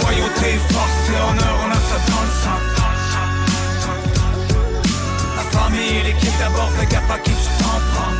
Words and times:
Loyauté, 0.00 0.58
force 0.70 1.08
et 1.08 1.20
honneur, 1.30 1.56
on 1.64 1.70
a 1.70 1.74
ça 1.74 1.98
dans 2.08 2.22
le 2.22 2.32
sang. 2.42 2.60
La 5.36 5.44
famille 5.58 5.96
et 5.98 6.02
l'équipe 6.04 6.38
d'abord, 6.38 6.70
fais 6.78 6.86
gaffe 6.86 7.10
à 7.10 7.18
qui 7.18 7.30
tu 7.30 7.62
t'en 7.62 7.78
prends. 7.92 8.12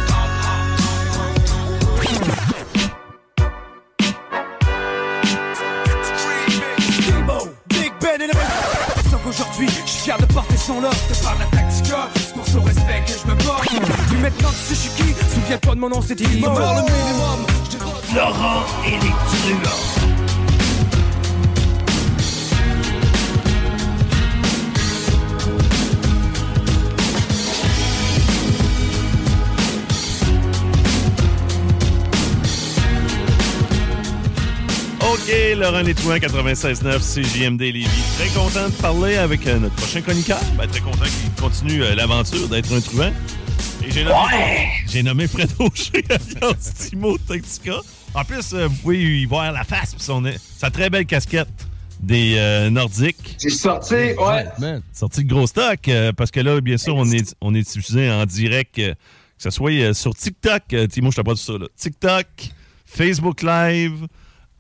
Big 7.68 7.92
Ben 8.00 8.20
et 8.20 8.26
le 8.26 8.32
reste. 8.32 9.10
Sauf 9.10 9.20
qu'aujourd'hui, 9.24 9.68
je 9.68 9.90
suis 9.90 10.02
fier 10.02 10.18
de 10.18 10.26
porter 10.26 10.56
son 10.56 10.80
lot. 10.80 10.90
De 10.90 11.14
par 11.22 11.36
la 11.38 11.46
tactica, 11.46 12.08
c'est 12.14 12.34
pour 12.34 12.46
son 12.46 12.62
respect 12.62 13.02
que 13.06 13.12
je 13.12 13.26
me 13.30 13.34
bats. 13.46 13.60
Puis 14.08 14.18
maintenant 14.18 14.50
tu 14.50 14.56
sais 14.56 14.74
je 14.74 14.80
suis 14.80 14.90
qui, 14.90 15.14
souviens-toi 15.34 15.74
de 15.74 15.80
mon 15.80 15.88
nom, 15.88 16.02
c'est 16.02 16.14
Dimo. 16.16 16.48
Le 16.48 16.82
minimum, 16.92 17.46
je 17.70 18.14
Laurent 18.14 18.62
et 18.84 18.90
les 18.90 18.98
truands. 18.98 20.01
OK, 35.32 35.56
Laurent 35.56 35.80
Létouin, 35.80 36.18
96.9, 36.18 36.98
CJMD 36.98 37.60
Lévis. 37.60 37.88
Très 38.18 38.28
content 38.38 38.68
de 38.68 38.74
parler 38.82 39.16
avec 39.16 39.46
euh, 39.46 39.58
notre 39.58 39.74
prochain 39.76 40.02
chroniqueur. 40.02 40.38
Ben, 40.58 40.66
très 40.66 40.80
content 40.80 41.04
qu'il 41.04 41.42
continue 41.42 41.82
euh, 41.82 41.94
l'aventure 41.94 42.48
d'être 42.48 42.70
un 42.74 42.80
truand. 42.80 43.12
Et 43.82 43.90
j'ai 43.90 44.04
nommé, 44.04 44.68
j'ai 44.86 45.02
nommé 45.02 45.26
Fred 45.26 45.50
alias 45.58 46.74
Timo 46.78 47.16
Tactica. 47.16 47.80
En 48.14 48.24
plus, 48.24 48.52
euh, 48.52 48.68
vous 48.68 48.76
pouvez 48.76 49.22
y 49.22 49.24
voir 49.24 49.52
la 49.52 49.64
face, 49.64 49.94
puis 49.94 50.04
son, 50.04 50.22
sa 50.58 50.70
très 50.70 50.90
belle 50.90 51.06
casquette 51.06 51.48
des 51.98 52.34
euh, 52.36 52.68
Nordiques. 52.68 53.38
J'ai 53.40 53.48
sorti, 53.48 53.94
ouais. 53.94 54.80
Sorti 54.92 55.24
de 55.24 55.28
gros 55.32 55.46
stock, 55.46 55.88
euh, 55.88 56.12
parce 56.12 56.30
que 56.30 56.40
là, 56.40 56.60
bien 56.60 56.76
sûr, 56.76 56.94
on 56.94 57.10
est, 57.10 57.34
on 57.40 57.54
est 57.54 57.62
diffusé 57.62 58.10
en 58.10 58.26
direct, 58.26 58.78
euh, 58.80 58.92
que 58.92 58.98
ce 59.38 59.50
soit 59.50 59.94
sur 59.94 60.14
TikTok. 60.14 60.62
Timo, 60.90 61.10
je 61.10 61.22
pas 61.22 61.32
dit 61.32 61.40
ça, 61.40 61.54
là. 61.54 61.66
TikTok, 61.74 62.26
Facebook 62.84 63.42
Live. 63.42 64.06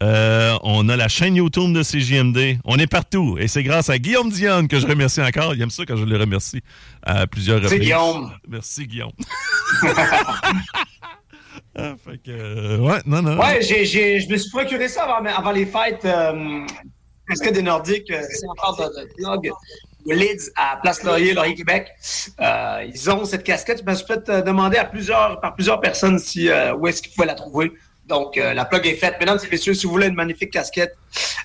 Euh, 0.02 0.58
on 0.62 0.88
a 0.88 0.96
la 0.96 1.08
chaîne 1.08 1.36
YouTube 1.36 1.72
de 1.72 1.82
CJMD. 1.82 2.58
On 2.64 2.76
est 2.76 2.86
partout. 2.86 3.36
Et 3.38 3.46
c'est 3.48 3.62
grâce 3.62 3.88
à 3.88 3.98
Guillaume 3.98 4.30
Dionne 4.30 4.68
que 4.68 4.78
je 4.80 4.86
remercie 4.86 5.22
encore. 5.22 5.54
Il 5.54 5.62
aime 5.62 5.70
ça 5.70 5.84
quand 5.86 5.96
je 5.96 6.04
le 6.04 6.16
remercie 6.18 6.60
à 7.02 7.26
plusieurs 7.26 7.58
C'est 7.60 7.64
reprises. 7.64 7.80
Guillaume. 7.80 8.32
Merci, 8.48 8.86
Guillaume. 8.86 9.12
Ah, 11.74 11.94
fait 12.04 12.18
que, 12.18 12.30
euh, 12.30 12.78
ouais, 12.80 12.98
non, 13.06 13.22
non. 13.22 13.38
Ouais, 13.38 13.62
je 13.62 14.30
me 14.30 14.36
suis 14.36 14.50
procuré 14.50 14.88
ça 14.88 15.04
avant, 15.04 15.24
avant 15.26 15.52
les 15.52 15.64
fêtes. 15.64 16.04
Euh, 16.04 16.66
casquette 17.26 17.54
des 17.54 17.62
Nordiques, 17.62 18.10
euh, 18.10 18.22
c'est 18.30 18.46
encore 18.46 18.76
de, 18.76 18.84
de 19.00 19.08
blog 19.16 19.50
Leeds 20.06 20.50
à 20.56 20.78
Place 20.82 21.02
Laurier, 21.02 21.32
Laurier 21.32 21.54
Québec. 21.54 21.88
Euh, 22.40 22.84
ils 22.92 23.10
ont 23.10 23.24
cette 23.24 23.44
casquette. 23.44 23.82
Je 23.84 23.90
me 23.90 23.94
suis 23.94 24.06
fait 24.06 24.30
demander 24.44 24.76
à 24.76 24.84
plusieurs, 24.84 25.40
par 25.40 25.54
plusieurs 25.54 25.80
personnes 25.80 26.18
si, 26.18 26.48
euh, 26.48 26.74
où 26.74 26.86
est-ce 26.88 27.00
qu'ils 27.00 27.12
pouvaient 27.12 27.26
la 27.26 27.34
trouver. 27.34 27.72
Donc, 28.06 28.36
euh, 28.36 28.52
la 28.54 28.64
plug 28.64 28.86
est 28.86 28.96
faite. 28.96 29.16
Mesdames 29.20 29.38
et 29.44 29.48
messieurs, 29.50 29.74
si 29.74 29.86
vous 29.86 29.92
voulez 29.92 30.08
une 30.08 30.14
magnifique 30.14 30.50
casquette 30.50 30.94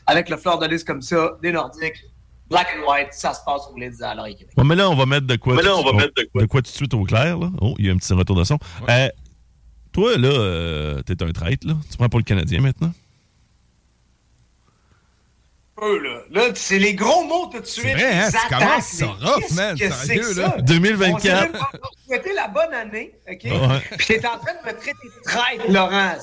avec 0.06 0.30
le 0.30 0.38
fleur 0.38 0.58
de 0.60 0.66
lys 0.68 0.84
comme 0.84 1.02
ça, 1.02 1.38
des 1.42 1.52
Nordiques, 1.52 2.04
black 2.50 2.68
and 2.78 2.90
white, 2.90 3.10
ça 3.12 3.34
se 3.34 3.40
passe 3.46 3.62
au 3.74 3.78
Leeds 3.78 4.02
à 4.02 4.16
Laurier 4.16 4.36
Québec. 4.36 4.54
Ouais, 4.58 4.64
mais 4.64 4.76
là, 4.76 4.90
on 4.90 4.96
va 4.96 5.06
mettre 5.06 5.28
de 5.28 5.36
quoi, 5.36 5.56
Mais 5.56 5.62
là, 5.62 5.72
tout- 5.72 5.78
on 5.78 5.84
va 5.84 5.94
mettre 5.94 6.14
de 6.16 6.28
quoi. 6.32 6.42
de 6.42 6.48
quoi 6.48 6.62
tout 6.62 6.72
de 6.72 6.76
suite 6.76 6.94
au 6.94 7.04
clair. 7.04 7.38
Là. 7.38 7.50
Oh, 7.62 7.76
il 7.78 7.86
y 7.86 7.90
a 7.90 7.94
un 7.94 7.98
petit 7.98 8.14
retour 8.14 8.36
de 8.36 8.44
son. 8.44 8.58
Euh, 8.90 9.08
toi, 9.92 10.18
là, 10.18 10.28
euh, 10.30 11.02
t'es 11.04 11.22
un 11.24 11.32
traître, 11.32 11.68
là. 11.68 11.76
Tu 11.90 11.98
prends 11.98 12.10
pour 12.10 12.20
le 12.20 12.24
Canadien 12.26 12.62
maintenant? 12.62 12.92
Là. 15.80 16.22
Là, 16.32 16.42
c'est 16.56 16.80
les 16.80 16.96
gros 16.96 17.24
mots 17.26 17.48
tout 17.54 17.60
de 17.60 17.66
suite. 17.66 17.86
vrai, 17.94 18.04
hein? 18.12 18.30
Tu 18.32 18.36
attaques, 18.38 18.60
commences 18.60 18.86
ça 18.86 19.06
les- 19.06 19.12
rough, 19.28 19.40
qu'est-ce 19.42 19.54
man, 19.56 19.78
sérieux, 19.78 20.34
là? 20.34 20.50
ça? 20.56 20.62
2024. 20.62 21.14
On 21.14 21.20
s'est 21.20 21.30
même 21.44 21.52
pas 21.52 21.60
encore 21.74 21.92
souhaité 22.06 22.34
la 22.34 22.48
bonne 22.48 22.74
année, 22.74 23.14
OK? 23.30 23.44
Ouais. 23.44 23.98
Puis 23.98 24.08
t'es 24.08 24.26
en 24.26 24.40
train 24.40 24.54
de 24.54 24.68
me 24.68 24.74
traiter 24.80 24.98
de 25.06 25.24
traître, 25.24 25.72
Laurent. 25.72 26.14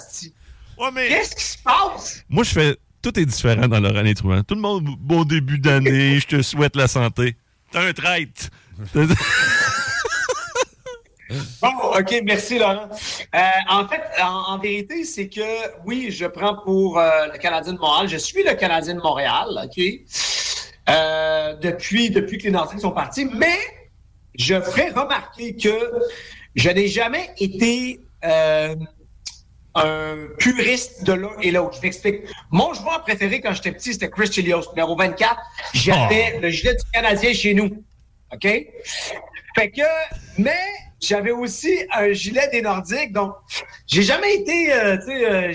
Ouais, 0.78 0.88
mais... 0.92 1.08
Qu'est-ce 1.08 1.36
qui 1.36 1.44
se 1.44 1.58
passe? 1.58 2.24
Moi, 2.28 2.42
je 2.42 2.50
fais... 2.50 2.76
Tout 3.00 3.16
est 3.20 3.26
différent 3.26 3.68
dans 3.68 3.80
leur 3.80 3.96
année 3.96 4.14
trouvant. 4.14 4.42
Tout 4.42 4.54
le 4.56 4.60
monde, 4.62 4.88
bon 4.98 5.24
début 5.24 5.58
d'année, 5.58 6.18
je 6.20 6.26
te 6.26 6.42
souhaite 6.42 6.74
la 6.74 6.88
santé. 6.88 7.36
T'es 7.70 7.78
un 7.78 7.92
traître. 7.92 8.48
Bon, 11.60 11.68
OK, 11.98 12.22
merci, 12.24 12.58
Laurent. 12.58 12.88
Euh, 13.34 13.40
en 13.68 13.88
fait, 13.88 14.02
en, 14.22 14.54
en 14.54 14.58
vérité, 14.58 15.04
c'est 15.04 15.28
que, 15.28 15.40
oui, 15.84 16.10
je 16.10 16.26
prends 16.26 16.56
pour 16.56 16.98
euh, 16.98 17.26
le 17.32 17.38
Canadien 17.38 17.72
de 17.72 17.78
Montréal. 17.78 18.08
Je 18.08 18.16
suis 18.16 18.42
le 18.42 18.54
Canadien 18.54 18.94
de 18.94 19.00
Montréal, 19.00 19.48
OK? 19.64 19.82
Euh, 20.88 21.54
depuis, 21.56 22.10
depuis 22.10 22.38
que 22.38 22.44
les 22.44 22.50
Nordiques 22.50 22.80
sont 22.80 22.90
partis, 22.90 23.24
mais 23.24 23.58
je 24.38 24.60
ferai 24.60 24.90
remarquer 24.90 25.56
que 25.56 25.92
je 26.54 26.68
n'ai 26.70 26.88
jamais 26.88 27.30
été 27.38 28.00
un 29.76 30.28
puriste 30.38 31.04
de 31.04 31.14
l'un 31.14 31.30
et 31.42 31.50
l'autre. 31.50 31.76
Je 31.76 31.82
m'explique. 31.82 32.20
Mon 32.50 32.72
joueur 32.74 33.02
préféré 33.02 33.40
quand 33.40 33.52
j'étais 33.52 33.72
petit, 33.72 33.92
c'était 33.92 34.10
Chris 34.10 34.30
Chilios, 34.30 34.62
numéro 34.70 34.96
24. 34.96 35.36
J'avais 35.72 36.38
le 36.40 36.50
gilet 36.50 36.74
du 36.74 36.84
Canadien 36.92 37.32
chez 37.32 37.54
nous. 37.54 37.84
OK? 38.32 38.46
Fait 39.54 39.70
que, 39.70 39.82
mais 40.38 40.58
j'avais 41.06 41.30
aussi 41.30 41.72
un 41.92 42.12
gilet 42.12 42.48
des 42.52 42.62
Nordiques, 42.62 43.12
donc 43.12 43.32
j'ai 43.86 44.02
jamais 44.02 44.34
été, 44.36 44.72
euh, 44.72 44.96
tu 44.98 45.04
sais, 45.06 45.30
euh, 45.30 45.52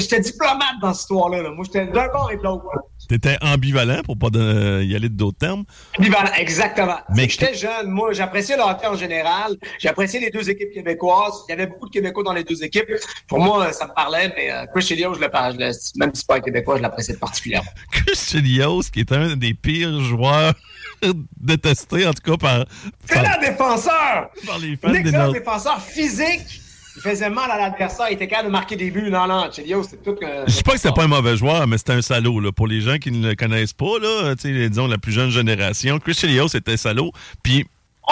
j'étais- 0.00 0.20
diplomate 0.20 0.80
dans 0.80 0.92
cette 0.92 1.02
histoire-là. 1.02 1.42
là. 1.42 1.50
Moi, 1.50 1.64
j'étais 1.64 1.86
d'un 1.86 2.08
bord 2.08 2.30
et 2.32 2.36
de 2.36 2.42
l'autre. 2.42 2.64
T'étais 3.08 3.36
ambivalent, 3.42 4.02
pour 4.04 4.16
pas 4.18 4.30
de- 4.30 4.82
y 4.84 4.94
aller 4.94 5.08
de 5.08 5.14
d'autres 5.14 5.38
termes. 5.38 5.64
Ambivalent, 5.98 6.30
exactement. 6.36 6.98
Mais 7.14 7.28
j'étais 7.28 7.54
jeune, 7.54 7.88
moi, 7.90 8.12
j'appréciais 8.12 8.56
le 8.56 8.62
hockey 8.62 8.86
en 8.86 8.96
général. 8.96 9.56
J'appréciais 9.78 10.20
les 10.20 10.30
deux 10.30 10.48
équipes 10.48 10.70
québécoises. 10.72 11.34
Il 11.48 11.50
y 11.50 11.54
avait 11.54 11.66
beaucoup 11.66 11.86
de 11.88 11.92
Québécois 11.92 12.22
dans 12.22 12.32
les 12.32 12.44
deux 12.44 12.62
équipes. 12.62 12.92
Pour 13.28 13.40
moi, 13.40 13.72
ça 13.72 13.86
me 13.86 13.92
parlait, 13.92 14.32
mais 14.36 14.50
euh, 14.52 14.64
Chris 14.74 14.86
je 14.96 15.20
le 15.20 15.28
parle, 15.28 15.56
même 15.58 15.72
si 15.72 15.92
c'est 16.14 16.26
pas 16.26 16.36
un 16.36 16.40
Québécois, 16.40 16.76
je 16.76 16.82
l'appréciais 16.82 17.16
particulièrement. 17.16 17.70
Chris 17.92 18.14
Chelios, 18.16 18.82
qui 18.92 19.00
est 19.00 19.12
un 19.12 19.36
des 19.36 19.52
pires 19.54 20.00
joueurs 20.00 20.54
détestés, 21.40 22.06
en 22.06 22.12
tout 22.12 22.22
cas, 22.22 22.36
par, 22.36 22.64
C'est 23.06 23.14
par, 23.14 23.34
un 23.34 23.38
défenseur! 23.38 24.30
par 24.46 24.58
les 24.58 24.76
fans 24.76 24.92
excellent 24.92 25.32
défenseur 25.32 25.80
physique. 25.80 26.60
Il 26.96 27.00
faisait 27.00 27.30
mal 27.30 27.50
à 27.50 27.56
l'adversaire. 27.56 28.06
Il 28.10 28.14
était 28.14 28.28
capable 28.28 28.48
de 28.48 28.52
marquer 28.52 28.76
des 28.76 28.90
buts. 28.90 29.10
Non, 29.10 29.26
non, 29.26 29.48
c'est 29.50 29.62
tout. 30.02 30.14
Je 30.46 30.52
sais 30.52 30.62
pas 30.62 30.72
que 30.72 30.78
c'était 30.78 30.92
pas 30.92 31.04
un 31.04 31.08
mauvais 31.08 31.36
joueur, 31.38 31.66
mais 31.66 31.78
c'était 31.78 31.94
un 31.94 32.02
salaud. 32.02 32.38
Là. 32.38 32.52
Pour 32.52 32.66
les 32.66 32.82
gens 32.82 32.98
qui 32.98 33.10
ne 33.10 33.28
le 33.30 33.34
connaissent 33.34 33.72
pas, 33.72 33.98
là, 33.98 34.34
disons 34.34 34.86
la 34.86 34.98
plus 34.98 35.12
jeune 35.12 35.30
génération, 35.30 35.98
Chris 35.98 36.14
Chelios 36.14 36.48
était 36.48 36.76
salaud. 36.76 37.12
Puis 37.42 37.66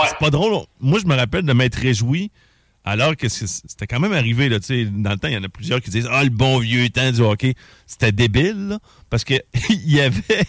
c'est 0.06 0.18
pas 0.18 0.30
drôle. 0.30 0.64
Moi, 0.80 0.98
je 0.98 1.06
me 1.06 1.14
rappelle 1.14 1.44
de 1.44 1.52
m'être 1.52 1.74
réjoui 1.74 2.30
alors 2.84 3.16
que 3.16 3.28
c'était 3.28 3.86
quand 3.86 4.00
même 4.00 4.14
arrivé. 4.14 4.48
Là, 4.48 4.58
dans 4.58 5.10
le 5.10 5.18
temps, 5.18 5.28
il 5.28 5.34
y 5.34 5.36
en 5.36 5.44
a 5.44 5.48
plusieurs 5.50 5.82
qui 5.82 5.90
disent 5.90 6.08
Ah, 6.10 6.24
le 6.24 6.30
bon 6.30 6.58
vieux 6.58 6.88
temps 6.88 7.12
du 7.12 7.20
hockey. 7.20 7.54
C'était 7.86 8.12
débile, 8.12 8.68
là, 8.68 8.78
parce 9.10 9.24
que 9.24 9.34
il 9.68 9.92
y 9.92 10.00
avait. 10.00 10.44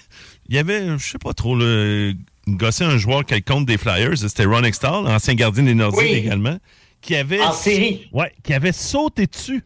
Il 0.47 0.55
y 0.55 0.57
avait, 0.57 0.97
je 0.97 1.11
sais 1.11 1.17
pas 1.17 1.33
trop, 1.33 1.55
là, 1.55 2.11
gossé 2.47 2.83
un 2.83 2.97
joueur 2.97 3.25
quelconque 3.25 3.65
des 3.67 3.77
Flyers, 3.77 4.17
c'était 4.17 4.45
Ron 4.45 4.63
Extall, 4.63 5.07
ancien 5.07 5.33
gardien 5.35 5.63
des 5.63 5.73
Nordiques 5.75 5.99
Oui. 6.01 6.13
également, 6.13 6.57
qui 7.01 7.15
avait, 7.15 7.41
En 7.41 7.51
série. 7.53 8.07
ouais, 8.11 8.31
qui 8.43 8.53
avait 8.53 8.71
sauté 8.71 9.27
dessus. 9.27 9.63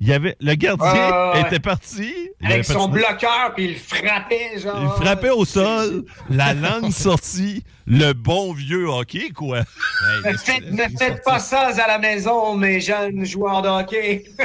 Il 0.00 0.08
y 0.08 0.12
avait, 0.12 0.36
le 0.40 0.54
gardien 0.54 1.46
était 1.46 1.60
parti. 1.60 2.12
Avec 2.42 2.64
son 2.64 2.88
bloqueur, 2.88 3.52
puis 3.54 3.70
il 3.70 3.76
frappait, 3.76 4.58
genre. 4.58 4.96
Il 4.98 5.02
frappait 5.02 5.30
au 5.30 5.44
sol, 5.44 6.04
la 6.30 6.52
langue 6.52 6.90
sortie, 6.90 7.62
le 7.86 8.12
bon 8.12 8.52
vieux 8.52 8.88
hockey, 8.88 9.30
quoi. 9.30 9.60
Ne 10.24 10.36
faites, 10.36 10.70
ne 10.70 10.98
faites 10.98 11.22
pas 11.24 11.38
ça 11.38 11.68
à 11.68 11.86
la 11.86 11.98
maison, 11.98 12.56
mes 12.56 12.80
jeunes 12.80 13.24
joueurs 13.24 13.62
de 13.62 13.68
hockey. 13.68 14.24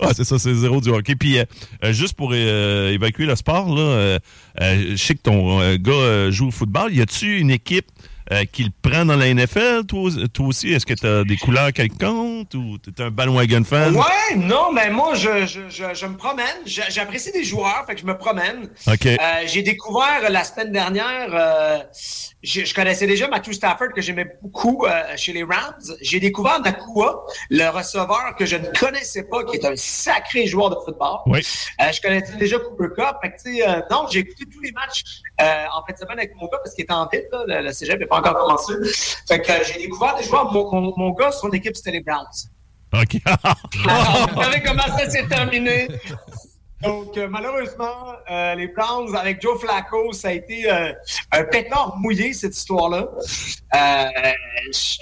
Ah, 0.00 0.12
c'est 0.14 0.24
ça, 0.24 0.38
c'est 0.38 0.54
zéro 0.54 0.80
du 0.80 0.88
hockey. 0.88 1.16
Puis, 1.16 1.38
euh, 1.38 1.44
euh, 1.84 1.92
juste 1.92 2.14
pour 2.14 2.30
euh, 2.32 2.92
évacuer 2.92 3.26
le 3.26 3.36
sport, 3.36 3.74
là, 3.74 4.18
je 4.58 4.96
sais 4.96 5.14
que 5.14 5.20
ton 5.20 5.76
gars 5.76 6.30
joue 6.30 6.48
au 6.48 6.50
football. 6.50 6.94
Y 6.94 7.02
a-tu 7.02 7.38
une 7.38 7.50
équipe 7.50 7.86
euh, 8.32 8.44
qui 8.44 8.64
le 8.64 8.70
prend 8.82 9.04
dans 9.04 9.16
la 9.16 9.32
NFL, 9.32 9.84
toi, 9.86 10.10
toi 10.32 10.46
aussi? 10.46 10.72
Est-ce 10.72 10.86
que 10.86 10.94
tu 10.94 11.06
as 11.06 11.24
des 11.24 11.36
couleurs 11.36 11.72
quelconques 11.72 12.54
ou 12.54 12.78
tu 12.78 12.90
es 12.90 13.02
un 13.02 13.10
bandwagon 13.10 13.64
fan? 13.64 13.94
Ouais, 13.94 14.36
non, 14.36 14.72
mais 14.72 14.90
moi, 14.90 15.14
je, 15.14 15.46
je, 15.46 15.60
je, 15.68 15.94
je 15.94 16.06
me 16.06 16.16
promène. 16.16 16.46
J'apprécie 16.64 17.32
des 17.32 17.44
joueurs, 17.44 17.84
fait 17.86 17.94
que 17.94 18.00
je 18.00 18.06
me 18.06 18.16
promène. 18.16 18.68
OK. 18.86 19.06
Euh, 19.06 19.18
j'ai 19.46 19.62
découvert 19.62 20.28
la 20.28 20.44
semaine 20.44 20.72
dernière, 20.72 21.28
euh, 21.32 21.78
je, 22.42 22.74
connaissais 22.74 23.06
déjà 23.06 23.28
Matthew 23.28 23.52
Stafford 23.52 23.88
que 23.94 24.00
j'aimais 24.00 24.26
beaucoup 24.42 24.86
euh, 24.86 25.02
chez 25.16 25.32
les 25.32 25.42
Rams. 25.42 25.74
J'ai 26.00 26.20
découvert 26.20 26.60
Nakua, 26.60 27.24
le 27.50 27.68
receveur 27.68 28.34
que 28.38 28.46
je 28.46 28.56
ne 28.56 28.66
connaissais 28.78 29.24
pas, 29.24 29.44
qui 29.44 29.56
est 29.56 29.64
un 29.64 29.76
sacré 29.76 30.46
joueur 30.46 30.70
de 30.70 30.76
football. 30.84 31.18
Oui. 31.26 31.46
Je 31.80 32.00
connaissais 32.00 32.36
déjà 32.36 32.58
Cooper 32.58 32.94
Cup. 32.96 33.16
Fait 33.22 33.30
que, 33.30 33.92
non, 33.92 34.06
j'ai 34.10 34.20
écouté 34.20 34.44
tous 34.52 34.60
les 34.60 34.72
matchs 34.72 35.02
en 35.40 35.84
fin 35.86 35.92
de 35.92 35.98
semaine 35.98 36.18
avec 36.18 36.34
mon 36.36 36.46
gars 36.46 36.58
parce 36.62 36.74
qu'il 36.74 36.84
était 36.84 36.92
en 36.92 37.06
ville. 37.06 37.26
Là, 37.30 37.44
le, 37.46 37.66
le 37.66 37.72
cégep 37.72 37.98
n'est 38.00 38.06
pas 38.06 38.18
encore 38.18 38.38
commencé. 38.38 38.72
Fait 39.28 39.40
que 39.40 39.50
euh, 39.50 39.56
j'ai 39.64 39.78
découvert 39.80 40.16
des 40.16 40.24
joueurs. 40.24 40.52
Mon, 40.52 40.70
mon, 40.72 40.94
mon 40.96 41.10
gars, 41.10 41.30
son 41.32 41.50
équipe, 41.50 41.76
c'était 41.76 41.92
les 41.92 42.00
Browns. 42.00 42.26
OK. 42.92 43.20
Alors, 43.24 44.28
vous 44.34 44.42
savez 44.42 44.62
comment 44.62 44.96
ça 44.98 45.10
s'est 45.10 45.26
terminé? 45.26 45.88
Donc, 46.82 47.16
euh, 47.16 47.26
malheureusement, 47.28 48.12
euh, 48.30 48.54
les 48.54 48.68
Browns, 48.68 49.16
avec 49.16 49.40
Joe 49.40 49.58
Flacco, 49.58 50.12
ça 50.12 50.28
a 50.28 50.32
été 50.32 50.70
euh, 50.70 50.92
un 51.32 51.44
pétard 51.44 51.96
mouillé, 51.96 52.34
cette 52.34 52.54
histoire-là. 52.54 53.08
Euh, 53.74 54.32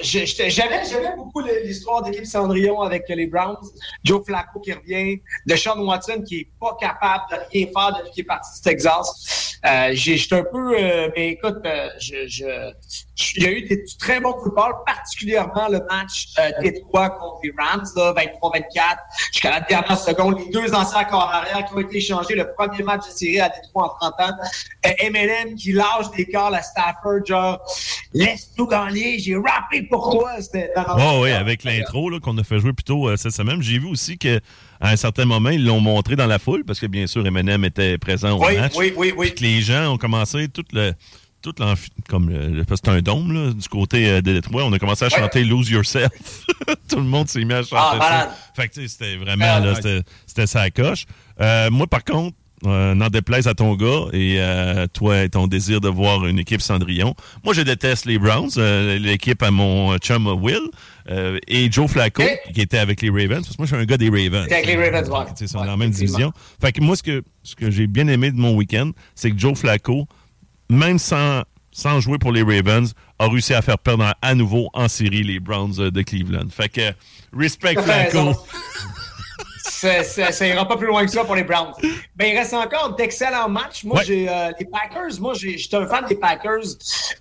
J'aimais 0.00 1.16
beaucoup 1.16 1.40
l'histoire 1.64 2.02
d'équipe 2.02 2.26
Cendrillon 2.26 2.80
avec 2.80 3.04
les 3.08 3.26
Browns. 3.26 3.56
Joe 4.04 4.24
Flacco 4.24 4.60
qui 4.60 4.72
revient, 4.72 5.20
Deshaun 5.46 5.80
Watson 5.80 6.22
qui 6.26 6.40
est 6.40 6.48
pas 6.60 6.76
capable 6.80 7.24
de 7.30 7.36
rien 7.50 7.66
faire 7.66 7.96
depuis 7.98 8.12
qu'il 8.12 8.20
est 8.22 8.26
parti 8.26 8.50
du 8.54 8.60
Texas. 8.62 9.58
Euh, 9.66 9.90
J'étais 9.94 10.36
un 10.36 10.44
peu... 10.44 10.76
euh, 10.78 11.08
mais 11.16 11.30
écoute, 11.30 11.56
je, 11.98 12.26
je- 12.28 12.72
il 13.36 13.42
y 13.42 13.46
a 13.46 13.50
eu 13.52 13.62
des, 13.62 13.76
du 13.76 13.96
très 13.96 14.20
bon 14.20 14.32
football, 14.42 14.72
particulièrement 14.86 15.68
le 15.68 15.80
match 15.90 16.26
euh, 16.38 16.50
Détroit 16.60 17.10
contre 17.10 17.40
les 17.44 17.52
Rams, 17.56 17.84
là, 17.96 18.12
23-24, 18.12 18.96
jusqu'à 19.32 19.50
la 19.50 19.60
dernière 19.60 19.98
seconde. 19.98 20.38
Les 20.38 20.50
deux 20.50 20.74
anciens 20.74 21.04
corps 21.04 21.30
arrière 21.32 21.64
qui 21.64 21.74
ont 21.74 21.80
été 21.80 21.98
échangés, 21.98 22.34
le 22.34 22.52
premier 22.56 22.82
match 22.82 23.06
de 23.06 23.12
série 23.12 23.40
à 23.40 23.48
Détroit 23.48 23.96
en 24.00 24.10
30 24.10 24.20
ans. 24.20 24.34
Euh, 24.86 24.90
Eminem 24.98 25.54
qui 25.54 25.72
lâche 25.72 26.10
des 26.16 26.26
calls 26.26 26.54
à 26.54 26.62
Stafford, 26.62 27.24
genre 27.26 27.60
«Laisse-nous 28.14 28.66
gagner, 28.66 29.18
j'ai 29.18 29.36
rappé 29.36 29.82
pour 29.82 30.10
toi!» 30.10 30.32
Oh, 30.98 31.20
oui, 31.22 31.30
avec 31.30 31.64
l'intro 31.64 32.10
qu'on 32.20 32.36
a 32.38 32.44
fait 32.44 32.58
jouer 32.58 32.72
plus 32.72 32.84
tôt 32.84 33.08
euh, 33.08 33.16
cette 33.16 33.32
semaine. 33.32 33.62
J'ai 33.62 33.78
vu 33.78 33.86
aussi 33.86 34.18
qu'à 34.18 34.38
un 34.80 34.96
certain 34.96 35.24
moment, 35.24 35.50
ils 35.50 35.64
l'ont 35.64 35.80
montré 35.80 36.16
dans 36.16 36.26
la 36.26 36.38
foule 36.38 36.64
parce 36.64 36.80
que, 36.80 36.86
bien 36.86 37.06
sûr, 37.06 37.26
Eminem 37.26 37.64
était 37.64 37.98
présent 37.98 38.38
au 38.38 38.44
Oui, 38.44 38.56
match. 38.56 38.72
oui, 38.76 38.92
oui, 38.96 39.12
oui. 39.16 39.26
Puis 39.30 39.34
que 39.34 39.42
les 39.42 39.60
gens 39.60 39.92
ont 39.92 39.98
commencé 39.98 40.48
tout 40.48 40.64
le. 40.72 40.92
Tout 41.44 41.54
l'enf- 41.60 41.90
comme 42.08 42.30
le, 42.30 42.48
le- 42.48 42.64
parce 42.64 42.80
que 42.80 42.90
c'est 42.90 42.96
un 42.96 43.02
dôme 43.02 43.32
là, 43.32 43.52
du 43.52 43.68
côté 43.68 44.08
euh, 44.08 44.20
de 44.22 44.32
Détroit, 44.32 44.64
on 44.64 44.72
a 44.72 44.78
commencé 44.78 45.04
à 45.04 45.10
chanter 45.10 45.44
Lose 45.44 45.70
Yourself. 45.70 46.10
Tout 46.88 46.96
le 46.96 47.02
monde 47.02 47.28
s'est 47.28 47.44
mis 47.44 47.52
à 47.52 47.62
chanter 47.62 47.76
Ah, 48.00 48.28
ça. 48.30 48.36
Fait 48.56 48.68
que 48.68 48.86
c'était 48.88 49.16
vraiment 49.16 49.44
Ah, 49.48 49.60
là, 49.60 49.74
c'était, 49.74 50.00
c'était 50.26 50.46
sa 50.46 50.70
coche. 50.70 51.04
Euh, 51.40 51.70
moi 51.70 51.86
par 51.86 52.02
contre, 52.02 52.34
euh, 52.66 52.94
n'en 52.94 53.08
déplaise 53.08 53.46
à 53.46 53.52
ton 53.52 53.74
gars 53.74 54.06
et 54.14 54.36
euh, 54.38 54.86
toi 54.90 55.22
et 55.22 55.28
ton 55.28 55.46
désir 55.46 55.82
de 55.82 55.88
voir 55.88 56.24
une 56.24 56.38
équipe 56.38 56.62
Cendrillon. 56.62 57.14
Moi 57.44 57.52
je 57.52 57.60
déteste 57.60 58.06
les 58.06 58.18
Browns, 58.18 58.48
euh, 58.56 58.98
l'équipe 58.98 59.42
à 59.42 59.50
mon 59.50 59.98
chum 59.98 60.26
Will 60.26 60.62
et 61.46 61.70
Joe 61.70 61.90
Flacco 61.90 62.22
qui 62.54 62.62
était 62.62 62.78
avec 62.78 63.02
les 63.02 63.10
Ravens. 63.10 63.42
Parce 63.44 63.50
que 63.56 63.56
moi 63.58 63.66
je 63.66 63.74
suis 63.74 63.82
un 63.82 63.84
gars 63.84 63.98
des 63.98 64.08
Ravens. 64.08 64.48
T'es 64.48 64.54
avec 64.54 64.66
les 64.66 64.76
Ravens, 64.76 65.10
ouais. 65.10 65.26
Ils 65.38 65.46
sont 65.48 65.58
Ouais, 65.58 65.64
dans 65.66 65.72
la 65.72 65.76
même 65.76 65.90
division. 65.90 66.32
Fait 66.60 66.72
que 66.72 66.80
moi, 66.80 66.96
ce 66.96 67.02
que, 67.02 67.22
ce 67.42 67.54
que 67.54 67.70
j'ai 67.70 67.86
bien 67.86 68.08
aimé 68.08 68.30
de 68.30 68.38
mon 68.38 68.54
week-end, 68.54 68.92
c'est 69.14 69.30
que 69.30 69.38
Joe 69.38 69.58
Flacco, 69.58 70.06
même 70.70 70.98
sans, 70.98 71.42
sans 71.72 72.00
jouer 72.00 72.18
pour 72.18 72.32
les 72.32 72.42
Ravens, 72.42 72.92
a 73.18 73.28
réussi 73.28 73.54
à 73.54 73.62
faire 73.62 73.78
perdre 73.78 74.12
à 74.20 74.34
nouveau 74.34 74.68
en 74.74 74.88
série 74.88 75.22
les 75.22 75.40
Browns 75.40 75.72
de 75.90 76.02
Cleveland. 76.02 76.48
Fait 76.50 76.68
que, 76.68 76.92
respect 77.36 77.74
Flacco. 77.74 78.34
Ça, 79.66 80.02
ça, 80.04 80.32
ça 80.32 80.46
ira 80.46 80.66
pas 80.66 80.76
plus 80.76 80.86
loin 80.86 81.04
que 81.04 81.10
ça 81.10 81.24
pour 81.24 81.34
les 81.34 81.44
Browns. 81.44 81.72
Ben, 82.16 82.26
il 82.32 82.36
reste 82.38 82.54
encore 82.54 82.94
d'excellents 82.96 83.48
matchs. 83.48 83.84
Moi, 83.84 83.98
Ouais. 83.98 84.04
j'ai 84.04 84.28
euh, 84.28 84.50
les 84.58 84.66
Packers. 84.66 85.20
Moi, 85.20 85.34
j'étais 85.34 85.76
un 85.76 85.86
fan 85.86 86.04
des 86.06 86.16
Packers 86.16 86.64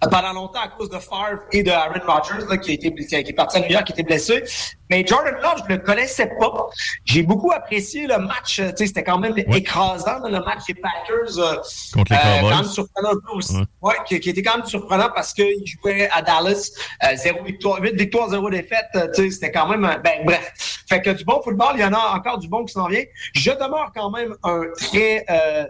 euh, 0.03 0.07
pendant 0.09 0.33
longtemps 0.33 0.61
à 0.61 0.67
cause 0.69 0.89
de 0.89 0.97
Favre 0.99 1.41
et 1.51 1.63
de 1.63 1.71
Aaron 1.71 1.99
Rodgers, 2.05 2.45
là, 2.49 2.57
qui, 2.57 2.71
a 2.71 2.73
été, 2.73 2.93
qui, 2.93 3.05
qui 3.05 3.15
est 3.15 3.33
parti 3.33 3.57
à 3.57 3.59
New 3.61 3.69
York, 3.69 3.85
qui 3.85 3.93
était 3.93 4.03
blessé. 4.03 4.43
Mais 4.89 5.05
Jordan 5.07 5.35
Love, 5.41 5.63
je 5.67 5.73
le 5.75 5.79
connaissais 5.81 6.29
pas. 6.39 6.67
J'ai 7.05 7.23
beaucoup 7.23 7.51
apprécié 7.51 8.05
le 8.05 8.17
match. 8.17 8.59
euh, 8.59 8.69
Tu 8.71 8.77
sais, 8.79 8.87
c'était 8.87 9.03
quand 9.03 9.17
même 9.17 9.33
écrasant, 9.57 10.19
le 10.27 10.39
match 10.43 10.65
des 10.67 10.75
Packers. 10.75 11.37
euh, 11.39 11.55
Contre 11.93 12.11
les 12.11 12.17
Cowboys. 12.17 12.49
Quand 12.51 12.55
même 12.63 12.65
surprenant 12.71 13.09
un 13.09 13.13
peu 13.25 13.31
aussi. 13.37 13.55
Ouais. 13.55 13.63
Ouais, 13.81 13.95
qui, 14.05 14.19
qui 14.19 14.29
était 14.31 14.41
quand 14.43 14.57
même 14.57 14.65
surprenant 14.65 15.09
parce 15.15 15.33
qu'il 15.33 15.63
jouait 15.65 16.09
à 16.11 16.21
Dallas, 16.21 16.69
euh, 17.03 17.15
zéro 17.15 17.43
victoire, 17.43 17.81
8 17.81 17.95
victoires, 17.95 18.29
0 18.29 18.49
défaite. 18.49 18.85
euh, 18.95 19.07
tu 19.15 19.23
sais, 19.23 19.31
c'était 19.31 19.51
quand 19.51 19.67
même, 19.67 19.85
un- 19.85 19.97
ben 19.99 20.25
bref. 20.25 20.51
Fait 20.89 21.01
que 21.01 21.09
du 21.11 21.23
bon 21.23 21.41
football, 21.41 21.71
il 21.75 21.79
y 21.81 21.85
en 21.85 21.93
a 21.93 22.15
encore 22.17 22.37
du 22.37 22.47
bon 22.47 22.65
qui 22.65 22.73
s'en 22.73 22.87
vient. 22.87 23.03
Je 23.35 23.51
demeure 23.51 23.91
quand 23.95 24.11
même 24.11 24.35
un 24.43 24.63
très 24.77 25.25
euh, 25.29 25.65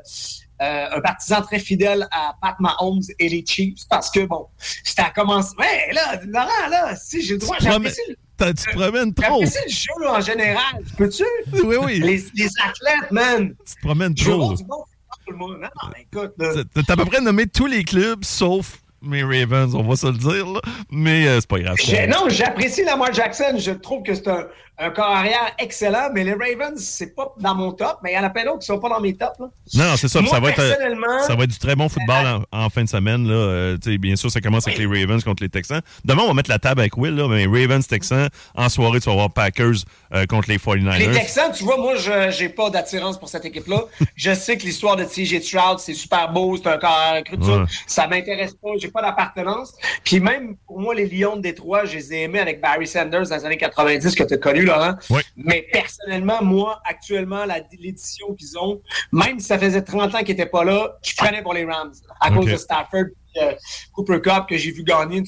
euh, 0.61 0.87
un 0.91 1.01
partisan 1.01 1.41
très 1.41 1.59
fidèle 1.59 2.07
à 2.11 2.35
Pat 2.41 2.55
Mahomes 2.59 3.01
et 3.19 3.27
les 3.29 3.43
Chiefs 3.45 3.81
parce 3.89 4.09
que 4.09 4.21
bon, 4.25 4.47
c'était 4.83 5.01
à 5.01 5.09
commencer. 5.11 5.53
Ouais, 5.57 5.91
là, 5.93 6.19
Laurent, 6.25 6.67
là, 6.69 6.95
si 6.95 7.21
j'ai 7.21 7.33
le 7.33 7.39
droit, 7.39 7.55
le- 7.59 7.65
t'as- 7.89 8.13
tu 8.37 8.53
te 8.53 8.71
promènes 8.71 9.13
trop. 9.13 9.41
j'apprécie 9.41 9.59
le 9.65 9.71
jeu 9.71 10.03
là, 10.03 10.13
en 10.13 10.21
général. 10.21 10.83
Peux-tu? 10.97 11.23
Oui, 11.51 11.75
oui. 11.81 11.99
Les, 11.99 12.23
les 12.35 12.49
athlètes, 12.63 13.11
man. 13.11 13.53
Tu 13.65 13.75
te 13.75 13.81
promènes 13.81 14.15
trop. 14.15 14.53
du 14.53 14.63
bon 14.63 14.83
football, 15.25 15.35
moi. 15.35 15.57
Non, 15.57 15.69
non, 15.83 15.89
écoute, 15.99 16.33
là. 16.37 16.63
T'as 16.85 16.93
à 16.93 16.97
peu 16.97 17.05
près 17.05 17.21
nommé 17.21 17.47
tous 17.47 17.67
les 17.67 17.83
clubs 17.83 18.23
sauf 18.23 18.79
mes 19.03 19.21
Ravens, 19.21 19.75
on 19.75 19.83
va 19.83 19.95
se 19.95 20.07
le 20.07 20.17
dire, 20.17 20.47
là. 20.47 20.61
Mais 20.89 21.27
euh, 21.27 21.39
c'est 21.39 21.49
pas 21.49 21.59
grave. 21.59 21.77
Non, 22.07 22.29
j'apprécie 22.29 22.83
Lamar 22.83 23.13
Jackson. 23.13 23.55
Je 23.57 23.71
trouve 23.71 24.03
que 24.03 24.15
c'est 24.15 24.29
un, 24.29 24.47
un 24.79 24.89
corps 24.89 25.05
arrière 25.05 25.53
excellent, 25.59 26.09
mais 26.13 26.23
les 26.23 26.33
Ravens, 26.33 26.79
c'est 26.79 27.15
pas 27.15 27.33
dans 27.39 27.53
mon 27.53 27.71
top, 27.71 27.99
mais 28.03 28.11
il 28.11 28.15
y 28.15 28.17
en 28.17 28.23
a 28.23 28.29
plein 28.29 28.43
d'autres 28.43 28.59
qui 28.59 28.65
sont 28.65 28.79
pas 28.79 28.89
dans 28.89 28.99
mes 28.99 29.15
tops. 29.15 29.39
Là. 29.39 29.47
Non, 29.75 29.97
c'est 29.97 30.07
ça. 30.07 30.19
Moi, 30.19 30.31
ça, 30.31 30.39
va 30.39 30.49
être, 30.49 30.59
euh, 30.59 30.69
personnellement, 30.69 31.23
ça 31.27 31.35
va 31.35 31.43
être 31.43 31.51
du 31.51 31.59
très 31.59 31.75
bon 31.75 31.89
football 31.89 32.45
en, 32.51 32.65
en 32.65 32.69
fin 32.69 32.83
de 32.83 32.89
semaine. 32.89 33.27
Là. 33.27 33.35
Euh, 33.35 33.77
bien 33.99 34.15
sûr, 34.15 34.31
ça 34.31 34.41
commence 34.41 34.67
avec 34.67 34.79
les 34.79 34.87
Ravens 34.87 35.23
contre 35.23 35.43
les 35.43 35.49
Texans. 35.49 35.81
Demain, 36.03 36.23
on 36.23 36.27
va 36.27 36.33
mettre 36.33 36.49
la 36.49 36.59
table 36.59 36.81
avec 36.81 36.97
Will. 36.97 37.15
Là, 37.15 37.27
mais 37.27 37.45
Ravens, 37.45 37.85
Texans. 37.85 38.29
En 38.55 38.67
soirée, 38.69 38.99
tu 38.99 39.05
vas 39.05 39.11
avoir 39.11 39.31
Packers 39.31 39.85
euh, 40.13 40.25
contre 40.25 40.49
les 40.49 40.57
49ers. 40.57 40.97
Les 40.97 41.11
Texans, 41.11 41.51
tu 41.53 41.63
vois, 41.63 41.77
moi, 41.77 41.95
je 41.95 42.31
j'ai 42.31 42.49
pas 42.49 42.69
d'attirance 42.69 43.19
pour 43.19 43.29
cette 43.29 43.45
équipe-là. 43.45 43.83
je 44.15 44.33
sais 44.33 44.57
que 44.57 44.63
l'histoire 44.63 44.95
de 44.95 45.03
TJ 45.03 45.41
Stroud, 45.41 45.79
c'est 45.79 45.93
super 45.93 46.31
beau, 46.31 46.57
c'est 46.57 46.67
un 46.67 46.77
corps 46.77 46.89
arrière. 46.89 47.23
Ouais. 47.31 47.65
Ça 47.85 48.07
m'intéresse 48.07 48.53
pas, 48.53 48.69
j'ai 48.77 48.89
pas 48.89 49.01
d'appartenance. 49.01 49.73
Puis 50.03 50.19
même, 50.19 50.55
pour 50.65 50.79
moi, 50.79 50.95
les 50.95 51.05
Lions 51.05 51.35
de 51.35 51.41
Détroit, 51.41 51.85
je 51.85 51.97
les 51.97 52.13
ai 52.13 52.21
aimés 52.23 52.39
avec 52.39 52.59
Barry 52.59 52.87
Sanders 52.87 53.29
dans 53.29 53.35
les 53.35 53.45
années 53.45 53.57
90, 53.57 54.15
que 54.15 54.23
tu 54.23 54.33
as 54.33 54.37
connu, 54.37 54.62
Laurent. 54.65 54.95
Oui. 55.09 55.21
Mais 55.37 55.67
personnellement, 55.71 56.43
moi, 56.43 56.81
actuellement, 56.85 57.45
la- 57.45 57.61
l'édition 57.79 58.33
qu'ils 58.35 58.57
ont, 58.57 58.81
même 59.11 59.39
si 59.39 59.45
ça 59.47 59.57
faisait 59.59 59.81
30 59.81 60.13
ans 60.15 60.19
qu'ils 60.19 60.29
n'étaient 60.35 60.45
pas 60.49 60.63
là, 60.63 60.97
je 61.03 61.15
prenais 61.15 61.41
pour 61.41 61.53
les 61.53 61.65
Rams. 61.65 61.91
À 62.19 62.31
cause 62.31 62.45
de 62.45 62.57
Stafford, 62.57 63.05
euh, 63.41 63.51
Cooper 63.93 64.21
Cup, 64.21 64.43
que 64.47 64.57
j'ai 64.57 64.71
vu 64.71 64.83
gagner. 64.83 65.23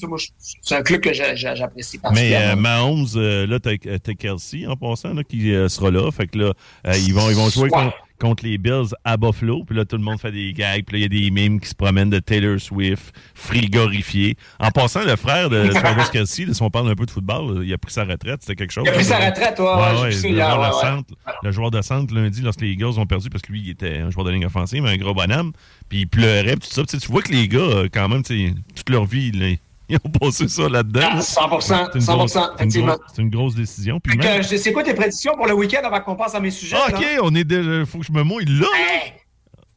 C'est 0.62 0.76
un 0.76 0.82
club 0.82 1.00
que 1.00 1.12
j'a- 1.12 1.34
j'a- 1.34 1.54
j'apprécie 1.54 1.98
Mais 2.12 2.36
euh, 2.36 2.54
Mahomes, 2.56 3.06
euh, 3.16 3.46
là, 3.46 3.58
t'as 3.60 4.14
Kelsey 4.14 4.66
en 4.66 4.76
passant 4.76 5.12
là, 5.12 5.22
qui 5.24 5.52
euh, 5.52 5.68
sera 5.68 5.90
là. 5.90 6.10
Fait 6.12 6.26
que 6.28 6.38
là, 6.38 6.52
euh, 6.86 6.92
ils, 6.96 7.12
vont, 7.12 7.28
ils 7.30 7.36
vont 7.36 7.48
jouer 7.50 7.64
Ouais. 7.64 7.70
contre, 7.70 7.96
contre 8.18 8.44
les 8.44 8.58
Bills 8.58 8.94
à 9.04 9.16
Buffalo. 9.16 9.64
Puis 9.64 9.76
là, 9.76 9.84
tout 9.84 9.96
le 9.96 10.02
monde 10.02 10.20
fait 10.20 10.32
des 10.32 10.52
gags. 10.52 10.84
Puis 10.84 10.98
là, 10.98 10.98
il 10.98 11.02
y 11.02 11.04
a 11.04 11.22
des 11.24 11.30
mimes 11.30 11.60
qui 11.60 11.68
se 11.68 11.74
promènent 11.74 12.10
de 12.10 12.18
Taylor 12.18 12.60
Swift, 12.60 13.14
frigorifié. 13.34 14.36
En 14.58 14.70
passant, 14.70 15.04
le 15.04 15.16
frère 15.16 15.50
de 15.50 15.68
Travis 15.68 16.10
Kelsey, 16.12 16.52
si 16.52 16.62
on 16.62 16.70
parle 16.70 16.90
un 16.90 16.94
peu 16.94 17.06
de 17.06 17.10
football, 17.10 17.64
il 17.64 17.72
a 17.72 17.78
pris 17.78 17.92
sa 17.92 18.04
retraite. 18.04 18.40
C'était 18.40 18.56
quelque 18.56 18.72
chose. 18.72 18.84
Il 18.86 18.90
a 18.90 18.92
pris 18.92 19.04
sa 19.04 19.18
retraite, 19.18 19.56
toi. 19.56 20.02
Ouais, 20.02 20.10
le, 20.10 20.12
joueur 20.12 20.68
de 20.68 20.74
centre, 20.74 21.14
le 21.42 21.52
joueur 21.52 21.70
de 21.70 21.82
centre 21.82 22.14
lundi, 22.14 22.42
lorsque 22.42 22.60
les 22.60 22.70
Eagles 22.70 22.98
ont 22.98 23.06
perdu, 23.06 23.30
parce 23.30 23.42
que 23.42 23.52
lui, 23.52 23.60
il 23.60 23.70
était 23.70 23.98
un 23.98 24.10
joueur 24.10 24.26
de 24.26 24.32
ligne 24.32 24.46
offensive, 24.46 24.84
un 24.84 24.96
gros 24.96 25.14
bonhomme, 25.14 25.52
puis 25.88 26.00
il 26.00 26.08
pleurait, 26.08 26.56
puis 26.56 26.68
tout 26.68 26.74
ça. 26.74 26.84
Tu 26.84 26.96
vois 27.08 27.22
que 27.22 27.32
les 27.32 27.48
gars, 27.48 27.58
euh, 27.58 27.88
quand 27.92 28.08
même, 28.08 28.22
toute 28.22 28.90
leur 28.90 29.04
vie, 29.04 29.32
là, 29.32 29.46
ils 29.88 29.98
ont 30.04 30.10
passé 30.10 30.48
ça 30.48 30.68
là-dedans. 30.68 31.00
Ah, 31.02 31.14
là. 31.16 31.20
100%, 31.20 31.60
C'est 31.92 31.98
une 31.98 32.00
100%, 32.04 32.16
grosse- 32.16 32.32
c'est 32.32 32.38
une 32.38 32.54
effectivement. 32.54 32.96
C'est 33.14 33.22
une 33.22 33.30
grosse 33.30 33.54
décision. 33.54 34.00
Puis 34.00 34.16
même- 34.18 34.42
c'est 34.42 34.72
quoi 34.72 34.82
tes 34.82 34.94
prédictions 34.94 35.34
pour 35.36 35.46
le 35.46 35.54
week-end 35.54 35.80
avant 35.84 36.00
qu'on 36.00 36.16
passe 36.16 36.34
à 36.34 36.40
mes 36.40 36.50
sujets? 36.50 36.76
Ah, 36.78 36.90
là? 36.90 36.98
OK, 36.98 37.04
on 37.22 37.34
est 37.34 37.44
déjà. 37.44 37.84
Faut 37.86 37.98
que 37.98 38.06
je 38.06 38.12
me 38.12 38.22
mouille 38.22 38.44
là. 38.46 38.60
là. 38.60 38.66
Hey, 38.78 39.12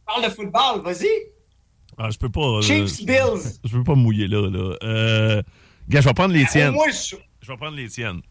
parle 0.05 0.23
de 0.25 0.29
football, 0.29 0.81
vas-y. 0.83 1.07
Ah, 1.97 2.09
je 2.09 2.17
peux 2.17 2.29
pas. 2.29 2.39
euh, 2.41 2.61
Chiefs, 2.61 3.05
Bills. 3.05 3.59
Je 3.65 3.71
peux 3.71 3.83
pas 3.83 3.95
me 3.95 4.01
mouiller 4.01 4.27
là. 4.27 4.49
là. 4.49 4.75
Euh, 4.83 5.41
gars, 5.89 5.99
je 6.01 6.07
vais 6.07 6.13
prendre 6.13 6.33
les 6.33 6.45
tiennes. 6.45 6.71
Moi, 6.73 6.87
je- 6.91 7.15
Je 7.41 7.47
vais 7.51 7.57
prendre 7.57 7.75
les 7.75 7.89
tiennes. 7.89 8.21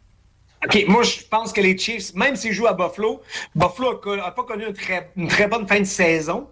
OK, 0.64 0.84
moi, 0.88 1.02
je 1.04 1.20
pense 1.30 1.52
que 1.52 1.60
les 1.60 1.76
Chiefs, 1.78 2.14
même 2.14 2.34
s'ils 2.36 2.52
jouent 2.52 2.66
à 2.66 2.72
Buffalo, 2.72 3.20
Buffalo 3.54 4.00
n'a 4.16 4.30
pas 4.32 4.42
connu 4.44 4.66
une 4.66 4.72
très, 4.74 5.10
une 5.16 5.28
très 5.28 5.46
bonne 5.46 5.66
fin 5.68 5.78
de 5.80 5.84
saison. 5.84 6.48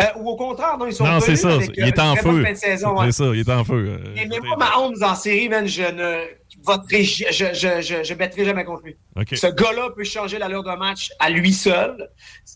Euh, 0.00 0.04
ou 0.16 0.28
au 0.30 0.36
contraire, 0.36 0.76
non, 0.76 0.86
ils 0.86 0.92
sont 0.92 1.04
Non, 1.04 1.20
c'est 1.20 1.26
venus 1.34 1.40
ça. 1.42 1.52
avec, 1.54 1.70
Il 1.76 1.84
euh, 1.84 1.86
est 1.86 1.98
en 2.00 2.14
très 2.14 2.22
bonne 2.24 2.36
feu. 2.38 2.44
fin 2.44 2.52
de 2.52 2.56
saison, 2.56 2.98
ouais. 2.98 3.06
C'est 3.06 3.12
ça, 3.24 3.30
il 3.32 3.40
est 3.40 3.50
en 3.50 3.64
feu. 3.64 3.74
euh, 3.74 4.12
Mais, 4.16 4.26
mais 4.28 4.36
je 4.36 4.40
moi, 4.40 4.56
Mahomes 4.56 5.02
en 5.02 5.14
série, 5.14 5.48
man, 5.48 5.68
je 5.68 5.82
ne 5.84 6.24
voterai, 6.64 7.04
je, 7.04 7.24
je, 7.30 7.44
je, 7.54 7.80
je, 7.80 8.02
je 8.02 8.14
bêterai 8.14 8.44
jamais 8.44 8.64
contre 8.64 8.82
lui. 8.84 8.96
OK. 9.16 9.36
Ce 9.36 9.46
gars-là 9.46 9.90
peut 9.96 10.02
changer 10.02 10.38
l'allure 10.38 10.64
d'un 10.64 10.74
match 10.76 11.10
à 11.20 11.30
lui 11.30 11.52
seul. 11.52 12.08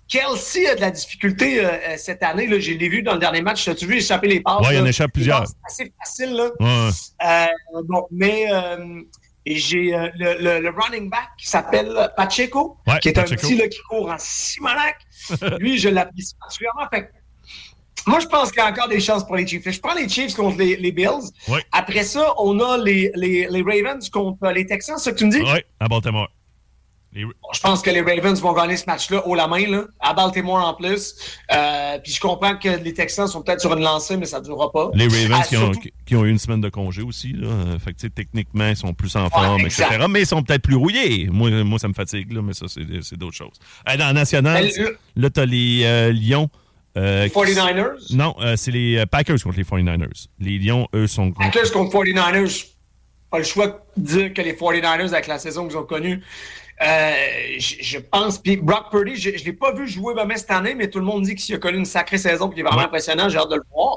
Kelsey 0.08 0.66
a 0.66 0.74
de 0.74 0.80
la 0.80 0.90
difficulté 0.90 1.64
euh, 1.64 1.68
euh, 1.68 1.94
cette 1.96 2.22
année. 2.24 2.46
Là, 2.48 2.58
je 2.58 2.72
l'ai 2.72 2.88
vu 2.88 3.02
dans 3.02 3.12
le 3.12 3.20
dernier 3.20 3.42
match. 3.42 3.68
As-tu 3.68 3.86
vu 3.86 3.98
échapper 3.98 4.26
les 4.26 4.40
passes? 4.40 4.66
Ouais, 4.66 4.74
il 4.74 4.80
en 4.80 4.86
échappe 4.86 5.12
plusieurs. 5.12 5.40
passes 5.40 5.54
assez 5.64 5.92
facile, 6.04 6.32
là. 6.34 6.50
Ouais. 6.58 6.90
Euh, 7.24 7.82
bon, 7.84 8.06
mais 8.10 8.46
euh, 8.52 9.00
et 9.50 9.56
j'ai 9.56 9.94
euh, 9.94 10.08
le, 10.18 10.34
le, 10.42 10.60
le 10.60 10.70
running 10.70 11.08
back 11.10 11.28
qui 11.38 11.46
s'appelle 11.48 12.10
Pacheco, 12.16 12.76
Ouais, 12.86 12.98
qui 13.00 13.08
est 13.08 13.12
Pacheco. 13.12 13.34
un 13.34 13.36
petit 13.36 13.56
là, 13.56 13.68
qui 13.68 13.78
court 13.88 14.10
en 14.10 14.16
Simonac. 14.18 14.96
Lui, 15.58 15.78
je 15.78 15.88
l'apprécie 15.88 16.34
particulièrement. 16.38 16.88
Fait 16.92 17.10
moi, 18.06 18.20
je 18.20 18.26
pense 18.26 18.50
qu'il 18.52 18.62
y 18.62 18.66
a 18.66 18.70
encore 18.70 18.88
des 18.88 19.00
chances 19.00 19.26
pour 19.26 19.36
les 19.36 19.46
Chiefs. 19.46 19.68
Je 19.70 19.80
prends 19.80 19.92
les 19.94 20.08
Chiefs 20.08 20.34
contre 20.34 20.56
les, 20.58 20.76
les 20.76 20.92
Bills. 20.92 21.30
Ouais. 21.48 21.62
Après 21.72 22.04
ça, 22.04 22.32
on 22.38 22.58
a 22.60 22.78
les, 22.78 23.10
les, 23.14 23.46
les 23.50 23.62
Ravens 23.62 24.08
contre 24.08 24.48
les 24.50 24.64
Texans, 24.64 24.96
c'est 24.98 25.04
ça 25.04 25.12
que 25.12 25.18
tu 25.18 25.26
me 25.26 25.30
dis? 25.30 25.42
Ouais, 25.42 25.64
à 25.80 25.88
Baltimore. 25.88 26.28
Les- 27.14 27.24
je 27.52 27.60
pense 27.60 27.80
que 27.80 27.88
les 27.90 28.02
Ravens 28.02 28.38
vont 28.40 28.52
gagner 28.52 28.76
ce 28.76 28.84
match-là 28.86 29.26
haut 29.26 29.34
la 29.34 29.48
main, 29.48 29.66
là, 29.66 29.84
à 29.98 30.12
Baltimore 30.12 30.62
en 30.62 30.74
plus. 30.74 31.14
Euh, 31.50 31.98
puis 32.04 32.12
je 32.12 32.20
comprends 32.20 32.56
que 32.56 32.68
les 32.68 32.92
Texans 32.92 33.26
sont 33.26 33.40
peut-être 33.42 33.60
sur 33.62 33.72
une 33.74 33.82
lancée, 33.82 34.16
mais 34.18 34.26
ça 34.26 34.40
ne 34.40 34.44
durera 34.44 34.70
pas. 34.70 34.90
Les 34.92 35.08
Ravens 35.08 35.40
Ah, 35.42 35.46
qui, 35.48 35.56
ont, 35.56 35.60
surtout- 35.72 35.80
qui- 35.80 35.92
qui 36.04 36.16
ont 36.16 36.24
eu 36.26 36.30
une 36.30 36.38
semaine 36.38 36.60
de 36.60 36.68
congé 36.68 37.00
aussi. 37.02 37.32
Là. 37.32 37.48
Fait 37.82 37.94
que, 37.94 38.06
techniquement, 38.08 38.68
ils 38.68 38.76
sont 38.76 38.92
plus 38.92 39.16
en 39.16 39.30
forme, 39.30 39.62
etc. 39.62 39.86
Mais 40.10 40.20
ils 40.20 40.26
sont 40.26 40.42
peut-être 40.42 40.62
plus 40.62 40.76
rouillés. 40.76 41.28
Moi, 41.30 41.50
moi 41.64 41.78
ça 41.78 41.88
me 41.88 41.94
fatigue, 41.94 42.30
là, 42.32 42.42
mais 42.42 42.52
ça, 42.52 42.66
c'est 42.68 43.16
d'autres 43.16 43.36
choses. 43.36 43.56
Euh, 43.88 43.96
dans 43.96 44.06
la 44.08 44.12
nationale, 44.12 44.64
Mais 44.76 44.82
le- 44.82 44.98
là, 45.16 45.30
tu 45.30 45.40
as 45.40 45.46
les 45.46 45.80
euh, 45.84 46.12
Lions. 46.12 46.50
euh, 46.98 47.24
qui- 47.26 47.30
49ers? 47.34 48.12
Non, 48.12 48.34
euh, 48.40 48.54
c'est 48.56 48.70
les 48.70 49.04
Packers 49.06 49.42
contre 49.42 49.56
les 49.56 49.64
49ers. 49.64 50.28
Les 50.40 50.58
Lions, 50.58 50.86
eux, 50.94 51.06
sont 51.06 51.32
contre. 51.32 51.50
Packers 51.52 51.72
contre 51.72 51.90
49ers. 51.90 52.66
Pas 53.30 53.38
le 53.38 53.44
choix 53.44 53.66
de 53.96 54.02
dire 54.02 54.32
que 54.34 54.40
les 54.42 54.54
49ers, 54.54 55.12
avec 55.12 55.26
la 55.26 55.38
saison 55.38 55.68
qu'ils 55.68 55.76
ont 55.76 55.84
connue, 55.84 56.22
euh, 56.82 57.12
je, 57.58 57.74
je 57.80 57.98
pense. 57.98 58.38
Puis 58.38 58.56
Brock 58.56 58.90
Purdy, 58.90 59.16
je 59.16 59.30
ne 59.30 59.36
l'ai 59.36 59.52
pas 59.52 59.72
vu 59.72 59.88
jouer 59.88 60.14
vraiment 60.14 60.36
cette 60.36 60.50
année, 60.50 60.74
mais 60.74 60.88
tout 60.88 60.98
le 60.98 61.04
monde 61.04 61.22
dit 61.24 61.34
qu'il 61.34 61.54
a 61.54 61.58
connu 61.58 61.78
une 61.78 61.84
sacrée 61.84 62.18
saison, 62.18 62.48
puis 62.48 62.56
qu'il 62.56 62.60
est 62.60 62.68
vraiment 62.68 62.80
Ouais. 62.82 62.86
impressionnant. 62.86 63.28
J'ai 63.28 63.38
hâte 63.38 63.50
de 63.50 63.56
le 63.56 63.62
voir. 63.72 63.96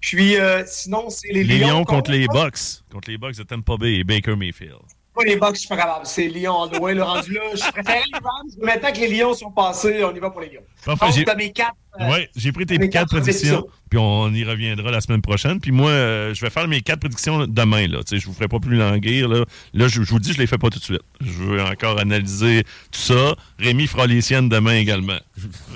Puis 0.00 0.36
euh, 0.36 0.62
sinon, 0.66 1.08
c'est 1.10 1.32
les, 1.32 1.44
Les 1.44 1.58
Lions, 1.58 1.68
Lions 1.68 1.84
contre 1.84 2.10
les 2.10 2.26
Bucks. 2.26 2.58
Contre 2.92 3.10
les 3.10 3.18
Bucks 3.18 3.36
de 3.36 3.42
Tampa 3.44 3.76
Bay 3.76 3.94
et 3.94 4.04
Baker 4.04 4.36
Mayfield. 4.36 4.78
Pas 5.14 5.24
les 5.24 5.36
Bucks, 5.36 5.54
je 5.56 5.60
suis 5.60 5.68
pas 5.68 5.76
capable. 5.76 6.06
C'est 6.06 6.26
Lyon, 6.28 6.62
all 6.62 6.70
the 6.70 6.80
way, 6.80 6.94
le 6.94 7.02
rendu 7.02 7.34
là. 7.34 7.40
Je 7.54 7.70
préfère 7.70 7.96
les 7.96 8.18
Rams, 8.18 8.48
maintenant 8.62 8.92
que 8.92 8.98
les 8.98 9.08
Lions 9.08 9.34
sont 9.34 9.50
passés, 9.50 10.02
on 10.04 10.14
y 10.14 10.18
va 10.18 10.30
pour 10.30 10.40
les 10.40 10.48
Lions. 10.48 10.62
Parfait, 10.86 11.04
Donc, 11.06 11.14
j'ai- 11.14 11.24
t'as 11.24 11.34
mes 11.34 11.52
quatre. 11.52 11.74
euh, 12.00 12.10
Ouais, 12.10 12.30
j'ai 12.34 12.50
pris 12.50 12.64
tes 12.64 12.78
quatre 12.78 12.90
quatre 12.90 13.20
prédictions, 13.20 13.66
puis 13.90 13.98
on 13.98 14.32
y 14.32 14.42
reviendra 14.42 14.90
la 14.90 15.02
semaine 15.02 15.20
prochaine. 15.20 15.60
Puis 15.60 15.70
moi, 15.70 15.90
euh, 15.90 16.32
je 16.32 16.40
vais 16.40 16.48
faire 16.50 16.66
mes 16.66 16.80
quatre 16.80 17.00
prédictions 17.00 17.46
demain. 17.46 17.86
Là. 17.88 17.98
Tu 17.98 18.16
sais, 18.16 18.18
Je 18.18 18.26
vous 18.26 18.32
ferai 18.32 18.48
pas 18.48 18.58
plus 18.58 18.76
languir. 18.76 19.28
Là, 19.28 19.44
là 19.74 19.88
je, 19.88 20.02
je 20.02 20.10
vous 20.10 20.18
dis, 20.18 20.32
je 20.32 20.38
les 20.38 20.46
fais 20.46 20.56
pas 20.58 20.70
tout 20.70 20.78
de 20.78 20.84
suite. 20.84 21.02
Je 21.20 21.30
veux 21.30 21.62
encore 21.62 22.00
analyser 22.00 22.64
tout 22.90 23.00
ça. 23.00 23.34
Rémi 23.58 23.86
fera 23.86 24.06
les 24.06 24.22
siennes 24.22 24.48
demain 24.48 24.76
également. 24.76 25.18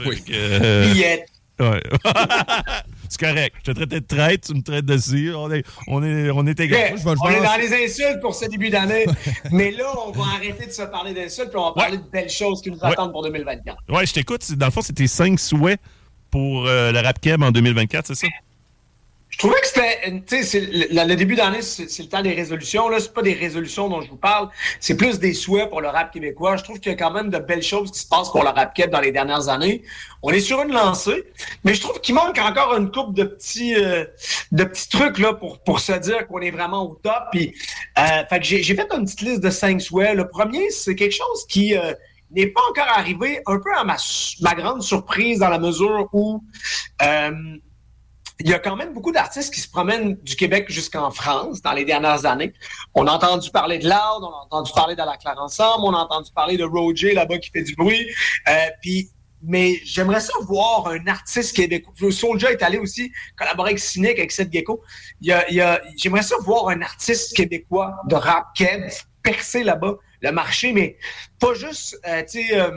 Oui. 0.06 0.22
Euh, 0.30 0.90
billets. 0.92 1.26
Ouais. 1.60 1.82
C'est 3.08 3.20
correct. 3.20 3.56
Je 3.64 3.70
te 3.72 3.76
traitais 3.76 4.00
de 4.00 4.06
traite, 4.06 4.46
tu 4.46 4.54
me 4.54 4.62
traites 4.62 4.84
de 4.84 4.98
ci. 4.98 5.30
On 5.34 5.50
est, 5.52 5.64
on 5.86 6.02
est, 6.02 6.30
on 6.30 6.46
est 6.46 6.58
le 6.58 6.66
on 7.06 7.28
est 7.30 7.40
dans 7.42 7.56
les 7.60 7.84
insultes 7.84 8.20
pour 8.20 8.34
ce 8.34 8.46
début 8.46 8.70
d'année. 8.70 9.06
mais 9.52 9.70
là, 9.70 9.84
on 10.06 10.10
va 10.10 10.24
arrêter 10.34 10.66
de 10.66 10.72
se 10.72 10.82
parler 10.82 11.14
d'insultes 11.14 11.50
puis 11.50 11.58
on 11.58 11.66
va 11.68 11.72
parler 11.72 11.98
de 11.98 12.02
belles 12.10 12.30
choses 12.30 12.60
qui 12.62 12.70
nous 12.70 12.78
Ouais. 12.78 12.92
attendent 12.92 13.12
pour 13.12 13.22
2024. 13.22 13.76
Ouais, 13.88 14.06
je 14.06 14.12
t'écoute. 14.12 14.52
Dans 14.52 14.66
le 14.66 14.72
fond, 14.72 14.82
c'était 14.82 15.06
cinq 15.06 15.38
souhaits 15.38 15.80
pour 16.30 16.66
euh, 16.66 16.92
le 16.92 16.98
rap 17.00 17.16
en 17.42 17.50
2024, 17.50 18.08
c'est 18.08 18.14
ça? 18.14 18.26
Je 19.36 19.40
trouvais 19.40 19.60
que 19.60 19.66
c'était, 19.66 20.48
le, 20.70 21.08
le 21.08 21.14
début 21.14 21.34
d'année, 21.34 21.60
c'est 21.60 22.02
le 22.02 22.08
temps 22.08 22.22
des 22.22 22.32
résolutions. 22.32 22.88
Là, 22.88 23.00
c'est 23.00 23.12
pas 23.12 23.20
des 23.20 23.34
résolutions 23.34 23.86
dont 23.86 24.00
je 24.00 24.08
vous 24.08 24.16
parle, 24.16 24.48
c'est 24.80 24.96
plus 24.96 25.18
des 25.18 25.34
souhaits 25.34 25.68
pour 25.68 25.82
le 25.82 25.88
rap 25.88 26.10
québécois. 26.10 26.56
Je 26.56 26.64
trouve 26.64 26.80
qu'il 26.80 26.90
y 26.90 26.94
a 26.94 26.96
quand 26.96 27.10
même 27.10 27.28
de 27.28 27.36
belles 27.38 27.62
choses 27.62 27.90
qui 27.90 27.98
se 27.98 28.08
passent 28.08 28.30
pour 28.30 28.42
le 28.42 28.48
rap 28.48 28.72
québécois 28.72 28.98
dans 28.98 29.04
les 29.04 29.12
dernières 29.12 29.50
années. 29.50 29.82
On 30.22 30.30
est 30.30 30.40
sur 30.40 30.62
une 30.62 30.72
lancée, 30.72 31.24
mais 31.64 31.74
je 31.74 31.82
trouve 31.82 32.00
qu'il 32.00 32.14
manque 32.14 32.38
encore 32.38 32.74
une 32.76 32.90
coupe 32.90 33.14
de 33.14 33.24
petits, 33.24 33.74
euh, 33.74 34.06
de 34.52 34.64
petits 34.64 34.88
trucs 34.88 35.18
là 35.18 35.34
pour 35.34 35.62
pour 35.62 35.80
se 35.80 35.92
dire 35.92 36.26
qu'on 36.26 36.40
est 36.40 36.50
vraiment 36.50 36.84
au 36.86 36.94
top. 36.94 37.24
Puis, 37.30 37.54
euh, 37.98 38.02
fait 38.30 38.38
que 38.38 38.44
j'ai 38.44 38.62
j'ai 38.62 38.74
fait 38.74 38.88
une 38.90 39.04
petite 39.04 39.20
liste 39.20 39.42
de 39.42 39.50
cinq 39.50 39.82
souhaits. 39.82 40.14
Le 40.14 40.28
premier, 40.28 40.70
c'est 40.70 40.94
quelque 40.94 41.14
chose 41.14 41.46
qui 41.46 41.76
euh, 41.76 41.92
n'est 42.30 42.46
pas 42.46 42.62
encore 42.70 42.88
arrivé, 42.88 43.40
un 43.44 43.58
peu 43.58 43.74
à 43.76 43.84
ma, 43.84 43.96
ma 44.40 44.54
grande 44.54 44.82
surprise 44.82 45.40
dans 45.40 45.50
la 45.50 45.58
mesure 45.58 46.08
où 46.12 46.42
euh, 47.02 47.30
il 48.40 48.50
y 48.50 48.54
a 48.54 48.58
quand 48.58 48.76
même 48.76 48.92
beaucoup 48.92 49.12
d'artistes 49.12 49.52
qui 49.52 49.60
se 49.60 49.68
promènent 49.68 50.16
du 50.16 50.36
Québec 50.36 50.66
jusqu'en 50.68 51.10
France 51.10 51.62
dans 51.62 51.72
les 51.72 51.84
dernières 51.84 52.26
années. 52.26 52.52
On 52.94 53.06
a 53.06 53.12
entendu 53.12 53.50
parler 53.50 53.78
de 53.78 53.84
Loud, 53.84 54.22
on 54.22 54.28
a 54.28 54.44
entendu 54.44 54.72
parler 54.74 54.94
de 54.94 55.02
la 55.02 55.16
Claire 55.16 55.38
Ensemble, 55.38 55.84
on 55.84 55.94
a 55.94 55.98
entendu 55.98 56.30
parler 56.34 56.56
de 56.56 56.64
Roger 56.64 57.14
là-bas 57.14 57.38
qui 57.38 57.50
fait 57.50 57.62
du 57.62 57.74
bruit. 57.74 58.06
Euh, 58.48 58.52
puis, 58.82 59.10
mais 59.42 59.80
j'aimerais 59.84 60.20
ça 60.20 60.34
voir 60.46 60.88
un 60.88 61.06
artiste 61.06 61.56
québécois. 61.56 61.94
Soulja 62.10 62.50
est 62.50 62.62
allé 62.62 62.78
aussi 62.78 63.10
collaborer 63.36 63.70
avec 63.70 63.78
Cynic, 63.78 64.18
avec 64.18 64.32
Seth 64.32 64.52
Gecko. 64.52 64.82
Il 65.20 65.28
y 65.28 65.32
a, 65.32 65.48
il 65.48 65.56
y 65.56 65.60
a, 65.60 65.80
j'aimerais 65.96 66.22
ça 66.22 66.36
voir 66.40 66.68
un 66.68 66.82
artiste 66.82 67.34
québécois 67.34 67.94
de 68.08 68.16
rap 68.16 68.48
keb 68.54 68.82
percer 69.22 69.64
là-bas 69.64 69.96
le 70.20 70.32
marché, 70.32 70.72
mais 70.72 70.96
pas 71.40 71.54
juste, 71.54 71.98
euh, 72.06 72.22
tu 72.22 72.46
sais, 72.46 72.58
euh, 72.58 72.70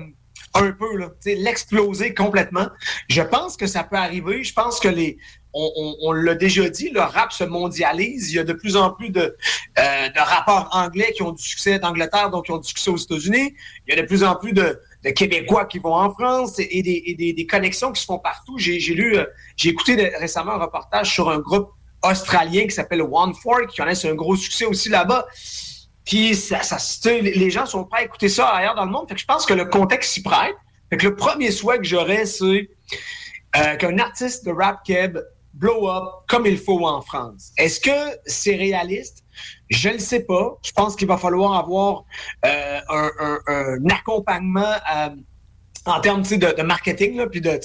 un 0.53 0.71
peu, 0.71 0.97
là, 0.97 1.09
l'exploser 1.25 2.13
complètement. 2.13 2.67
Je 3.07 3.21
pense 3.21 3.55
que 3.55 3.67
ça 3.67 3.83
peut 3.83 3.95
arriver. 3.95 4.43
Je 4.43 4.53
pense 4.53 4.79
que 4.79 4.87
les, 4.87 5.17
on, 5.53 6.11
l'a 6.11 6.35
déjà 6.35 6.69
dit, 6.69 6.89
le 6.89 7.01
rap 7.01 7.31
se 7.31 7.43
mondialise. 7.43 8.31
Il 8.31 8.35
y 8.35 8.39
a 8.39 8.43
de 8.43 8.53
plus 8.53 8.75
en 8.75 8.91
plus 8.91 9.09
de, 9.09 9.35
euh, 9.79 10.09
de 10.09 10.19
rappeurs 10.19 10.69
anglais 10.71 11.11
qui 11.15 11.23
ont 11.23 11.31
du 11.31 11.41
succès 11.41 11.79
d'Angleterre, 11.79 12.29
donc 12.29 12.45
qui 12.45 12.51
ont 12.51 12.57
du 12.57 12.67
succès 12.67 12.91
aux 12.91 12.97
États-Unis. 12.97 13.55
Il 13.87 13.95
y 13.95 13.97
a 13.97 14.01
de 14.01 14.07
plus 14.07 14.23
en 14.23 14.35
plus 14.35 14.53
de, 14.53 14.79
Québécois 15.15 15.65
qui 15.65 15.79
vont 15.79 15.93
en 15.93 16.11
France 16.11 16.55
et, 16.59 16.83
des, 16.83 17.47
connexions 17.47 17.91
qui 17.91 18.01
se 18.01 18.05
font 18.05 18.19
partout. 18.19 18.57
J'ai 18.57 18.77
lu, 18.93 19.17
euh, 19.17 19.25
j'ai 19.55 19.69
écouté 19.69 19.95
récemment 20.19 20.51
un 20.53 20.59
reportage 20.59 21.11
sur 21.11 21.29
un 21.29 21.39
groupe 21.39 21.71
australien 22.03 22.63
qui 22.63 22.71
s'appelle 22.71 23.01
One 23.01 23.33
Four, 23.33 23.67
qui 23.67 23.77
connaissent 23.77 24.05
un 24.05 24.13
gros 24.13 24.35
succès 24.35 24.65
aussi 24.65 24.89
là-bas. 24.89 25.25
Puis 26.05 26.37
les 27.21 27.49
gens 27.49 27.65
sont 27.65 27.85
prêts 27.85 28.01
à 28.01 28.05
écouter 28.05 28.29
ça 28.29 28.47
ailleurs 28.47 28.75
dans 28.75 28.85
le 28.85 28.91
monde. 28.91 29.07
Fait 29.07 29.15
que 29.15 29.21
je 29.21 29.25
pense 29.25 29.45
que 29.45 29.53
le 29.53 29.65
contexte 29.65 30.11
s'y 30.11 30.21
prête. 30.21 30.55
Le 30.91 31.15
premier 31.15 31.51
souhait 31.51 31.77
que 31.77 31.83
j'aurais, 31.83 32.25
c'est 32.25 32.69
euh, 33.55 33.75
qu'un 33.77 33.97
artiste 33.99 34.45
de 34.45 34.51
rap 34.51 34.83
keb 34.83 35.19
blow 35.59 35.89
up 35.89 36.03
comme 36.27 36.45
il 36.45 36.57
faut 36.57 36.85
en 36.87 37.01
France. 37.01 37.51
Est-ce 37.57 37.79
que 37.79 38.17
c'est 38.25 38.55
réaliste? 38.55 39.23
Je 39.69 39.89
ne 39.89 39.97
sais 39.97 40.21
pas. 40.21 40.57
Je 40.63 40.71
pense 40.71 40.95
qu'il 40.95 41.07
va 41.07 41.17
falloir 41.17 41.53
avoir 41.53 42.03
euh, 42.45 42.79
un, 42.89 43.09
un- 43.19 43.39
un 43.47 43.85
accompagnement 43.89 44.73
euh, 44.95 45.09
en 45.85 45.99
termes 46.01 46.23
de, 46.23 46.35
de 46.57 46.61
marketing, 46.63 47.17
là, 47.17 47.27
puis 47.27 47.41
de, 47.41 47.57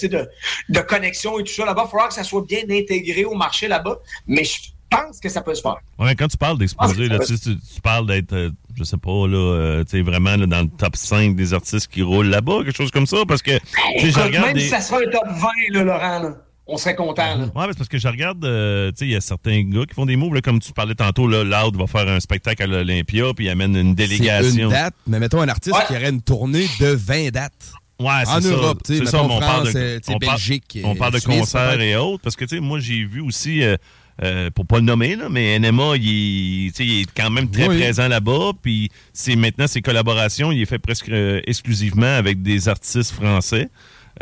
connexion 0.82 1.38
et 1.38 1.44
tout 1.44 1.52
ça. 1.52 1.64
Là-bas, 1.64 1.82
il 1.82 1.84
va 1.84 1.90
falloir 1.90 2.08
que 2.08 2.14
ça 2.14 2.24
soit 2.24 2.42
bien 2.46 2.62
intégré 2.70 3.24
au 3.24 3.34
marché 3.34 3.68
là-bas. 3.68 3.98
Mais 4.26 4.44
je 4.44 4.70
pense 4.90 5.18
que 5.20 5.28
ça 5.28 5.40
peut 5.42 5.54
se 5.54 5.62
faire. 5.62 5.76
Ouais, 5.98 6.14
quand 6.14 6.28
tu 6.28 6.36
parles 6.36 6.58
d'exploser, 6.58 7.08
là, 7.08 7.18
tu, 7.18 7.38
tu, 7.38 7.80
parles 7.82 8.06
d'être, 8.06 8.32
euh, 8.32 8.50
je 8.76 8.84
sais 8.84 8.96
pas, 8.96 9.26
là, 9.26 9.36
euh, 9.36 9.84
vraiment 10.04 10.36
là, 10.36 10.46
dans 10.46 10.62
le 10.62 10.68
top 10.68 10.94
5 10.96 11.34
des 11.34 11.52
artistes 11.54 11.88
qui 11.88 12.02
roulent 12.02 12.28
là-bas, 12.28 12.62
quelque 12.64 12.76
chose 12.76 12.90
comme 12.92 13.06
ça, 13.06 13.18
parce 13.26 13.42
que 13.42 13.52
Écoute, 13.96 14.14
regarde 14.22 14.46
même 14.46 14.54
des- 14.54 14.60
si 14.60 14.68
ça 14.68 14.80
sera 14.80 14.98
un 15.00 15.10
top 15.10 15.24
20, 15.26 15.48
là, 15.70 15.82
Laurent, 15.84 16.18
là, 16.20 16.36
on 16.66 16.76
serait 16.76 16.94
content. 16.94 17.36
Là. 17.36 17.44
Ouais, 17.54 17.72
parce 17.76 17.88
que 17.88 17.98
je 17.98 18.08
regarde, 18.08 18.44
euh, 18.44 18.90
tu 18.90 18.98
sais, 18.98 19.04
il 19.06 19.10
y 19.12 19.16
a 19.16 19.20
certains 19.20 19.62
gars 19.62 19.84
qui 19.86 19.94
font 19.94 20.06
des 20.06 20.16
moves, 20.16 20.34
là, 20.34 20.40
comme 20.40 20.60
tu 20.60 20.72
parlais 20.72 20.94
tantôt, 20.94 21.28
là, 21.28 21.44
Loud 21.44 21.76
va 21.76 21.86
faire 21.86 22.08
un 22.08 22.20
spectacle 22.20 22.62
à 22.62 22.66
l'Olympia, 22.66 23.32
puis 23.34 23.46
il 23.46 23.50
amène 23.50 23.76
une 23.76 23.94
délégation. 23.94 24.64
une 24.64 24.70
date, 24.70 24.94
mais 25.06 25.18
mettons 25.18 25.40
un 25.40 25.48
artiste 25.48 25.76
Ouais. 25.76 25.82
qui 25.86 25.92
aurait 25.94 26.10
une 26.10 26.22
tournée 26.22 26.66
de 26.80 26.86
20 26.86 27.30
dates. 27.30 27.72
Ouais, 28.00 28.08
c'est 28.24 28.30
En 28.32 28.40
ça. 28.40 28.48
Europe, 28.48 28.80
tu 28.84 28.96
sais, 29.06 29.16
on 29.16 29.28
parle 29.38 29.42
France, 29.66 29.72
de, 29.74 29.78
euh, 29.78 30.00
on 30.08 30.16
Belgique, 30.16 30.78
on 30.84 30.96
parle 30.96 31.12
de 31.12 31.18
Suisse, 31.20 31.38
concerts 31.38 31.80
et 31.80 31.94
autres, 31.96 32.22
parce 32.22 32.34
que, 32.34 32.44
tu 32.44 32.56
sais, 32.56 32.60
moi, 32.60 32.80
j'ai 32.80 33.04
vu 33.04 33.20
aussi, 33.20 33.62
euh, 33.62 33.76
euh, 34.22 34.50
pour 34.50 34.66
pas 34.66 34.76
le 34.76 34.82
nommer, 34.82 35.14
là, 35.16 35.28
mais 35.30 35.58
NMA, 35.60 35.96
il, 35.96 36.66
est- 36.66 36.70
tu 36.70 36.76
sais, 36.76 36.86
il 36.86 37.00
est 37.02 37.06
quand 37.16 37.30
même 37.30 37.48
très 37.50 37.68
Oui. 37.68 37.76
présent 37.78 38.08
là-bas, 38.08 38.50
puis 38.62 38.90
c'est 39.12 39.36
maintenant 39.36 39.66
ses 39.68 39.80
collaborations, 39.80 40.50
il 40.50 40.60
est 40.62 40.66
fait 40.66 40.78
presque 40.80 41.08
euh, 41.08 41.40
exclusivement 41.46 42.16
avec 42.16 42.42
des 42.42 42.68
artistes 42.68 43.12
français. 43.12 43.68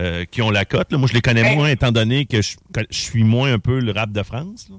Euh, 0.00 0.25
qui 0.25 0.42
ont 0.42 0.50
la 0.50 0.64
cote. 0.64 0.90
là. 0.92 0.99
Moi, 0.99 1.08
je 1.08 1.14
les 1.14 1.20
connais 1.20 1.42
Hey. 1.42 1.56
moins, 1.56 1.68
étant 1.68 1.92
donné 1.92 2.26
que 2.26 2.40
je, 2.42 2.56
que 2.72 2.80
je 2.90 2.99
suis 2.99 3.25
moins 3.25 3.52
un 3.52 3.58
peu 3.58 3.80
le 3.80 3.92
rap 3.92 4.11
de 4.12 4.22
France. 4.22 4.68
là. 4.70 4.76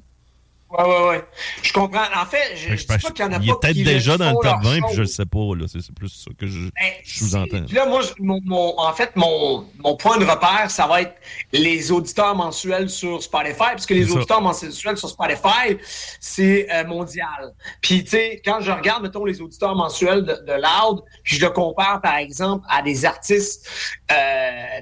Ouais, 0.78 0.84
ouais, 0.86 1.08
ouais. 1.10 1.24
Je 1.62 1.72
comprends. 1.72 2.02
En 2.16 2.26
fait, 2.26 2.56
je, 2.56 2.70
que 2.70 2.76
je 2.76 2.88
pas 2.88 2.98
qu'il 2.98 3.24
y 3.26 3.28
en 3.28 3.32
a 3.34 3.40
qu'il 3.40 3.48
pas 3.50 3.54
est 3.54 3.60
peut-être 3.74 3.84
déjà 3.86 4.18
dans 4.18 4.30
le 4.30 4.34
top 4.34 4.44
leur 4.44 4.62
20, 4.62 4.82
puis 4.88 4.96
je 4.96 5.02
le 5.02 5.08
sais 5.08 5.26
pas. 5.26 5.56
là. 5.56 5.66
C'est 5.68 5.94
plus 5.94 6.10
ça 6.10 6.32
que 6.38 6.48
je, 6.48 6.60
Ben, 6.62 6.72
je 7.04 7.20
sous-entends. 7.20 7.66
Là, 7.72 7.86
moi, 7.86 8.02
mon, 8.20 8.40
mon- 8.44 8.80
en 8.80 8.94
fait, 8.94 9.16
mon, 9.16 9.68
mon 9.84 9.96
point 9.96 10.18
de 10.18 10.26
repère, 10.26 10.72
ça 10.72 10.88
va 10.88 11.02
être 11.04 11.14
les 11.52 11.92
auditeurs 11.92 12.36
mensuels 12.36 12.90
sur 12.90 13.22
Spotify, 13.22 13.58
parce 13.58 13.86
que 13.86 13.94
les 13.94 14.08
ça. 14.08 14.14
auditeurs 14.14 14.42
mensuels 14.42 14.98
sur 14.98 15.10
Spotify, 15.10 15.78
c'est 16.20 16.68
euh, 16.74 16.86
mondial. 16.86 17.54
Puis, 17.82 18.04
tu 18.04 18.10
sais, 18.12 18.42
quand 18.44 18.60
je 18.62 18.72
regarde, 18.72 19.04
mettons, 19.04 19.26
les 19.26 19.42
auditeurs 19.42 19.76
mensuels 19.76 20.24
de, 20.24 20.34
de 20.48 20.54
Loud, 20.54 21.04
puis 21.24 21.38
je 21.38 21.42
le 21.46 21.52
compare, 21.52 22.02
par 22.02 22.16
exemple, 22.18 22.66
à 22.70 22.82
des 22.82 23.06
artistes, 23.06 23.70
euh, 24.12 24.16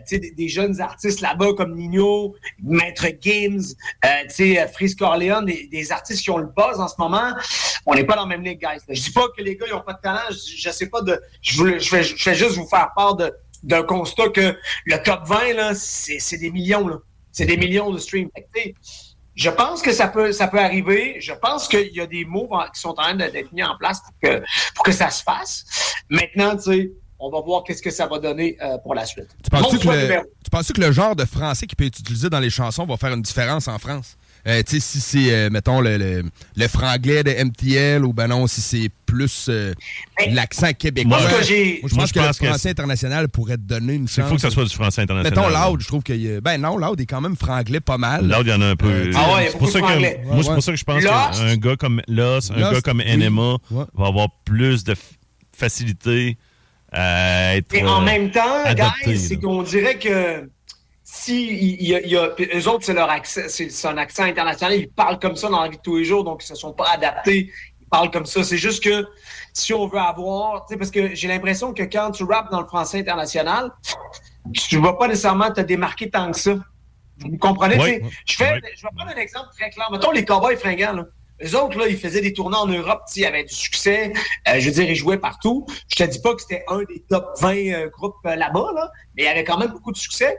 tu 0.07 0.15
sais, 0.15 0.19
des, 0.19 0.31
des 0.31 0.47
jeunes 0.47 0.79
artistes 0.79 1.19
là-bas 1.21 1.53
comme 1.57 1.75
Nino, 1.75 2.35
Maître 2.63 3.07
Games, 3.21 3.61
euh, 4.05 4.07
tu 4.29 4.55
sais, 4.55 4.67
Freeze 4.73 4.95
Corleone, 4.95 5.45
des, 5.45 5.67
des 5.67 5.80
artistes 5.89 6.21
qui 6.21 6.29
ont 6.29 6.37
le 6.37 6.47
buzz 6.47 6.79
en 6.81 6.87
ce 6.89 6.95
moment, 6.99 7.31
on 7.85 7.95
n'est 7.95 8.03
pas 8.03 8.15
dans 8.15 8.23
la 8.23 8.27
même 8.27 8.43
ligue, 8.43 8.59
guys. 8.59 8.81
Je 8.89 9.01
dis 9.01 9.11
pas 9.11 9.27
que 9.35 9.41
les 9.41 9.55
gars, 9.55 9.65
ils 9.67 9.73
ont 9.73 9.81
pas 9.81 9.93
de 9.93 10.01
talent, 10.01 10.19
je, 10.29 10.35
je 10.57 10.69
sais 10.69 10.87
pas 10.89 11.01
de... 11.01 11.17
Je, 11.41 11.57
voulais- 11.57 11.79
je, 11.79 11.95
vais, 11.95 12.03
je 12.03 12.29
vais 12.29 12.35
juste 12.35 12.55
vous 12.57 12.67
faire 12.67 12.89
part 12.95 13.15
de 13.15 13.33
d'un 13.63 13.83
constat 13.83 14.29
que 14.29 14.57
le 14.85 15.03
top 15.03 15.21
20, 15.27 15.53
là, 15.53 15.75
c'est 15.75 16.17
c'est 16.19 16.37
des 16.37 16.49
millions, 16.49 16.87
là. 16.87 16.97
C'est 17.31 17.45
des 17.45 17.57
millions 17.57 17.91
de 17.91 17.99
streams. 17.99 18.27
Je 19.35 19.49
pense 19.49 19.81
que 19.81 19.93
ça 19.93 20.07
peut, 20.07 20.31
ça 20.31 20.47
peut 20.47 20.59
arriver. 20.59 21.17
Je 21.21 21.31
pense 21.33 21.67
qu'il 21.67 21.91
y 21.93 22.01
a 22.01 22.05
des 22.07 22.25
moves 22.25 22.51
en- 22.51 22.67
qui 22.73 22.81
sont 22.81 22.89
en 22.89 22.93
train 22.95 23.13
de- 23.15 23.27
d'être 23.27 23.51
mis 23.53 23.63
en 23.63 23.77
place 23.77 24.01
pour 24.01 24.13
que, 24.21 24.43
pour 24.75 24.83
que 24.83 24.91
ça 24.91 25.09
se 25.09 25.23
fasse. 25.23 25.65
Maintenant, 26.09 26.55
tu 26.57 26.63
sais, 26.63 26.91
on 27.19 27.29
va 27.29 27.39
voir 27.39 27.63
qu'est-ce 27.63 27.81
que 27.81 27.91
ça 27.91 28.07
va 28.07 28.19
donner 28.19 28.57
euh, 28.61 28.77
pour 28.79 28.93
la 28.95 29.05
suite. 29.05 29.27
Tu 29.43 29.49
penses-tu 29.49 29.77
que, 29.79 29.87
le- 29.87 30.21
tu 30.43 30.49
penses-tu 30.49 30.73
que 30.73 30.81
le 30.81 30.91
genre 30.91 31.15
de 31.15 31.25
français 31.25 31.65
qui 31.67 31.75
peut 31.75 31.85
être 31.85 31.99
utilisé 31.99 32.29
dans 32.29 32.39
les 32.39 32.49
chansons 32.49 32.85
va 32.85 32.97
faire 32.97 33.13
une 33.13 33.21
différence 33.21 33.67
en 33.67 33.77
France? 33.79 34.17
Euh, 34.47 34.63
tu 34.67 34.79
sais, 34.79 34.79
si 34.79 34.99
c'est, 35.01 35.33
euh, 35.33 35.49
mettons, 35.51 35.81
le, 35.81 35.97
le, 35.97 36.23
le 36.55 36.67
franglais 36.67 37.23
de 37.23 37.31
MTL 37.43 38.03
ou 38.03 38.11
ben 38.13 38.27
non, 38.27 38.47
si 38.47 38.59
c'est 38.61 38.89
plus 39.05 39.47
euh, 39.49 39.73
Ben, 40.17 40.33
l'accent 40.33 40.71
québécois. 40.73 41.19
moi, 41.19 41.29
ce 41.29 41.37
que 41.37 41.43
j'ai- 41.43 41.79
Moi, 41.81 41.89
je 41.89 41.95
Moi, 41.95 42.01
pense 42.03 42.09
je 42.09 42.13
que 42.13 42.19
pense 42.25 42.37
que 42.39 42.43
le 42.45 42.49
français 42.49 42.69
international 42.69 43.29
pourrait 43.29 43.57
te 43.57 43.61
donner 43.61 43.93
une 43.93 44.03
Il 44.05 44.09
chance. 44.09 44.27
faut 44.29 44.35
que 44.35 44.41
ça 44.41 44.49
soit 44.49 44.63
du 44.63 44.73
français 44.73 45.01
international. 45.03 45.51
Mettons 45.51 45.69
Loud, 45.69 45.81
je 45.81 45.87
trouve 45.87 46.01
que... 46.01 46.39
Ben 46.39 46.57
non, 46.59 46.77
Loud 46.77 46.99
est 46.99 47.05
quand 47.05 47.21
même 47.21 47.35
franglais 47.35 47.81
pas 47.81 47.97
mal. 47.99 48.27
Loud, 48.27 48.47
il 48.47 48.49
y 48.49 48.53
en 48.53 48.61
a 48.61 48.67
un 48.67 48.75
peu. 48.75 48.87
Euh, 48.89 49.11
Ah 49.15 49.35
ouais, 49.35 49.45
il 49.45 49.51
c'est 49.51 49.57
pour 49.59 49.69
ça 49.69 49.79
que, 49.79 49.85
franglais. 49.85 50.21
moi, 50.25 50.43
c'est 50.43 50.53
pour 50.53 50.63
ça 50.63 50.71
que 50.71 50.77
je 50.77 50.83
pense 50.83 51.03
qu'un 51.03 51.57
gars 51.57 51.75
comme 51.75 52.01
Lost, 52.07 52.51
un 52.51 52.59
Lost, 52.59 52.73
gars 52.73 52.81
comme 52.81 53.03
oui. 53.05 53.17
NMA 53.17 53.57
Ouais. 53.69 53.83
va 53.93 54.07
avoir 54.07 54.29
plus 54.45 54.83
de 54.83 54.93
f- 54.93 54.97
facilité 55.55 56.37
à 56.91 57.55
être. 57.57 57.73
Et 57.73 57.83
en 57.83 58.01
euh, 58.01 58.05
même 58.05 58.31
temps, 58.31 58.63
adapté, 58.65 59.11
guys, 59.13 59.17
c'est 59.19 59.37
qu'on 59.37 59.61
dirait 59.63 59.97
que 59.99 60.49
si 61.13 61.45
il 61.81 61.87
y 61.89 61.93
a, 61.93 61.99
il 62.01 62.09
y 62.09 62.15
a- 62.17 62.29
eux 62.55 62.67
autres, 62.69 62.85
c'est 62.85 62.93
leur 62.93 63.09
accent, 63.09 63.41
c'est 63.49 63.85
un 63.85 63.97
accent 63.97 64.23
international, 64.23 64.73
ils 64.73 64.89
parlent 64.89 65.19
comme 65.19 65.35
ça 65.35 65.49
dans 65.49 65.61
la 65.61 65.67
vie 65.67 65.75
de 65.75 65.81
tous 65.81 65.97
les 65.97 66.05
jours, 66.05 66.23
donc 66.23 66.41
ils 66.41 66.47
se 66.47 66.55
sont 66.55 66.71
pas 66.71 66.87
adaptés. 66.93 67.51
Ils 67.81 67.87
parlent 67.87 68.09
comme 68.11 68.25
ça. 68.25 68.45
C'est 68.45 68.57
juste 68.57 68.81
que 68.81 69.05
si 69.51 69.73
on 69.73 69.87
veut 69.87 69.99
avoir, 69.99 70.65
tu 70.65 70.73
sais, 70.73 70.77
parce 70.77 70.89
que 70.89 71.13
j'ai 71.13 71.27
l'impression 71.27 71.73
que 71.73 71.83
quand 71.83 72.11
tu 72.11 72.23
rappes 72.23 72.49
dans 72.49 72.61
le 72.61 72.65
français 72.67 72.99
international, 72.99 73.71
tu 74.53 74.77
vas 74.79 74.93
pas 74.93 75.09
nécessairement 75.09 75.51
te 75.51 75.59
démarquer 75.59 76.09
tant 76.09 76.31
que 76.31 76.37
ça. 76.39 76.55
Vous 77.17 77.37
comprenez? 77.37 77.77
Je 78.25 78.35
fais, 78.37 78.61
je 78.77 78.81
vais 78.81 78.89
prendre 78.95 79.11
un 79.11 79.19
exemple 79.19 79.49
très 79.59 79.69
clair. 79.69 79.89
Mettons 79.91 80.11
les 80.11 80.23
cowboys 80.23 80.55
fringants, 80.57 80.93
là. 80.93 81.05
Les 81.41 81.55
autres, 81.55 81.77
là, 81.77 81.87
ils 81.87 81.97
faisaient 81.97 82.21
des 82.21 82.33
tournées 82.33 82.57
en 82.57 82.67
Europe, 82.67 83.01
tu 83.07 83.13
sais, 83.13 83.19
ils 83.21 83.25
avaient 83.25 83.43
du 83.43 83.53
succès. 83.53 84.13
Euh, 84.47 84.59
je 84.59 84.65
veux 84.67 84.71
dire, 84.71 84.89
ils 84.89 84.95
jouaient 84.95 85.17
partout. 85.17 85.65
Je 85.87 85.95
te 85.95 86.03
dis 86.03 86.19
pas 86.21 86.35
que 86.35 86.41
c'était 86.41 86.63
un 86.67 86.79
des 86.83 87.03
top 87.09 87.25
20 87.39 87.55
euh, 87.55 87.89
groupes 87.89 88.15
euh, 88.25 88.35
là-bas, 88.35 88.67
là, 88.75 88.91
mais 89.15 89.23
il 89.23 89.25
y 89.25 89.29
avait 89.29 89.43
quand 89.43 89.57
même 89.57 89.71
beaucoup 89.71 89.91
de 89.91 89.97
succès. 89.97 90.37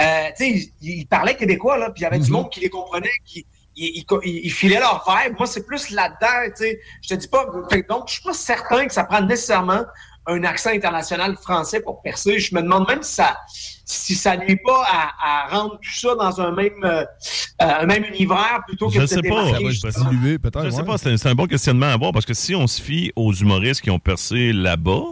Euh, 0.00 0.28
tu 0.36 0.44
sais, 0.44 0.70
ils, 0.80 1.00
ils 1.00 1.06
parlaient 1.06 1.36
québécois, 1.36 1.78
là, 1.78 1.90
puis 1.90 2.00
il 2.00 2.04
y 2.04 2.06
avait 2.06 2.18
du 2.20 2.30
monde 2.30 2.50
qui 2.50 2.60
les 2.60 2.70
comprenait, 2.70 3.10
qui 3.24 3.46
ils, 3.78 4.04
ils, 4.24 4.44
ils- 4.44 4.50
filaient 4.50 4.78
leur 4.80 5.04
vibe. 5.06 5.34
Moi, 5.36 5.46
c'est 5.46 5.66
plus 5.66 5.90
là-dedans, 5.90 6.46
tu 6.56 6.64
sais. 6.64 6.80
Je 7.02 7.08
te 7.10 7.14
dis 7.14 7.28
pas. 7.28 7.46
fait 7.70 7.82
donc, 7.88 8.04
je 8.08 8.14
suis 8.14 8.22
pas 8.22 8.32
certain 8.32 8.86
que 8.86 8.92
ça 8.92 9.04
prend 9.04 9.20
nécessairement 9.20 9.84
un 10.28 10.44
accent 10.44 10.70
international 10.70 11.36
français 11.36 11.80
pour 11.80 12.02
percer. 12.02 12.38
Je 12.38 12.54
me 12.54 12.62
demande 12.62 12.86
même 12.88 13.02
si 13.02 13.14
ça 13.14 13.36
si 13.88 14.16
ça 14.16 14.36
nuit 14.36 14.56
pas 14.56 14.84
à, 14.90 15.12
à 15.46 15.56
rendre 15.56 15.78
tout 15.80 15.94
ça 15.94 16.14
dans 16.16 16.40
un 16.40 16.50
même 16.50 16.72
euh, 16.82 17.02
euh, 17.02 17.04
un 17.80 17.86
même 17.86 18.04
univers 18.04 18.60
plutôt 18.66 18.88
que 18.88 18.94
Je 18.94 19.00
de 19.02 19.06
sais 19.06 19.22
pas. 19.22 19.44
démarquer. 19.44 19.72
Ça 19.74 20.00
va 20.00 20.10
diluer 20.10 20.38
peut-être. 20.38 20.64
Je 20.64 20.70
sais 20.70 20.76
ouais. 20.78 20.84
pas, 20.84 20.98
c'est 20.98 21.26
un, 21.26 21.34
bon 21.34 21.46
questionnement 21.46 21.86
à 21.86 21.92
avoir 21.92 22.12
parce 22.12 22.26
que 22.26 22.34
si 22.34 22.54
on 22.56 22.66
se 22.66 22.82
fie 22.82 23.12
aux 23.14 23.32
humoristes 23.32 23.82
qui 23.82 23.90
ont 23.90 24.00
percé 24.00 24.52
là-bas, 24.52 25.02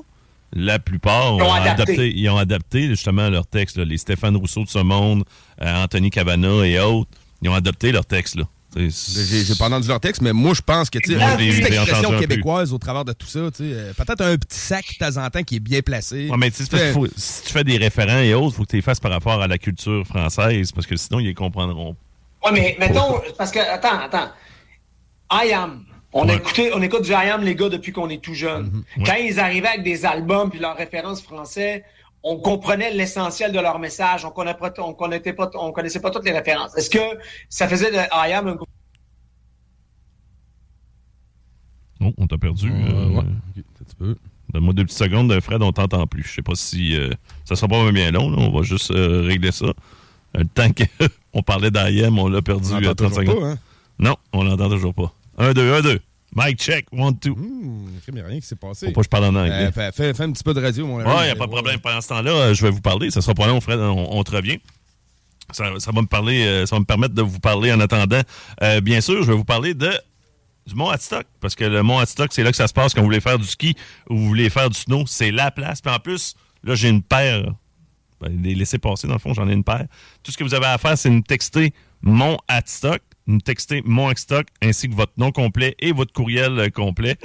la 0.52 0.78
plupart 0.80 1.34
Ils 1.36 1.42
ont 1.42 1.46
ont 1.48 1.52
adapté. 1.52 1.82
adapté, 1.92 2.12
ils 2.16 2.28
ont 2.30 2.36
adapté 2.38 2.86
justement 2.88 3.28
leurs 3.30 3.46
textes. 3.46 3.76
là. 3.76 3.84
Les 3.84 3.98
Stéphane 3.98 4.36
Rousseau 4.36 4.64
de 4.64 4.68
ce 4.68 4.78
monde, 4.80 5.24
euh, 5.62 5.84
Anthony 5.84 6.10
Cavana 6.10 6.64
et 6.66 6.78
autres, 6.80 7.10
ils 7.42 7.48
ont 7.48 7.54
adapté 7.54 7.92
leurs 7.92 8.06
textes. 8.06 8.34
Là. 8.36 8.44
J'ai 8.76 9.54
pas 9.58 9.66
entendu 9.66 9.88
leur 9.88 10.00
texte, 10.00 10.20
mais 10.22 10.32
moi, 10.32 10.52
je 10.54 10.62
pense 10.62 10.90
que, 10.90 10.98
tu 10.98 11.16
sais, 11.16 11.46
expression 11.46 12.18
québécoise 12.18 12.72
au 12.72 12.78
travers 12.78 13.04
de 13.04 13.12
tout 13.12 13.26
ça, 13.26 13.40
tu 13.50 13.58
sais, 13.58 13.72
euh, 13.72 13.92
peut-être 13.96 14.20
un 14.22 14.36
petit 14.36 14.58
sac 14.58 14.84
de 15.00 15.04
temps 15.06 15.22
en 15.24 15.30
temps 15.30 15.42
qui 15.42 15.56
est 15.56 15.60
bien 15.60 15.80
placé. 15.80 16.28
Ouais, 16.28 16.36
mais 16.36 16.50
tu 16.50 16.64
sais, 16.64 16.92
si 17.16 17.42
tu 17.42 17.52
fais 17.52 17.64
des 17.64 17.76
référents 17.76 18.18
et 18.18 18.34
autres, 18.34 18.54
il 18.54 18.56
faut 18.56 18.62
que 18.64 18.70
tu 18.70 18.76
les 18.76 18.82
fasses 18.82 19.00
par 19.00 19.12
rapport 19.12 19.40
à 19.40 19.46
la 19.46 19.58
culture 19.58 20.04
française 20.06 20.72
parce 20.72 20.86
que 20.86 20.96
sinon, 20.96 21.20
ils 21.20 21.26
les 21.26 21.34
comprendront. 21.34 21.96
Ouais, 22.44 22.52
mais 22.52 22.76
mettons, 22.78 23.20
parce 23.38 23.50
que, 23.50 23.58
attends, 23.58 23.98
attends. 24.00 24.30
I 25.32 25.52
am. 25.52 25.84
On, 26.12 26.26
Ouais. 26.26 26.32
a 26.32 26.36
écouté, 26.36 26.70
on 26.74 26.80
écoute 26.82 27.02
du 27.02 27.10
I 27.10 27.30
am, 27.30 27.42
les 27.42 27.56
gars, 27.56 27.68
depuis 27.68 27.90
qu'on 27.92 28.08
est 28.08 28.22
tout 28.22 28.34
jeune. 28.34 28.84
Ouais. 28.96 29.04
Quand 29.04 29.14
ils 29.14 29.40
arrivaient 29.40 29.68
avec 29.68 29.82
des 29.82 30.04
albums 30.04 30.48
puis 30.50 30.60
leurs 30.60 30.76
références 30.76 31.22
français, 31.22 31.84
on 32.24 32.38
comprenait 32.38 32.90
l'essentiel 32.90 33.52
de 33.52 33.60
leur 33.60 33.78
message, 33.78 34.24
on 34.24 34.30
connaissait 34.30 34.58
pas, 35.34 35.50
connaissait 35.50 36.00
pas, 36.00 36.10
toutes 36.10 36.24
les 36.24 36.32
références. 36.32 36.76
Est-ce 36.76 36.90
que 36.90 37.18
ça 37.50 37.68
faisait 37.68 37.90
de 37.90 37.98
I 37.98 38.32
am 38.32 38.48
un 38.48 38.56
Oh, 42.00 42.12
on 42.18 42.26
t'a 42.26 42.36
perdu. 42.36 42.70
Euh, 42.70 43.18
euh 43.18 43.22
petit 43.84 43.96
peu. 43.96 44.16
Donne-moi 44.52 44.72
deux 44.72 44.84
petites 44.84 44.98
secondes, 44.98 45.32
euh, 45.32 45.40
Fred, 45.40 45.62
on 45.62 45.72
t'entend 45.72 46.06
plus. 46.06 46.22
Je 46.22 46.34
sais 46.34 46.42
pas 46.42 46.54
si 46.54 46.96
euh, 46.96 47.10
ça 47.44 47.56
sera 47.56 47.68
pas 47.68 47.90
bien 47.92 48.10
long, 48.10 48.30
là. 48.30 48.38
on 48.38 48.50
va 48.50 48.62
juste 48.62 48.90
euh, 48.90 49.22
régler 49.22 49.52
ça. 49.52 49.66
Le 50.34 50.44
temps 50.44 50.68
qu'on 51.32 51.42
parlait 51.46 51.70
d'IM, 51.70 52.18
on 52.18 52.28
l'a 52.28 52.42
perdu 52.42 52.72
on 52.72 52.94
30 52.94 53.14
secondes. 53.14 53.40
Pas. 53.40 53.46
Hein? 53.50 53.58
Non, 53.98 54.16
on 54.32 54.44
l'entend 54.44 54.68
toujours 54.68 54.94
pas. 54.94 55.12
1, 55.38 55.52
2, 55.52 55.74
1, 55.74 55.80
2. 55.82 56.00
Mike 56.34 56.58
check, 56.58 56.86
one, 56.92 57.16
two. 57.18 57.32
Hum, 57.32 57.88
mmh, 58.06 58.20
rien 58.26 58.40
qui 58.40 58.46
s'est 58.46 58.56
passé. 58.56 58.86
Faut 58.86 58.92
pas 58.92 59.00
que 59.00 59.04
je 59.04 59.10
parle 59.10 59.24
en 59.24 59.34
anglais. 59.36 59.70
Euh, 59.76 59.92
fais, 59.92 60.08
un 60.20 60.32
petit 60.32 60.42
peu 60.42 60.52
de 60.52 60.60
radio, 60.60 60.86
mon 60.86 60.98
ami. 60.98 61.08
Ouais, 61.08 61.28
y 61.28 61.30
a 61.30 61.36
pas 61.36 61.46
de 61.46 61.52
problème. 61.52 61.78
Pendant 61.80 62.00
ce 62.00 62.08
temps-là, 62.08 62.30
euh, 62.30 62.54
je 62.54 62.62
vais 62.62 62.70
vous 62.70 62.80
parler. 62.80 63.10
Ça 63.10 63.20
sera 63.20 63.34
pas 63.34 63.46
long, 63.46 63.60
Fred. 63.60 63.78
On, 63.78 64.18
on 64.18 64.24
te 64.24 64.32
revient. 64.32 64.58
Ça, 65.52 65.70
va 65.70 66.00
me 66.00 66.06
parler, 66.06 66.44
euh, 66.44 66.66
ça 66.66 66.74
va 66.74 66.80
me 66.80 66.86
permettre 66.86 67.14
de 67.14 67.22
vous 67.22 67.38
parler 67.38 67.72
en 67.72 67.78
attendant. 67.78 68.22
Bien 68.82 69.00
sûr, 69.00 69.22
je 69.22 69.30
vais 69.30 69.36
vous 69.36 69.44
parler 69.44 69.74
de 69.74 69.92
du 70.66 70.74
mont 70.74 70.88
Adstock, 70.88 71.26
parce 71.40 71.54
que 71.54 71.64
le 71.64 71.82
mont 71.82 71.98
Adstock, 71.98 72.32
c'est 72.32 72.42
là 72.42 72.50
que 72.50 72.56
ça 72.56 72.66
se 72.66 72.72
passe 72.72 72.94
quand 72.94 73.02
vous 73.02 73.06
voulez 73.06 73.20
faire 73.20 73.38
du 73.38 73.46
ski 73.46 73.76
ou 74.08 74.16
vous 74.16 74.26
voulez 74.28 74.48
faire 74.48 74.70
du 74.70 74.78
snow. 74.78 75.04
C'est 75.06 75.30
la 75.30 75.50
place. 75.50 75.80
Puis 75.80 75.92
en 75.92 75.98
plus, 75.98 76.34
là, 76.62 76.74
j'ai 76.74 76.88
une 76.88 77.02
paire. 77.02 77.52
Ben, 78.20 78.42
les 78.42 78.54
laisser 78.54 78.78
passer, 78.78 79.06
dans 79.06 79.14
le 79.14 79.18
fond, 79.18 79.34
j'en 79.34 79.48
ai 79.48 79.52
une 79.52 79.64
paire. 79.64 79.86
Tout 80.22 80.32
ce 80.32 80.38
que 80.38 80.44
vous 80.44 80.54
avez 80.54 80.66
à 80.66 80.78
faire, 80.78 80.96
c'est 80.96 81.10
me 81.10 81.20
texter 81.20 81.74
mon 82.00 82.38
Adstock 82.48 83.02
nous 83.26 83.40
texter 83.40 83.82
Mont 83.84 84.08
Hadstock, 84.08 84.46
ainsi 84.62 84.88
que 84.88 84.94
votre 84.94 85.12
nom 85.16 85.32
complet 85.32 85.74
et 85.78 85.92
votre 85.92 86.12
courriel 86.12 86.58
euh, 86.58 86.68
complet. 86.70 87.16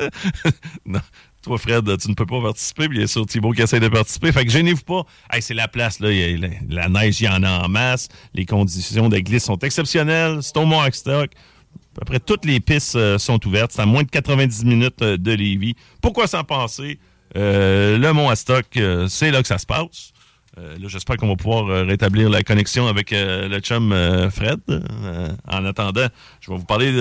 non. 0.86 1.00
Toi, 1.44 1.58
Fred, 1.58 1.98
tu 1.98 2.08
ne 2.08 2.14
peux 2.14 2.24
pas 2.24 2.40
participer. 2.40 2.88
Bien 2.88 3.06
sûr, 3.06 3.26
Thibaut 3.26 3.52
qui 3.52 3.60
essaie 3.60 3.78
de 3.78 3.88
participer. 3.88 4.32
Fait 4.32 4.46
que 4.46 4.50
gênez-vous 4.50 4.82
pas. 4.82 5.04
Hey, 5.30 5.42
c'est 5.42 5.52
la 5.52 5.68
place, 5.68 6.00
là. 6.00 6.08
La, 6.70 6.88
neige, 6.88 7.20
il 7.20 7.24
y 7.24 7.28
en 7.28 7.42
a 7.42 7.64
en 7.64 7.68
masse. 7.68 8.08
Les 8.32 8.46
conditions 8.46 9.10
de 9.10 9.18
glisse 9.18 9.44
sont 9.44 9.58
exceptionnelles. 9.58 10.38
C'est 10.40 10.56
au 10.56 10.64
Mont 10.64 10.90
Stock. 10.90 11.30
À 11.96 12.00
peu 12.00 12.04
près 12.06 12.20
toutes 12.20 12.46
les 12.46 12.60
pistes 12.60 12.96
euh, 12.96 13.18
sont 13.18 13.46
ouvertes. 13.46 13.72
C'est 13.72 13.82
à 13.82 13.86
moins 13.86 14.04
de 14.04 14.08
90 14.08 14.64
minutes 14.64 15.02
euh, 15.02 15.18
de 15.18 15.32
Lévis. 15.32 15.74
Pourquoi 16.00 16.26
s'en 16.26 16.44
passer? 16.44 16.98
Le 17.34 18.12
Mont 18.12 18.34
Stock, 18.34 18.64
euh, 18.76 19.06
c'est 19.08 19.30
là 19.30 19.42
que 19.42 19.48
ça 19.48 19.58
se 19.58 19.66
passe. 19.66 20.13
Euh, 20.56 20.78
là, 20.78 20.86
j'espère 20.88 21.16
qu'on 21.16 21.26
va 21.26 21.34
pouvoir 21.36 21.68
euh, 21.68 21.82
rétablir 21.84 22.30
la 22.30 22.44
connexion 22.44 22.86
avec 22.86 23.12
euh, 23.12 23.48
le 23.48 23.58
chum 23.58 23.92
euh, 23.92 24.30
Fred. 24.30 24.60
Euh, 24.68 25.28
en 25.48 25.64
attendant, 25.64 26.06
je 26.40 26.50
vais 26.50 26.56
vous 26.56 26.64
parler 26.64 26.92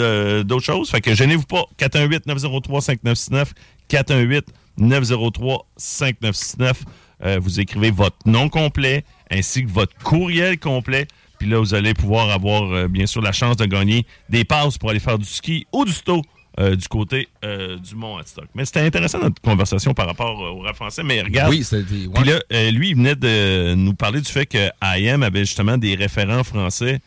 d'autres 0.43 0.65
choses. 0.65 0.89
Fait 0.89 1.01
que 1.01 1.13
gênez-vous 1.13 1.45
pas. 1.45 1.65
418-903-5969. 1.79 3.51
418-903-5969. 4.79 6.73
Euh, 7.25 7.37
vous 7.39 7.59
écrivez 7.59 7.91
votre 7.91 8.17
nom 8.25 8.49
complet 8.49 9.05
ainsi 9.29 9.63
que 9.63 9.69
votre 9.69 9.95
courriel 10.03 10.57
complet. 10.59 11.05
Puis 11.39 11.47
là, 11.47 11.59
vous 11.59 11.75
allez 11.75 11.93
pouvoir 11.93 12.31
avoir, 12.31 12.87
bien 12.89 13.05
sûr, 13.05 13.21
la 13.21 13.33
chance 13.33 13.57
de 13.57 13.65
gagner 13.65 14.05
des 14.29 14.45
passes 14.45 14.77
pour 14.77 14.89
aller 14.89 14.99
faire 14.99 15.19
du 15.19 15.25
ski 15.25 15.67
ou 15.73 15.85
du 15.85 15.91
sto 15.91 16.21
euh, 16.59 16.75
du 16.75 16.87
côté 16.87 17.29
euh, 17.43 17.77
du 17.77 17.95
Mont 17.95 18.17
Hadstock. 18.17 18.45
Mais 18.53 18.65
c'était 18.65 18.81
intéressant 18.81 19.19
notre 19.19 19.41
conversation 19.41 19.93
par 19.93 20.05
rapport 20.05 20.43
euh, 20.43 20.51
au 20.51 20.59
rap 20.59 20.75
français. 20.75 21.03
Mais 21.03 21.21
regarde, 21.21 21.51
Oui, 21.51 21.65
puis 22.13 22.23
là, 22.23 22.71
lui, 22.71 22.89
il 22.89 22.95
venait 22.95 23.15
de 23.15 23.73
nous 23.75 23.93
parler 23.93 24.21
du 24.21 24.31
fait 24.31 24.45
que 24.45 24.69
IM 24.81 25.23
avait 25.23 25.45
justement 25.45 25.77
des 25.77 25.95
référents 25.95 26.43
français. 26.43 26.99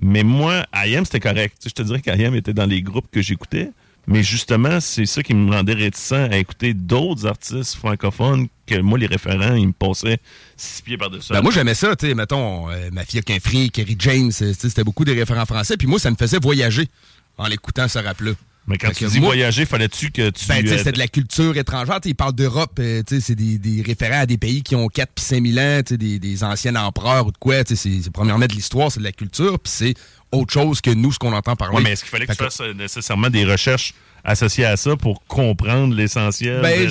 Mais 0.00 0.22
moi, 0.22 0.64
IM, 0.72 1.04
c'était 1.04 1.20
correct. 1.20 1.56
Tu 1.60 1.64
sais, 1.64 1.70
je 1.70 1.74
te 1.74 1.82
dirais 1.82 2.00
qu'IM 2.00 2.34
était 2.34 2.52
dans 2.52 2.66
les 2.66 2.82
groupes 2.82 3.10
que 3.10 3.22
j'écoutais. 3.22 3.70
Mais 4.08 4.22
justement, 4.22 4.80
c'est 4.80 5.04
ça 5.04 5.22
qui 5.22 5.34
me 5.34 5.52
rendait 5.52 5.74
réticent 5.74 6.12
à 6.12 6.38
écouter 6.38 6.72
d'autres 6.72 7.26
artistes 7.26 7.74
francophones 7.74 8.48
que 8.66 8.80
moi, 8.80 8.98
les 8.98 9.06
référents, 9.06 9.54
ils 9.54 9.68
me 9.68 9.72
passaient 9.72 10.18
six 10.56 10.80
pieds 10.80 10.96
par-dessus. 10.96 11.32
Ben 11.32 11.42
moi, 11.42 11.52
j'aimais 11.52 11.74
ça, 11.74 11.94
tu 11.94 12.06
sais, 12.06 12.14
mettons, 12.14 12.70
euh, 12.70 12.88
Mafia 12.90 13.20
qu'un 13.20 13.38
fric, 13.38 13.72
Kerry 13.72 13.96
James, 13.98 14.32
c'était 14.32 14.82
beaucoup 14.82 15.04
des 15.04 15.12
référents 15.12 15.44
français, 15.44 15.76
puis 15.76 15.86
moi, 15.86 15.98
ça 15.98 16.10
me 16.10 16.16
faisait 16.16 16.38
voyager. 16.38 16.88
en 17.36 17.46
l'écoutant 17.46 17.86
ce 17.86 17.98
rap-là. 17.98 18.32
Mais 18.68 18.76
quand 18.78 18.88
Fait 18.88 18.94
tu 18.94 19.06
dis 19.06 19.18
moi- 19.20 19.30
voyager, 19.30 19.64
fallait-tu 19.64 20.10
que 20.10 20.30
tu. 20.30 20.46
Ben, 20.46 20.60
tu 20.62 20.68
sais, 20.68 20.74
euh, 20.74 20.80
c'est 20.84 20.92
de 20.92 20.98
la 20.98 21.08
culture 21.08 21.56
étrangère. 21.56 21.96
Tu 22.00 22.08
sais, 22.08 22.10
il 22.10 22.14
parle 22.14 22.34
d'Europe. 22.34 22.78
euh, 22.78 23.02
c'est 23.08 23.34
des, 23.34 23.58
des 23.58 23.82
référents 23.82 24.20
à 24.20 24.26
des 24.26 24.36
pays 24.38 24.62
qui 24.62 24.76
ont 24.76 24.88
4 24.88 25.10
puis 25.14 25.24
5 25.24 25.46
000 25.46 25.58
ans, 25.58 25.80
des, 25.90 26.18
des 26.18 26.44
anciens 26.44 26.76
empereurs 26.76 27.26
ou 27.26 27.32
de 27.32 27.38
quoi. 27.38 27.56
C'est 27.66 28.10
premièrement 28.12 28.46
de 28.46 28.52
l'histoire, 28.54 28.92
c'est 28.92 29.00
de 29.00 29.04
la 29.04 29.12
culture, 29.12 29.58
puis 29.58 29.72
c'est 29.74 29.94
autre 30.30 30.52
chose 30.52 30.80
que 30.82 30.90
nous, 30.90 31.10
ce 31.12 31.18
qu'on 31.18 31.32
entend 31.32 31.56
parler. 31.56 31.76
Ouais, 31.76 31.82
mais 31.82 31.92
est-ce 31.92 32.02
qu'il 32.02 32.10
fallait 32.10 32.26
que 32.26 32.32
tu 32.32 32.38
fasses 32.38 32.60
euh, 32.60 32.74
nécessairement 32.74 33.30
des 33.30 33.46
recherches 33.46 33.94
associées 34.24 34.66
à 34.66 34.76
ça 34.76 34.94
pour 34.96 35.24
comprendre 35.26 35.94
l'essentiel? 35.94 36.60
Ben, 36.60 36.86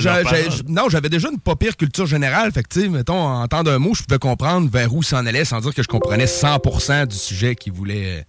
non, 0.66 0.88
j'avais 0.88 1.08
déjà 1.08 1.28
une 1.30 1.38
pas 1.38 1.54
pire 1.54 1.76
culture 1.76 2.06
générale. 2.06 2.50
Fait 2.50 2.64
que, 2.64 2.88
mettons, 2.88 3.20
en 3.20 3.46
temps 3.46 3.62
d'un 3.62 3.78
mot, 3.78 3.94
je 3.94 4.02
pouvais 4.02 4.18
comprendre 4.18 4.68
vers 4.68 4.92
où 4.92 5.04
s'en 5.04 5.24
allait 5.26 5.44
sans 5.44 5.60
dire 5.60 5.72
que 5.72 5.82
je 5.84 5.88
comprenais 5.88 6.24
100% 6.26 7.06
du 7.06 7.16
sujet 7.16 7.54
qu'il 7.54 7.72
voulait, 7.72 8.24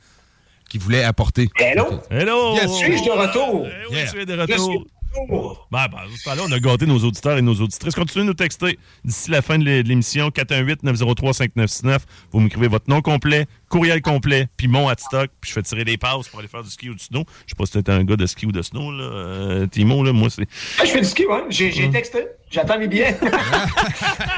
qu'il 0.70 0.80
voulait 0.82 1.04
apporter. 1.04 1.50
Hello? 1.58 1.86
Hello! 2.10 2.54
Yes, 2.56 2.72
Suis-je 2.78 3.04
de 3.04 3.10
retour? 3.12 3.68
Eh 3.68 3.88
oui, 3.90 3.96
Yeah. 3.98 4.12
tu 4.12 4.22
es 4.22 4.26
de 4.26 4.34
Je 4.34 4.44
suis 4.46 4.54
retour. 4.54 4.70
de 4.70 4.78
retour. 4.80 5.68
Ben, 5.72 5.88
ben, 5.92 5.98
ce 6.16 6.24
temps-là, 6.24 6.44
on 6.48 6.52
a 6.52 6.60
gâté 6.60 6.86
nos 6.86 7.00
auditeurs 7.00 7.38
et 7.38 7.42
nos 7.42 7.56
auditrices. 7.56 7.96
Continuez 7.96 8.26
de 8.26 8.28
nous 8.30 8.34
texter 8.36 8.78
d'ici 9.04 9.32
la 9.32 9.42
fin 9.42 9.58
de 9.58 9.64
l'é- 9.66 9.82
de 9.84 9.90
l'émission. 9.90 10.30
418-903-5969. 10.30 12.00
Vous 12.32 12.40
m'écrivez 12.40 12.68
votre 12.68 12.90
nom 12.90 13.02
complet, 13.02 13.48
courriel 13.70 14.02
complet, 14.02 14.48
puis 14.58 14.68
mon 14.68 14.88
at 14.88 14.98
stock, 15.00 15.30
puis 15.42 15.50
je 15.50 15.54
fais 15.54 15.64
tirer 15.64 15.84
des 15.86 15.98
passes 15.98 16.28
pour 16.28 16.40
aller 16.40 16.48
faire 16.48 16.64
du 16.64 16.70
ski 16.70 16.90
ou 16.90 16.94
du 16.94 17.04
snow. 17.04 17.24
Je 17.46 17.52
sais 17.52 17.56
pas 17.58 17.66
si 17.66 17.72
t'es 17.84 17.90
un 17.92 18.04
gars 18.04 18.16
de 18.16 18.26
ski 18.26 18.46
ou 18.46 18.52
de 18.52 18.62
snow, 18.62 18.92
là. 18.92 19.04
Euh, 19.04 19.68
Timo, 19.68 20.04
là, 20.04 20.14
moi, 20.14 20.30
c'est... 20.30 20.44
Ah, 20.80 20.86
je 20.86 20.92
fais 20.92 21.02
du 21.02 21.08
ski, 21.08 21.26
ouais. 21.26 21.44
J'ai 21.50 21.72
j'ai 21.72 21.90
texté. 21.90 22.20
J'attends 22.52 22.80
mes 22.80 22.88
billets. 22.88 23.16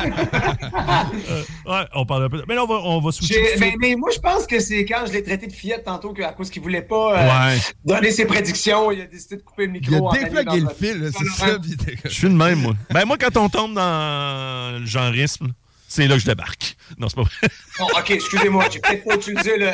Ouais, 1.66 1.86
on 1.94 2.06
parle 2.06 2.26
un 2.26 2.30
peu... 2.30 2.44
Mais 2.48 2.56
là, 2.56 2.64
on 2.64 2.68
va, 2.68 2.76
on 2.84 3.00
va 3.00 3.12
switcher. 3.12 3.56
De 3.56 3.78
mais, 3.80 3.96
moi, 3.96 4.10
je 4.14 4.20
pense 4.20 4.46
que 4.46 4.60
c'est 4.60 4.84
quand 4.86 5.06
je 5.08 5.14
l'ai 5.14 5.24
traité 5.24 5.48
de 5.48 5.54
fillette 5.54 5.84
tantôt 5.86 6.12
qu'à 6.14 6.32
cause 6.34 6.50
qu'il 6.50 6.62
voulait 6.62 6.82
pas 6.82 7.18
euh, 7.18 7.52
Ouais. 7.54 7.60
donner 7.86 8.12
ses 8.12 8.26
prédictions, 8.26 8.92
il 8.92 9.02
a 9.02 9.06
décidé 9.06 9.38
de 9.38 9.42
couper 9.42 9.68
le 9.68 9.72
micro. 9.74 10.12
Il 10.14 10.18
a 10.18 10.24
déflagué 10.24 10.60
le 10.60 10.70
fil, 10.70 11.10
c'est 11.18 11.26
ça. 11.28 11.58
Je 12.06 12.10
suis 12.10 12.28
de 12.30 12.34
même, 12.34 12.60
moi. 12.60 12.74
Ben, 12.90 13.06
moi, 13.06 13.18
quand 13.18 13.38
on 13.38 13.48
tombe 13.50 13.76
dans 13.76 14.80
le 14.80 14.86
genreisme, 14.86 15.54
c'est 15.88 16.08
là 16.08 16.16
que 16.16 16.22
je 16.22 16.26
débarque. 16.26 16.76
Non, 16.98 17.08
c'est 17.10 17.16
pas 17.16 17.24
vrai. 17.24 17.50
Bon, 17.80 17.86
ok, 17.98 18.12
excusez-moi, 18.12 18.66
j'ai 18.72 18.80
peut-être 18.80 19.06
pas 19.06 19.16
utilisé 19.16 19.58
le. 19.58 19.72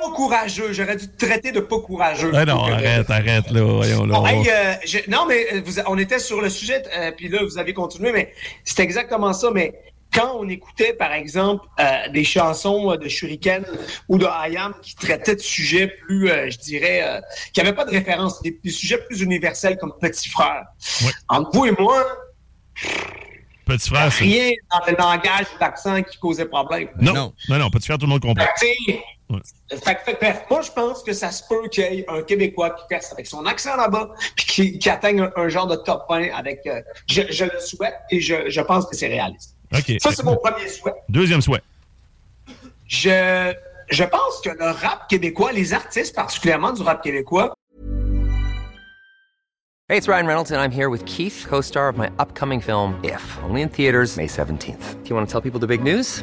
Pas 0.00 0.10
courageux, 0.14 0.72
j'aurais 0.72 0.96
dû 0.96 1.08
te 1.08 1.24
traiter 1.26 1.50
de 1.52 1.60
pas 1.60 1.80
courageux. 1.80 2.30
Ah 2.34 2.44
non, 2.44 2.62
arrête, 2.64 3.10
arrête, 3.10 3.50
là. 3.50 3.62
Voyons, 3.62 4.06
là. 4.06 4.14
Bon, 4.14 4.20
on 4.20 4.22
va- 4.22 4.32
hey, 4.32 4.48
euh, 4.48 4.74
je- 4.86 5.10
non, 5.10 5.26
mais 5.26 5.46
euh, 5.54 5.60
vous- 5.64 5.80
on 5.86 5.98
était 5.98 6.18
sur 6.20 6.40
le 6.40 6.48
sujet, 6.50 6.82
euh, 6.96 7.10
puis 7.16 7.28
là, 7.28 7.40
vous 7.42 7.58
avez 7.58 7.72
continué, 7.74 8.12
mais 8.12 8.32
c'est 8.64 8.82
exactement 8.82 9.32
ça. 9.32 9.50
Mais 9.52 9.74
quand 10.14 10.36
on 10.38 10.48
écoutait, 10.48 10.92
par 10.92 11.12
exemple, 11.12 11.66
euh, 11.80 12.08
des 12.12 12.22
chansons 12.24 12.92
euh, 12.92 12.96
de 12.96 13.08
Shuriken 13.08 13.64
ou 14.08 14.18
de 14.18 14.24
IAM 14.50 14.74
qui 14.82 14.94
traitaient 14.94 15.34
de 15.34 15.40
sujets 15.40 15.88
plus, 15.88 16.30
euh, 16.30 16.48
je 16.48 16.58
dirais, 16.58 17.00
euh, 17.02 17.20
qui 17.52 17.60
n'avaient 17.60 17.74
pas 17.74 17.84
de 17.84 17.90
référence, 17.90 18.40
des, 18.42 18.58
des 18.62 18.70
sujets 18.70 18.98
plus 18.98 19.20
universels 19.20 19.76
comme 19.78 19.92
Petit 20.00 20.28
Frère. 20.28 20.62
Ouais. 21.02 21.10
Entre 21.28 21.50
vous 21.52 21.66
et 21.66 21.72
moi, 21.78 22.04
Petit 23.66 23.90
frère, 23.90 24.10
c'est... 24.12 24.24
rien 24.24 24.50
dans 24.70 24.86
le 24.90 24.96
langage 24.96 25.46
ou 25.54 25.58
l'accent 25.60 26.02
qui 26.02 26.16
causait 26.18 26.46
problème. 26.46 26.88
Non, 27.00 27.12
Non. 27.12 27.32
non, 27.50 27.58
non, 27.58 27.70
petit 27.70 27.84
frère, 27.86 27.98
tout 27.98 28.06
le 28.06 28.10
monde 28.12 28.22
comprend. 28.22 28.46
Ouais. 29.30 29.40
fait 29.70 29.94
que, 29.96 30.00
fait 30.04 30.14
que, 30.14 30.20
bref, 30.20 30.44
moi, 30.50 30.62
je 30.62 30.70
pense 30.72 31.02
que 31.02 31.12
ça 31.12 31.30
se 31.30 31.42
peut 31.46 31.68
qu'il 31.68 31.84
y 31.84 31.98
ait 32.00 32.04
un 32.08 32.22
Québécois 32.22 32.70
qui 32.70 32.84
perce 32.88 33.12
avec 33.12 33.26
son 33.26 33.44
accent 33.44 33.76
là-bas, 33.76 34.10
puis 34.36 34.46
qui, 34.46 34.78
qui 34.78 34.88
atteigne 34.88 35.20
un, 35.20 35.30
un 35.36 35.48
genre 35.48 35.66
de 35.66 35.76
top 35.76 36.04
20 36.08 36.30
avec. 36.34 36.60
euh, 36.66 36.80
je, 37.06 37.22
je 37.30 37.44
le 37.44 37.60
souhaite 37.60 37.96
et 38.10 38.20
je, 38.20 38.48
je 38.48 38.60
pense 38.62 38.86
que 38.86 38.96
c'est 38.96 39.08
réaliste. 39.08 39.54
OK. 39.74 39.92
Ça, 40.00 40.12
c'est 40.12 40.22
mon 40.24 40.36
premier 40.36 40.66
souhait. 40.68 40.94
Deuxième 41.10 41.42
souhait. 41.42 41.60
Je, 42.86 43.52
je 43.90 44.04
pense 44.04 44.40
que 44.42 44.48
le 44.48 44.70
rap 44.70 45.08
québécois, 45.08 45.52
les 45.52 45.74
artistes 45.74 46.14
particulièrement 46.14 46.72
du 46.72 46.80
rap 46.82 47.02
québécois, 47.02 47.52
Hey, 49.90 49.96
it's 49.96 50.06
Ryan 50.06 50.26
Reynolds, 50.26 50.50
and 50.52 50.60
I'm 50.60 50.70
here 50.70 50.90
with 50.90 51.02
Keith, 51.06 51.46
co 51.48 51.62
star 51.62 51.88
of 51.88 51.96
my 51.96 52.10
upcoming 52.18 52.60
film, 52.60 52.98
If, 53.02 53.22
only 53.48 53.62
in 53.62 53.70
theaters, 53.70 54.18
May 54.18 54.26
17th. 54.26 55.02
Do 55.02 55.08
you 55.08 55.16
want 55.16 55.26
to 55.26 55.32
tell 55.32 55.40
people 55.40 55.58
the 55.58 55.66
big 55.66 55.82
news? 55.82 56.22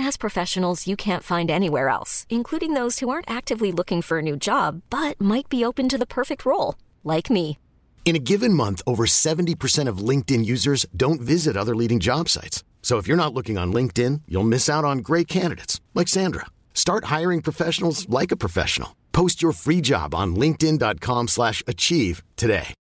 has 0.00 0.16
professionals 0.16 0.86
you 0.86 0.96
can't 0.96 1.22
find 1.22 1.50
anywhere 1.50 1.88
else, 1.88 2.26
including 2.28 2.74
those 2.74 2.98
who 2.98 3.08
aren't 3.08 3.30
actively 3.30 3.72
looking 3.72 4.02
for 4.02 4.18
a 4.18 4.22
new 4.22 4.36
job 4.36 4.82
but 4.90 5.18
might 5.18 5.48
be 5.48 5.64
open 5.64 5.88
to 5.88 5.96
the 5.96 6.12
perfect 6.18 6.44
role, 6.44 6.74
like 7.02 7.30
me. 7.30 7.56
In 8.04 8.14
a 8.14 8.26
given 8.30 8.52
month, 8.52 8.82
over 8.86 9.06
70% 9.06 9.88
of 9.88 10.08
LinkedIn 10.08 10.44
users 10.44 10.84
don't 10.94 11.22
visit 11.22 11.56
other 11.56 11.74
leading 11.74 12.00
job 12.00 12.28
sites. 12.28 12.62
So 12.82 12.98
if 12.98 13.08
you're 13.08 13.24
not 13.24 13.32
looking 13.32 13.56
on 13.56 13.72
LinkedIn, 13.72 14.20
you'll 14.28 14.44
miss 14.44 14.68
out 14.68 14.84
on 14.84 14.98
great 14.98 15.26
candidates 15.26 15.80
like 15.94 16.08
Sandra. 16.08 16.46
Start 16.74 17.04
hiring 17.06 17.40
professionals 17.40 18.06
like 18.10 18.30
a 18.30 18.36
professional. 18.36 18.94
Post 19.12 19.40
your 19.40 19.52
free 19.52 19.80
job 19.80 20.14
on 20.14 20.36
linkedin.com/achieve 20.36 21.28
slash 21.28 21.62
achieve 21.66 22.22
today. 22.36 22.74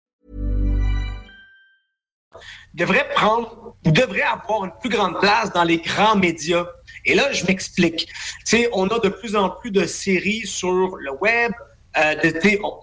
devrait 2.73 3.07
prendre 3.13 3.75
ou 3.85 3.91
devrait 3.91 4.21
avoir 4.21 4.65
une 4.65 4.71
plus 4.79 4.89
grande 4.89 5.19
place 5.19 5.51
dans 5.53 5.63
les 5.63 5.77
grands 5.77 6.15
médias. 6.15 6.67
Et 7.05 7.15
là, 7.15 7.31
je 7.31 7.45
m'explique. 7.45 8.07
Tu 8.45 8.67
on 8.73 8.87
a 8.87 8.99
de 8.99 9.09
plus 9.09 9.35
en 9.35 9.49
plus 9.49 9.71
de 9.71 9.85
séries 9.85 10.45
sur 10.45 10.95
le 10.97 11.11
web. 11.21 11.51
euh, 11.97 12.15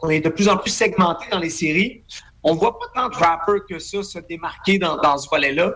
on 0.02 0.08
est 0.10 0.20
de 0.20 0.28
plus 0.28 0.48
en 0.48 0.56
plus 0.56 0.70
segmenté 0.70 1.26
dans 1.30 1.38
les 1.40 1.50
séries. 1.50 2.04
On 2.42 2.54
voit 2.54 2.78
pas 2.78 2.86
tant 2.94 3.08
de 3.10 3.16
rappers 3.16 3.66
que 3.68 3.78
ça 3.78 4.02
se 4.02 4.18
démarquer 4.20 4.78
dans, 4.78 4.96
dans 4.96 5.18
ce 5.18 5.28
volet-là. 5.28 5.72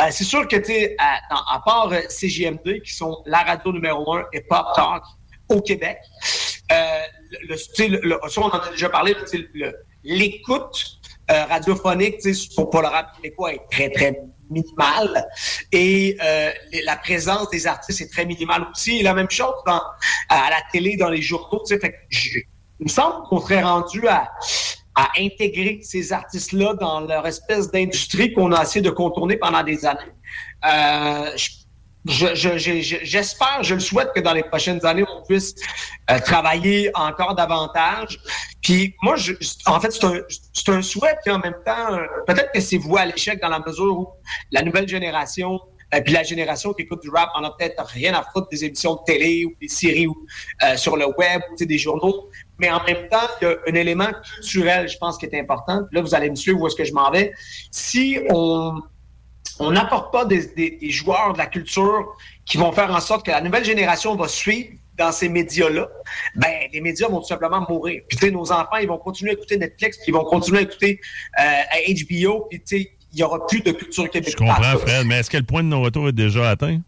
Euh, 0.00 0.02
c'est 0.10 0.24
sûr 0.24 0.46
que, 0.48 0.56
tu 0.56 0.72
à, 0.98 1.18
à 1.56 1.60
part 1.64 1.90
euh, 1.92 2.00
CGM2, 2.08 2.80
qui 2.82 2.94
sont 2.94 3.22
la 3.26 3.38
radio 3.38 3.72
numéro 3.72 4.14
un 4.14 4.24
et 4.32 4.40
Pop 4.40 4.66
Talk 4.74 5.02
au 5.50 5.60
Québec, 5.60 5.98
euh, 6.72 6.76
le, 7.48 7.56
le- 7.88 8.00
le- 8.08 8.20
on 8.38 8.42
en 8.42 8.48
a 8.50 8.70
déjà 8.70 8.88
parlé, 8.88 9.14
l'écoute 10.04 10.98
euh, 11.30 11.44
radiophonique 11.44 12.16
pour, 12.54 12.70
pour 12.70 12.80
le 12.82 12.88
rap 12.88 13.14
québécois 13.16 13.52
est 13.54 13.60
très, 13.70 13.90
très 13.90 14.20
minimale. 14.50 15.26
Et 15.72 16.16
euh, 16.22 16.50
la 16.84 16.96
présence 16.96 17.48
des 17.50 17.66
artistes 17.66 18.00
est 18.00 18.10
très 18.10 18.24
minimale 18.24 18.66
aussi. 18.70 18.98
Et 18.98 19.02
la 19.02 19.14
même 19.14 19.30
chose 19.30 19.54
dans, 19.66 19.82
à 20.28 20.50
la 20.50 20.62
télé, 20.72 20.96
dans 20.96 21.08
les 21.10 21.22
journaux. 21.22 21.62
tu 21.66 21.74
sais, 21.74 21.80
Fait 21.80 21.92
que 21.92 21.96
il 22.80 22.84
me 22.84 22.88
semble 22.88 23.26
qu'on 23.28 23.40
serait 23.40 23.62
rendu 23.62 24.06
à, 24.06 24.30
à 24.94 25.08
intégrer 25.18 25.80
ces 25.82 26.12
artistes-là 26.12 26.74
dans 26.74 27.00
leur 27.00 27.26
espèce 27.26 27.70
d'industrie 27.70 28.32
qu'on 28.32 28.52
a 28.52 28.62
essayé 28.62 28.80
de 28.82 28.90
contourner 28.90 29.36
pendant 29.36 29.62
des 29.64 29.84
années. 29.84 30.00
Euh, 30.64 31.30
je- 31.36 31.57
je- 32.08 32.34
je- 32.34 32.58
je- 32.58 32.80
je- 32.80 32.96
J'espère, 33.02 33.62
je, 33.62 33.74
le 33.74 33.80
souhaite 33.80 34.10
que 34.14 34.20
dans 34.20 34.32
les 34.32 34.42
prochaines 34.42 34.84
années, 34.84 35.04
on 35.08 35.22
puisse 35.24 35.54
euh, 36.10 36.18
travailler 36.18 36.90
encore 36.94 37.34
davantage. 37.34 38.18
Puis 38.62 38.94
moi, 39.02 39.16
je, 39.16 39.34
en 39.66 39.78
fait, 39.80 39.90
c'est 39.92 40.04
un, 40.04 40.74
un 40.78 40.82
souhait, 40.82 41.16
puis 41.24 41.32
en 41.32 41.38
même 41.38 41.56
temps, 41.64 41.92
euh, 41.94 41.98
peut-être 42.26 42.50
que 42.52 42.60
c'est 42.60 42.78
voué 42.78 43.00
à 43.00 43.06
l'échec 43.06 43.40
dans 43.40 43.48
la 43.48 43.60
mesure 43.60 43.98
où 43.98 44.08
la 44.50 44.62
nouvelle 44.62 44.88
génération, 44.88 45.60
euh, 45.94 46.00
puis 46.02 46.12
la 46.12 46.22
génération 46.22 46.72
qui 46.74 46.82
écoute 46.82 47.00
du 47.02 47.08
rap 47.10 47.30
en 47.34 47.44
a 47.44 47.50
peut-être 47.56 47.82
rien 47.84 48.12
à 48.14 48.22
foutre 48.22 48.48
des 48.48 48.64
émissions 48.64 48.94
de 48.94 49.00
télé 49.06 49.44
ou 49.46 49.52
des 49.60 49.68
séries 49.68 50.06
ou, 50.06 50.16
euh, 50.64 50.76
sur 50.76 50.96
le 50.96 51.06
web 51.18 51.40
ou 51.52 51.64
des 51.64 51.78
journaux. 51.78 52.28
Mais 52.58 52.70
en 52.70 52.82
même 52.84 53.08
temps, 53.08 53.28
il 53.40 53.44
y 53.44 53.50
a 53.50 53.56
un 53.68 53.74
élément 53.74 54.10
culturel, 54.34 54.88
je 54.88 54.98
pense, 54.98 55.16
qui 55.18 55.26
est 55.26 55.38
important. 55.40 55.80
Là, 55.92 56.00
vous 56.02 56.14
allez 56.14 56.28
me 56.30 56.36
suivre 56.36 56.60
où 56.60 56.66
est-ce 56.66 56.76
que 56.76 56.84
je 56.84 56.92
m'en 56.92 57.10
vais. 57.10 57.32
Si 57.70 58.18
on 58.30 58.74
on 59.60 59.70
n'apporte 59.70 60.12
pas 60.12 60.24
des, 60.24 60.46
des- 60.56 60.70
des 60.80 60.90
joueurs 60.90 61.32
de 61.32 61.38
la 61.38 61.46
culture 61.46 62.06
qui 62.44 62.56
vont 62.58 62.72
faire 62.72 62.90
en 62.94 63.00
sorte 63.00 63.24
que 63.26 63.30
la 63.30 63.40
nouvelle 63.40 63.64
génération 63.64 64.14
va 64.16 64.28
suivre 64.28 64.68
dans 64.96 65.12
ces 65.12 65.28
médias-là, 65.28 65.86
ben 66.34 66.52
les 66.72 66.80
médias 66.80 67.08
vont 67.08 67.20
tout 67.20 67.28
simplement 67.28 67.64
mourir. 67.68 68.02
Puis 68.08 68.18
tu 68.18 68.26
sais, 68.26 68.32
nos 68.32 68.50
enfants, 68.50 68.76
ils 68.82 68.88
vont 68.88 68.98
continuer 68.98 69.30
à 69.30 69.34
écouter 69.34 69.56
Netflix, 69.56 69.96
puis 69.98 70.06
ils 70.08 70.12
vont 70.14 70.24
continuer 70.24 70.58
à 70.58 70.62
écouter 70.62 71.00
euh, 71.38 71.92
HBO, 72.32 72.46
puis 72.50 72.58
tu 72.58 72.64
sais, 72.64 72.90
il 73.12 73.18
y 73.20 73.22
aura 73.22 73.46
plus 73.46 73.60
de 73.60 73.70
culture 73.72 74.04
Je 74.06 74.10
québécoise. 74.10 74.48
comprends, 74.56 74.78
Fred, 74.78 75.06
mais 75.06 75.20
est-ce 75.20 75.30
que 75.30 75.36
le 75.36 75.44
point 75.44 75.62
de 75.62 75.68
non-retour 75.68 76.08
est 76.08 76.12
déjà 76.12 76.50
atteint? 76.50 76.80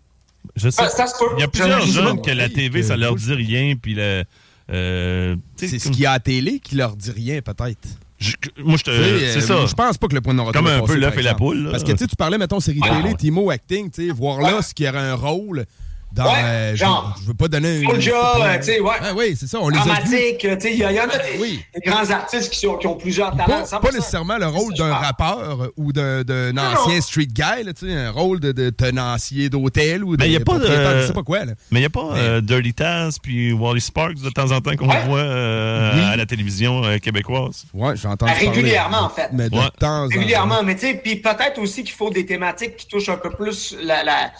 Je 0.56 0.70
sais. 0.70 0.82
Ah, 0.84 0.88
ça. 0.88 1.06
Il 1.36 1.40
y 1.40 1.44
a 1.44 1.48
plusieurs 1.48 1.80
Je- 1.82 1.86
je- 1.86 1.92
jeunes 1.92 2.20
que 2.20 2.30
la 2.30 2.48
je- 2.48 2.52
TV, 2.52 2.82
ça 2.82 2.96
je- 2.96 3.00
leur 3.00 3.16
je- 3.16 3.26
dit 3.26 3.34
rien, 3.34 3.74
puis 3.80 3.94
le. 3.94 4.24
euh, 4.72 5.36
C'est 5.56 5.78
ce 5.78 5.88
qu'il 5.90 6.00
y 6.00 6.06
a 6.06 6.10
à 6.10 6.14
la 6.14 6.20
télé 6.20 6.58
qui 6.58 6.74
leur 6.76 6.96
dit 6.96 7.10
rien, 7.12 7.40
peut-être. 7.42 7.88
Je- 8.20 8.62
moi, 8.62 8.76
je 8.76 8.84
te. 8.84 8.90
C'est 8.90 9.38
euh, 9.38 9.40
ça. 9.40 9.66
Je 9.66 9.74
pense 9.74 9.98
pas 9.98 10.06
que 10.06 10.14
le 10.14 10.20
point 10.20 10.34
de 10.34 10.38
non-retour 10.38 10.62
Comme 10.62 10.70
un 10.70 10.82
peu 10.82 10.94
l'œuf 10.94 11.16
et 11.16 11.22
la 11.22 11.34
poule, 11.34 11.64
là. 11.64 11.70
Parce 11.70 11.84
que 11.84 11.92
tu 11.92 12.16
parlais, 12.16 12.38
mettons, 12.38 12.60
série 12.60 12.80
Ouais, 12.80 12.88
télé, 12.88 13.08
ouais. 13.10 13.14
Timo 13.14 13.50
acting, 13.50 13.90
tu 13.90 14.06
sais, 14.06 14.12
voir 14.12 14.40
là 14.40 14.62
ce 14.62 14.74
qu'il 14.74 14.86
y 14.86 14.88
aurait 14.88 14.98
un 14.98 15.14
rôle. 15.14 15.64
Dans. 16.12 16.24
Ouais, 16.24 16.30
euh, 16.44 16.70
je- 16.72 16.76
genre. 16.76 17.14
je 17.20 17.26
veux 17.26 17.34
pas 17.34 17.48
donner. 17.48 17.80
une- 17.80 17.90
Soulja, 17.90 18.12
euh, 18.36 18.56
tu 18.58 18.64
sais, 18.64 18.80
ouais. 18.80 18.94
Ah 19.00 19.12
oui, 19.16 19.36
c'est 19.38 19.46
ça, 19.46 19.58
on 19.60 19.68
les 19.68 19.78
a 19.78 19.82
vus. 19.82 19.86
Dramatique, 19.88 20.44
euh, 20.44 20.56
tu 20.56 20.60
sais, 20.62 20.72
il 20.72 20.78
y, 20.78 20.84
a- 20.84 20.90
il 20.92 20.96
y 20.96 21.00
en 21.00 21.04
a 21.04 21.16
des, 21.18 21.38
Oui. 21.40 21.62
des 21.74 21.80
grands 21.90 22.10
artistes 22.10 22.50
qui, 22.50 22.60
sont, 22.60 22.76
qui 22.76 22.86
ont 22.86 22.96
plusieurs 22.96 23.30
talents. 23.36 23.46
Pas, 23.46 23.64
100%. 23.66 23.80
pas 23.80 23.92
nécessairement 23.92 24.38
le 24.38 24.46
rôle 24.46 24.76
ça, 24.76 24.82
d'un 24.84 24.88
je 24.98 25.04
rappeur 25.04 25.68
ou 25.76 25.92
d'un 25.92 26.56
ancien 26.56 26.94
non. 26.96 27.00
street 27.00 27.26
guy, 27.26 27.64
là, 27.64 27.72
tu 27.72 27.86
sais, 27.88 27.94
un 27.94 28.10
rôle 28.10 28.40
de, 28.40 28.52
de 28.52 28.70
tenancier 28.70 29.48
d'hôtel 29.48 30.04
ou 30.04 30.16
de 30.16 30.22
Mais 30.22 30.28
il 30.28 30.32
n'y 30.32 30.36
a 30.36 30.40
pas 30.40 30.58
de 30.58 30.66
je 30.66 31.00
de. 31.02 31.06
sais 31.06 31.12
pas 31.12 31.22
quoi. 31.22 31.44
Là. 31.44 31.52
Mais 31.70 31.78
il 31.78 31.82
n'y 31.82 31.86
a 31.86 31.90
pas 31.90 32.10
euh, 32.16 32.40
Dirty 32.40 32.74
Taz 32.74 33.18
puis 33.18 33.52
Wally 33.52 33.80
Sparks 33.80 34.20
de 34.20 34.30
temps 34.30 34.50
en 34.52 34.60
temps 34.60 34.74
qu'on 34.76 34.88
Ouais. 34.88 35.04
voit 35.06 35.18
euh, 35.20 35.92
Oui. 35.94 36.02
à 36.12 36.16
la 36.16 36.26
télévision 36.26 36.84
euh, 36.84 36.98
québécoise. 36.98 37.64
Ouais, 37.72 37.94
j'ai 37.96 38.08
entendu 38.08 38.32
parler. 38.32 38.48
Régulièrement, 38.48 39.02
en 39.02 39.08
fait. 39.08 39.28
Mais 39.32 39.48
de 39.48 39.54
Ouais. 39.56 39.60
temps 39.78 40.04
en 40.04 40.08
temps. 40.08 40.14
Régulièrement, 40.16 40.62
mais 40.64 40.74
tu 40.74 40.82
sais, 40.88 40.94
puis 40.94 41.16
peut-être 41.16 41.58
aussi 41.60 41.84
qu'il 41.84 41.94
faut 41.94 42.10
des 42.10 42.26
thématiques 42.26 42.76
qui 42.76 42.86
touchent 42.88 43.08
un 43.08 43.16
peu 43.16 43.30
plus 43.30 43.76
la, 43.82 44.02
la, 44.04 44.30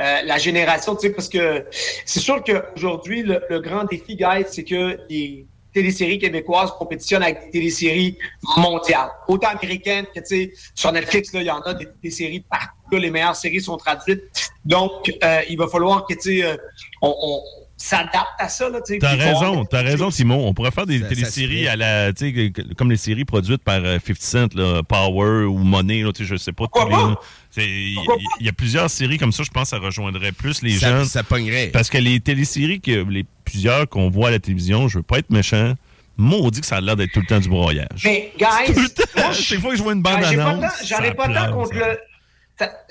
euh, 0.00 0.22
la 0.24 0.38
génération, 0.38 0.96
tu 0.96 1.08
sais, 1.08 1.12
parce 1.12 1.28
que 1.28 1.66
c'est 2.04 2.20
sûr 2.20 2.42
qu'aujourd'hui, 2.42 3.22
le, 3.22 3.42
le 3.48 3.60
grand 3.60 3.84
défi, 3.84 4.16
guys, 4.16 4.46
c'est 4.48 4.64
que 4.64 4.98
les 5.08 5.46
téléséries 5.72 6.18
québécoises 6.18 6.72
compétitionnent 6.72 7.22
avec 7.22 7.44
des 7.44 7.50
téléséries 7.50 8.18
mondiales, 8.56 9.10
autant 9.28 9.48
américaines 9.48 10.06
que, 10.14 10.20
tu 10.20 10.26
sais, 10.26 10.52
sur 10.74 10.90
Netflix, 10.90 11.30
il 11.34 11.42
y 11.42 11.50
en 11.50 11.60
a 11.60 11.74
des 11.74 11.86
téléséries 12.02 12.40
partout, 12.40 12.96
les 12.96 13.10
meilleures 13.10 13.36
séries 13.36 13.60
sont 13.60 13.76
traduites. 13.76 14.22
Donc, 14.64 15.12
euh, 15.22 15.40
il 15.48 15.56
va 15.56 15.68
falloir 15.68 16.06
que, 16.06 16.14
tu 16.14 16.20
sais, 16.20 16.44
euh, 16.44 16.56
on, 17.02 17.14
on 17.22 17.42
s'adapte 17.82 18.34
à 18.38 18.48
ça, 18.48 18.68
là. 18.68 18.78
T'as 19.00 19.14
raison, 19.16 19.64
t'as 19.64 19.82
raison. 19.82 20.10
Simon. 20.10 20.46
On 20.46 20.54
pourrait 20.54 20.70
faire 20.70 20.86
des 20.86 21.00
Ça- 21.00 21.08
téléséries 21.08 21.66
à 21.68 21.76
la, 21.76 22.12
tu 22.12 22.32
sais, 22.34 22.50
que- 22.52 22.74
comme 22.74 22.90
les 22.90 22.96
séries 22.96 23.24
produites 23.24 23.62
par 23.64 23.80
euh, 23.84 23.98
50 24.04 24.20
Cent, 24.22 24.54
là, 24.54 24.82
Power 24.82 25.44
ou 25.46 25.58
Money, 25.58 26.02
là, 26.02 26.10
je 26.18 26.36
sais 26.36 26.52
pas. 26.52 26.64
Pourquoi 26.68 26.84
tous 26.84 26.88
les- 26.90 26.94
pas? 26.96 27.08
là. 27.08 27.16
C'est- 27.50 27.66
Il 27.68 28.46
y 28.46 28.48
a 28.48 28.52
plusieurs 28.52 28.88
séries 28.90 29.18
comme 29.18 29.32
ça, 29.32 29.42
je 29.42 29.50
pense 29.50 29.64
que 29.64 29.68
ça 29.70 29.78
rejoindrait 29.78 30.32
plus 30.32 30.62
les 30.62 30.78
ça, 30.78 30.88
jeunes. 30.90 31.04
ça 31.06 31.22
pognerait. 31.22 31.68
Parce 31.72 31.88
que 31.90 31.98
les 31.98 32.20
téléséries, 32.20 32.80
que 32.80 33.04
les 33.08 33.24
plusieurs 33.44 33.88
qu'on 33.88 34.08
voit 34.10 34.28
à 34.28 34.30
la 34.32 34.38
télévision, 34.38 34.86
je 34.88 34.98
veux 34.98 35.02
pas 35.02 35.18
être 35.18 35.30
méchant, 35.30 35.74
maudit 36.16 36.60
que 36.60 36.66
ça 36.66 36.76
a 36.76 36.80
l'air 36.80 36.96
d'être 36.96 37.12
tout 37.12 37.20
le 37.20 37.26
temps 37.26 37.40
du 37.40 37.48
broyage. 37.48 38.02
Mais, 38.04 38.32
guys, 38.38 38.72
Tout 38.72 38.80
le 38.80 38.88
temps, 38.88 39.02
moi, 39.16 39.32
chaque 39.32 39.58
fois 39.58 39.70
que 39.70 39.76
je 39.76 39.82
vois 39.82 39.94
une 39.94 39.98
j'ai 40.06 40.12
pas 40.12 40.20
bande-annonce, 40.20 40.60
tant- 40.78 40.86
J'en 40.86 41.02
ai 41.02 41.14
pas 41.14 41.28
tant 41.28 41.52
contre 41.52 41.74
le. 41.74 41.98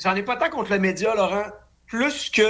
J'en 0.04 0.16
ai 0.16 0.24
pas 0.24 0.36
tant 0.36 0.50
contre 0.50 0.72
le 0.72 0.80
média, 0.80 1.14
Laurent. 1.16 1.46
Plus 1.88 2.30
que 2.30 2.42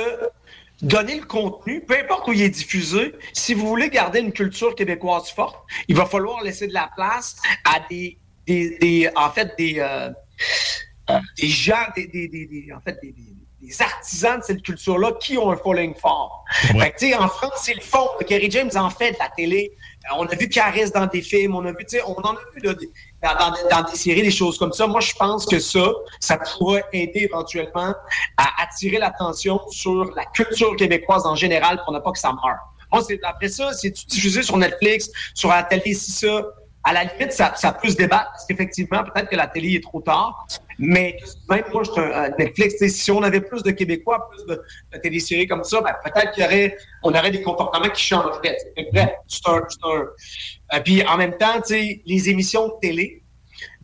donner 0.82 1.16
le 1.20 1.26
contenu, 1.26 1.82
peu 1.82 1.98
importe 1.98 2.28
où 2.28 2.34
il 2.34 2.42
est 2.42 2.50
diffusé, 2.50 3.14
si 3.34 3.54
vous 3.54 3.68
voulez 3.68 3.90
garder 3.90 4.20
une 4.20 4.32
culture 4.32 4.76
québécoise 4.76 5.30
forte, 5.30 5.58
il 5.88 5.96
va 5.96 6.06
falloir 6.06 6.42
laisser 6.44 6.68
de 6.68 6.74
la 6.74 6.90
place 6.96 7.36
à 7.66 7.80
des, 7.90 8.18
des, 8.48 8.78
des- 8.80 9.10
en 9.16 9.30
fait, 9.30 9.54
des, 9.58 9.76
euh, 9.80 10.10
des 11.38 11.48
gens, 11.48 11.86
des, 11.96 12.08
des, 12.08 12.70
en 12.76 12.80
fait, 12.82 12.98
des, 13.02 13.14
artisans 13.82 14.40
de 14.40 14.44
cette 14.44 14.64
culture-là 14.64 15.12
qui 15.20 15.38
ont 15.38 15.52
un 15.52 15.58
following 15.58 15.94
fort. 15.94 16.44
Ouais. 16.74 16.94
Fait 16.98 17.12
que, 17.12 17.22
en 17.22 17.28
France, 17.28 17.60
c'est 17.64 17.76
le 17.76 17.82
fond. 17.82 18.08
Kerry 18.26 18.50
James 18.50 18.72
en 18.76 18.90
fait 18.90 19.12
de 19.12 19.18
la 19.20 19.30
télé. 19.30 19.74
Euh, 20.06 20.16
on 20.18 20.26
a 20.26 20.34
vu 20.36 20.48
Caris 20.50 20.90
dans 20.92 21.06
des 21.06 21.22
films, 21.22 21.56
on 21.56 21.66
a 21.66 21.72
vu, 21.74 21.86
on 22.08 22.14
en 22.14 22.34
a 22.36 22.40
vu 22.56 22.62
dans, 23.22 23.54
dans- 23.70 23.90
des 23.90 23.98
séries, 23.98 24.22
des 24.22 24.32
choses 24.32 24.58
comme 24.58 24.72
ça. 24.74 24.88
Moi, 24.88 25.02
je 25.02 25.14
pense 25.14 25.46
que 25.46 25.60
ça, 25.60 25.92
ça 26.20 26.38
pourrait 26.38 26.86
aider 26.94 27.22
éventuellement 27.30 27.94
à 28.38 28.64
attirer 28.64 28.98
l'attention 28.98 29.60
sur 29.72 30.06
la 30.16 30.26
culture 30.26 30.76
québécoise 30.76 31.26
en 31.26 31.36
général 31.36 31.82
pour 31.84 31.94
ne 31.94 32.00
pas 32.00 32.12
que 32.12 32.20
ça 32.20 32.32
meure. 32.32 33.04
C'est- 33.04 33.20
après 33.24 33.50
ça, 33.50 33.72
c'est 33.74 33.92
diffusé 34.08 34.42
sur 34.42 34.58
Netflix, 34.58 35.10
sur 35.36 35.50
la 35.50 35.64
télé, 35.64 35.94
si 35.94 36.12
ça. 36.12 36.44
À 36.90 36.94
la 36.94 37.04
limite, 37.04 37.32
ça, 37.34 37.54
ça 37.56 37.72
peut 37.72 37.88
se 37.88 37.96
débattre 37.96 38.32
parce 38.32 38.46
qu'effectivement, 38.48 39.04
peut-être 39.04 39.30
que 39.30 39.36
la 39.36 39.46
télé 39.46 39.76
est 39.76 39.84
trop 39.84 40.02
tard. 40.02 40.48
Mais 40.80 41.18
même 41.48 41.66
moi, 41.72 41.84
je 41.86 41.92
suis 41.92 42.02
un- 42.02 42.30
Netflix. 42.40 42.84
Si 42.88 43.12
on 43.12 43.22
avait 43.22 43.42
plus 43.42 43.62
de 43.62 43.70
Québécois, 43.70 44.28
plus 44.32 44.44
de, 44.48 44.56
de 44.94 45.46
comme 45.48 45.64
ça, 45.64 45.82
ben, 45.82 45.94
peut-être 46.04 46.36
y 46.36 46.44
aurait, 46.44 46.76
on 47.04 47.12
aurait 47.14 47.30
des 47.30 47.44
comportements 47.44 47.90
qui 47.90 48.02
changeraient. 48.02 48.58
bref, 48.92 49.10
c'est 49.28 49.48
un, 49.48 49.58
un- 49.84 50.08
euh, 50.74 50.80
puis 50.84 51.06
en 51.06 51.18
même 51.18 51.38
temps, 51.38 51.62
les 51.70 52.30
émissions 52.30 52.70
de 52.70 52.74
télé, 52.82 53.19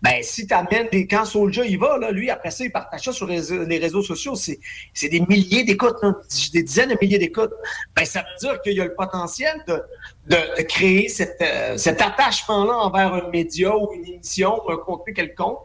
ben, 0.06 0.22
si 0.22 0.46
tu 0.46 0.54
amènes 0.54 0.88
des. 0.91 1.08
Quand 1.08 1.26
Soulja 1.26 1.65
il 1.65 1.80
va, 1.80 1.98
là, 1.98 2.12
lui, 2.12 2.30
après 2.30 2.52
ça, 2.52 2.63
il 2.63 2.72
partage 2.72 3.02
ça 3.02 3.12
sur 3.12 3.26
les, 3.26 3.78
réseaux 3.80 4.04
sociaux. 4.04 4.36
C'est 4.36 4.60
c'est 4.94 5.10
des 5.10 5.20
milliers 5.22 5.63
d'écoutes, 5.63 5.98
là, 6.04 6.13
des 6.54 6.62
dizaines 6.62 6.89
de 6.89 6.98
milliers 7.02 7.18
d'écoutes. 7.18 7.54
Ben, 7.96 8.06
ça 8.06 8.20
veut 8.20 8.48
dire 8.48 8.62
qu'il 8.62 8.74
y 8.74 8.82
a 8.82 8.86
le 8.86 8.94
potentiel 8.94 9.63
de, 9.68 9.82
de, 10.28 10.58
de 10.58 10.62
créer 10.62 11.10
cette, 11.10 11.36
euh, 11.41 11.76
cet 11.78 12.04
attachement-là 12.04 12.74
envers 12.74 13.15
un 13.15 13.32
média 13.32 13.76
ou 13.76 13.94
une 13.94 14.06
émission 14.06 14.62
ou 14.63 14.72
un 14.72 14.78
contenu 14.78 15.12
quelconque, 15.15 15.58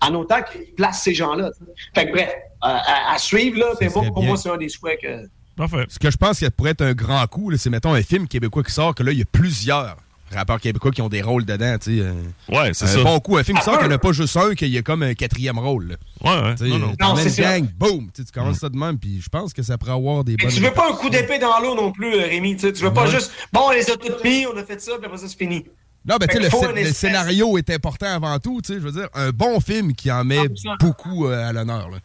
en 0.00 0.14
autant 0.14 0.40
qu'il 0.42 0.72
place 0.74 1.02
ces 1.02 1.12
gens-là. 1.14 1.50
Fait 1.92 2.06
que 2.06 2.12
bref, 2.12 2.30
euh, 2.32 2.68
à, 2.68 3.14
à 3.14 3.18
suivre, 3.18 3.58
là, 3.58 3.72
mais 3.80 3.88
pour 3.88 4.02
bien. 4.02 4.28
moi, 4.28 4.36
c'est 4.36 4.50
un 4.50 4.56
des 4.56 4.68
souhaits 4.68 5.00
que. 5.00 5.28
Parfait. 5.56 5.86
Ce 5.88 5.98
que 5.98 6.12
je 6.12 6.16
pense 6.16 6.38
qu'il 6.38 6.50
pourrait 6.52 6.70
être 6.70 6.82
un 6.82 6.94
grand 6.94 7.26
coup, 7.26 7.50
là, 7.50 7.58
c'est 7.58 7.70
mettons 7.70 7.92
un 7.92 8.02
film 8.02 8.28
québécois 8.28 8.62
qui 8.62 8.72
sort, 8.72 8.94
que 8.94 9.02
là, 9.02 9.10
il 9.10 9.18
y 9.18 9.22
a 9.22 9.26
plusieurs 9.32 9.96
rappeurs 10.32 10.60
québécois 10.60 10.90
qui 10.90 11.02
ont 11.02 11.08
des 11.08 11.22
rôles 11.22 11.44
dedans. 11.44 11.76
tu 11.78 11.96
sais, 11.98 12.02
euh, 12.02 12.12
Ouais, 12.48 12.70
c'est 12.72 12.84
un 12.84 12.88
ça. 12.88 13.02
bon 13.02 13.18
coup, 13.20 13.36
un 13.36 13.42
film 13.44 13.56
qui 13.58 13.62
Ah, 13.62 13.64
sort, 13.64 13.78
qu'il 13.78 13.88
n'y 13.88 13.92
en 13.92 13.96
a 13.96 13.98
pas 13.98 14.12
juste 14.12 14.36
un, 14.36 14.54
qu'il 14.54 14.68
y 14.68 14.78
a 14.78 14.82
comme 14.82 15.02
un 15.02 15.14
quatrième 15.14 15.58
rôle. 15.58 15.96
Ouais, 16.22 16.30
ouais. 16.30 16.68
Non, 16.68 16.78
non. 16.78 16.94
t'emmènes 16.96 17.28
c'est 17.28 17.42
gang, 17.42 17.66
boum, 17.76 18.10
tu 18.14 18.22
commences 18.32 18.58
ça 18.58 18.68
de 18.68 18.76
même, 18.76 18.98
puis 18.98 19.20
je 19.20 19.28
pense 19.28 19.52
que 19.52 19.62
ça 19.62 19.78
pourrait 19.78 19.92
avoir 19.92 20.24
des 20.24 20.36
bonnes. 20.36 20.50
tu 20.50 20.60
veux 20.60 20.72
pas 20.72 20.88
un 20.90 20.94
coup 20.94 21.10
d'épée 21.10 21.38
dans 21.38 21.58
l'eau 21.60 21.74
non 21.74 21.92
plus, 21.92 22.14
euh, 22.14 22.26
Rémi. 22.26 22.56
Tu 22.56 22.70
veux 22.72 22.92
pas 22.92 23.06
juste. 23.06 23.32
Bon, 23.52 23.62
on 23.66 23.70
les 23.70 23.90
a 23.90 23.96
toutes 23.96 24.22
mis, 24.24 24.46
on 24.46 24.56
a 24.56 24.64
fait 24.64 24.80
ça, 24.80 24.92
puis 24.96 25.06
après 25.06 25.18
ça, 25.18 25.28
c'est 25.28 25.38
fini. 25.38 25.64
Non, 26.06 26.16
ben, 26.16 26.26
tu 26.26 26.42
sais, 26.42 26.72
le, 26.72 26.92
scénario 26.92 27.58
est 27.58 27.68
important 27.68 28.06
avant 28.06 28.38
tout, 28.38 28.60
tu 28.62 28.72
sais, 28.72 28.80
je 28.80 28.84
veux 28.86 28.92
dire, 28.92 29.08
un 29.14 29.30
bon 29.30 29.60
film 29.60 29.92
qui 29.94 30.10
en 30.10 30.24
met 30.24 30.46
100%. 30.46 30.78
beaucoup 30.80 31.26
euh, 31.26 31.48
à 31.48 31.52
l'honneur, 31.52 31.90
là. 31.90 31.98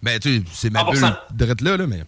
Ben, 0.00 0.18
tu 0.20 0.38
sais, 0.38 0.42
c'est 0.52 0.70
ma 0.70 0.84
bulle 0.84 0.94
100%. 1.00 1.16
drette 1.34 1.60
là, 1.60 1.76
là, 1.76 1.86
mais. 1.88 2.02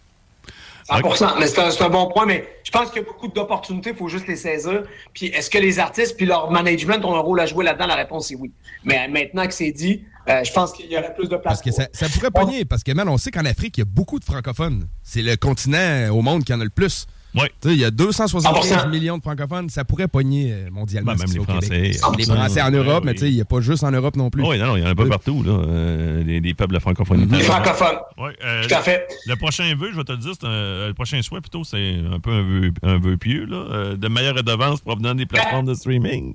100 0.85 1.39
Mais 1.39 1.47
c'est 1.47 1.83
un, 1.83 1.89
bon 1.89 2.09
point, 2.09 2.27
mais 2.27 2.47
je 2.63 2.71
pense 2.71 2.91
qu'il 2.91 3.03
y 3.03 3.05
a 3.05 3.09
beaucoup 3.09 3.29
d'opportunités, 3.29 3.91
il 3.91 3.97
faut 3.97 4.09
juste 4.09 4.27
les 4.27 4.37
saisir. 4.37 4.83
Puis 5.13 5.27
est-ce 5.27 5.49
que 5.49 5.59
les 5.59 5.79
artistes 5.79 6.17
puis 6.17 6.27
leur 6.27 6.51
management 6.51 7.05
ont 7.05 7.15
un 7.15 7.21
rôle 7.21 7.41
à 7.41 7.47
jouer 7.47 7.65
là-dedans? 7.65 7.87
La 7.87 7.95
réponse 7.97 8.31
est 8.31 8.35
oui. 8.35 8.53
Mais 8.85 9.09
maintenant 9.09 9.47
que 9.47 9.55
c'est 9.55 9.73
dit, 9.73 10.05
euh, 10.29 10.45
je 10.45 10.53
pense 10.53 10.73
qu'il 10.73 10.91
y 10.91 10.97
aurait 10.97 11.15
plus 11.15 11.29
de 11.29 11.37
place. 11.37 11.43
Parce 11.43 11.63
que 11.63 11.71
ça, 11.71 11.89
ça 11.93 12.09
pourrait 12.09 12.31
pogner, 12.31 12.65
parce 12.65 12.83
que, 12.83 12.93
man, 12.93 13.09
on 13.09 13.17
sait 13.17 13.31
qu'en 13.31 13.45
Afrique, 13.45 13.79
il 13.79 13.81
y 13.81 13.83
a 13.83 13.87
beaucoup 13.87 14.19
de 14.19 14.25
francophones. 14.25 14.87
C'est 15.03 15.23
le 15.23 15.37
continent 15.37 16.11
au 16.11 16.23
monde 16.23 16.45
qui 16.45 16.53
en 16.53 16.61
a 16.61 16.65
le 16.65 16.71
plus. 16.71 17.07
Ouais. 17.35 17.51
Tu 17.61 17.69
sais, 17.69 17.75
il 17.75 17.81
y 17.81 17.85
a 17.85 17.91
275 17.91 18.85
100%. 18.87 18.91
millions 18.91 19.19
de 19.19 19.23
francophones, 19.23 19.69
ça 19.69 19.85
pourrait 19.85 20.07
pogner 20.07 20.53
euh, 20.53 20.71
mondialement. 20.71 21.15
Ben, 21.15 21.27
ce 21.27 21.33
même 21.35 21.45
les. 21.47 21.53
Français. 21.53 22.17
Les 22.19 22.25
Français 22.25 22.63
en 22.63 22.71
Europe, 22.71 23.05
mais 23.05 23.15
tu 23.15 23.21
sais, 23.21 23.29
il 23.29 23.35
n'y 23.35 23.41
a 23.41 23.45
pas 23.45 23.61
juste 23.61 23.83
en 23.83 23.91
Europe 23.91 24.15
non 24.17 24.31
plus. 24.31 24.43
Oui, 24.43 24.59
non, 24.59 24.77
il 24.77 24.83
y 24.83 24.85
en 24.85 24.87
a 24.87 24.91
un 24.91 24.95
peu 24.95 25.03
Oui. 25.05 25.09
partout, 25.09 25.43
là. 25.43 25.53
euh, 25.53 26.23
des, 26.23 26.41
des 26.41 26.55
peuples 26.55 26.79
francophones. 26.79 27.29
Les 27.33 27.41
francophones. 27.43 27.99
Ouais, 28.19 28.37
euh, 28.45 28.67
Tout 28.69 28.75
à 28.75 28.83
fait. 28.83 29.09
Le 29.27 29.35
prochain 29.37 29.75
vœu, 29.77 29.89
je 29.93 29.97
vais 29.97 30.05
te 30.05 30.13
le 30.13 30.19
dire, 30.19 30.33
c'est 30.41 30.47
un- 30.47 30.87
le 30.89 30.95
prochain 30.95 31.21
souhait 31.23 31.41
plutôt, 31.41 31.65
c'est 31.65 31.97
un 32.13 32.21
peu 32.21 32.31
un 32.31 32.43
vœu, 32.43 32.71
un 32.85 32.99
vœu 32.99 33.17
pieux, 33.17 33.47
là, 33.47 33.57
euh, 33.71 33.97
de 33.97 34.09
meilleure 34.09 34.37
redevance 34.37 34.81
provenant 34.81 35.15
des 35.15 35.27
plateformes 35.27 35.67
de 35.67 35.75
streaming. 35.75 36.35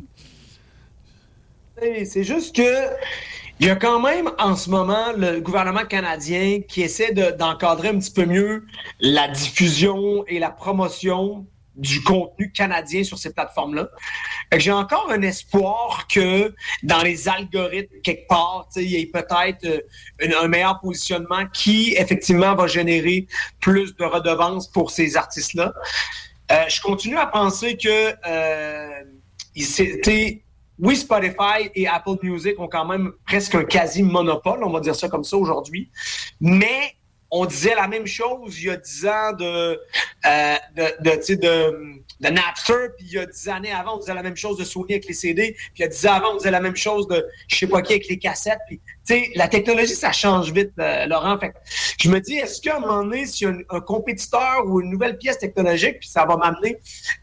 C'est 2.05 2.25
juste 2.25 2.55
que 2.55 2.61
il 3.59 3.67
y 3.67 3.69
a 3.69 3.75
quand 3.75 3.99
même 3.99 4.31
en 4.37 4.55
ce 4.55 4.69
moment 4.69 5.11
le 5.17 5.39
gouvernement 5.41 5.85
canadien 5.85 6.61
qui 6.67 6.81
essaie 6.81 7.11
de- 7.11 7.31
d'encadrer 7.31 7.89
un 7.89 7.99
petit 7.99 8.11
peu 8.11 8.25
mieux 8.25 8.65
la 8.99 9.27
diffusion 9.27 10.23
et 10.27 10.39
la 10.39 10.49
promotion 10.49 11.45
du 11.75 12.01
contenu 12.03 12.51
canadien 12.51 13.03
sur 13.03 13.17
ces 13.17 13.33
plateformes-là. 13.33 13.87
J'ai 14.57 14.71
encore 14.71 15.09
un 15.11 15.21
espoir 15.21 16.07
que 16.13 16.53
dans 16.83 17.01
les 17.01 17.29
algorithmes, 17.29 18.01
quelque 18.03 18.27
part, 18.27 18.67
il 18.75 18.83
y 18.83 18.97
ait 18.97 19.05
peut-être 19.05 19.65
euh, 19.65 20.41
un 20.41 20.47
meilleur 20.49 20.79
positionnement 20.81 21.45
qui, 21.53 21.93
effectivement, 21.97 22.53
va 22.55 22.67
générer 22.67 23.27
plus 23.61 23.95
de 23.95 24.03
redevances 24.03 24.69
pour 24.69 24.91
ces 24.91 25.15
artistes-là. 25.15 25.73
Euh, 26.51 26.63
je 26.67 26.81
continue 26.81 27.17
à 27.17 27.27
penser 27.27 27.77
que 27.77 28.13
euh, 28.27 28.89
il 29.55 29.63
oui, 30.79 30.95
Spotify 30.95 31.69
et 31.75 31.87
Apple 31.87 32.15
Music 32.23 32.59
ont 32.59 32.67
quand 32.67 32.85
même 32.85 33.11
presque 33.25 33.55
un 33.55 33.63
quasi-monopole, 33.63 34.63
on 34.63 34.71
va 34.71 34.79
dire 34.79 34.95
ça 34.95 35.09
comme 35.09 35.23
ça 35.23 35.37
aujourd'hui. 35.37 35.89
Mais 36.39 36.95
on 37.31 37.45
disait 37.45 37.75
la 37.75 37.87
même 37.87 38.07
chose 38.07 38.59
il 38.59 38.67
y 38.67 38.69
a 38.69 38.77
10 38.77 39.05
ans 39.07 39.33
de, 39.33 39.79
euh, 40.25 40.55
de, 40.75 41.03
de, 41.03 41.35
de, 41.35 42.01
de 42.19 42.29
Napster, 42.29 42.89
puis 42.97 43.07
il 43.07 43.13
y 43.13 43.17
a 43.17 43.25
10 43.25 43.47
années 43.49 43.71
avant, 43.71 43.95
on 43.95 43.99
disait 43.99 44.13
la 44.13 44.23
même 44.23 44.35
chose 44.35 44.57
de 44.57 44.63
Sony 44.63 44.93
avec 44.93 45.05
les 45.05 45.13
CD, 45.13 45.53
puis 45.53 45.71
il 45.77 45.81
y 45.81 45.85
a 45.85 45.87
10 45.87 46.07
ans 46.07 46.13
avant, 46.13 46.33
on 46.33 46.37
disait 46.37 46.51
la 46.51 46.59
même 46.59 46.75
chose 46.75 47.07
de 47.07 47.25
je 47.47 47.55
sais 47.55 47.67
pas 47.67 47.81
qui 47.81 47.93
avec 47.93 48.07
les 48.07 48.19
cassettes. 48.19 48.59
Puis, 48.67 48.79
tu 49.07 49.15
sais, 49.15 49.31
la 49.35 49.47
technologie, 49.47 49.95
ça 49.95 50.11
change 50.11 50.51
vite, 50.51 50.71
euh, 50.79 51.05
Laurent. 51.05 51.37
Fait 51.39 51.53
je 51.99 52.09
me 52.09 52.19
dis, 52.19 52.35
est-ce 52.35 52.61
qu'à 52.61 52.77
un 52.77 52.79
moment 52.79 53.03
donné, 53.03 53.25
s'il 53.25 53.47
y 53.47 53.51
a 53.51 53.53
un, 53.53 53.77
un 53.77 53.81
compétiteur 53.81 54.63
ou 54.65 54.81
une 54.81 54.89
nouvelle 54.89 55.17
pièce 55.17 55.37
technologique, 55.37 55.99
puis 55.99 56.09
ça 56.09 56.25
va 56.25 56.37
m'amener 56.37 56.75
euh, 56.75 56.77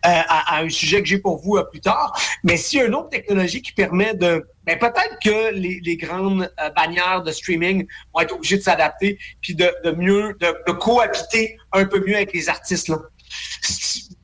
à, 0.05 0.57
à 0.57 0.63
un 0.63 0.69
sujet 0.69 1.03
que 1.03 1.09
j'ai 1.09 1.19
pour 1.19 1.39
vous 1.39 1.57
euh, 1.57 1.65
plus 1.65 1.81
tard, 1.81 2.19
mais 2.43 2.57
s'il 2.57 2.79
y 2.79 2.83
a 2.83 2.87
une 2.87 2.95
autre 2.95 3.11
technologie 3.11 3.63
qui 3.63 3.73
permet 3.73 4.15
de... 4.15 4.47
Ben, 4.65 4.79
peut-être 4.79 5.19
que 5.23 5.55
les, 5.55 5.81
les 5.85 5.97
grandes 5.97 6.51
euh, 6.61 6.71
bannières 6.71 7.23
de 7.23 7.31
streaming 7.31 7.87
vont 8.13 8.21
être 8.21 8.33
obligées 8.33 8.57
de 8.57 8.63
s'adapter, 8.63 9.19
puis 9.41 9.55
de, 9.55 9.73
de 9.85 9.93
mieux, 9.93 10.37
de, 10.41 10.55
de 10.67 10.73
cohabiter 10.73 11.57
un 11.73 11.85
peu 11.85 12.03
mieux 12.05 12.17
avec 12.17 12.33
les 12.33 12.49
artistes. 12.49 12.89
Là. 12.89 12.99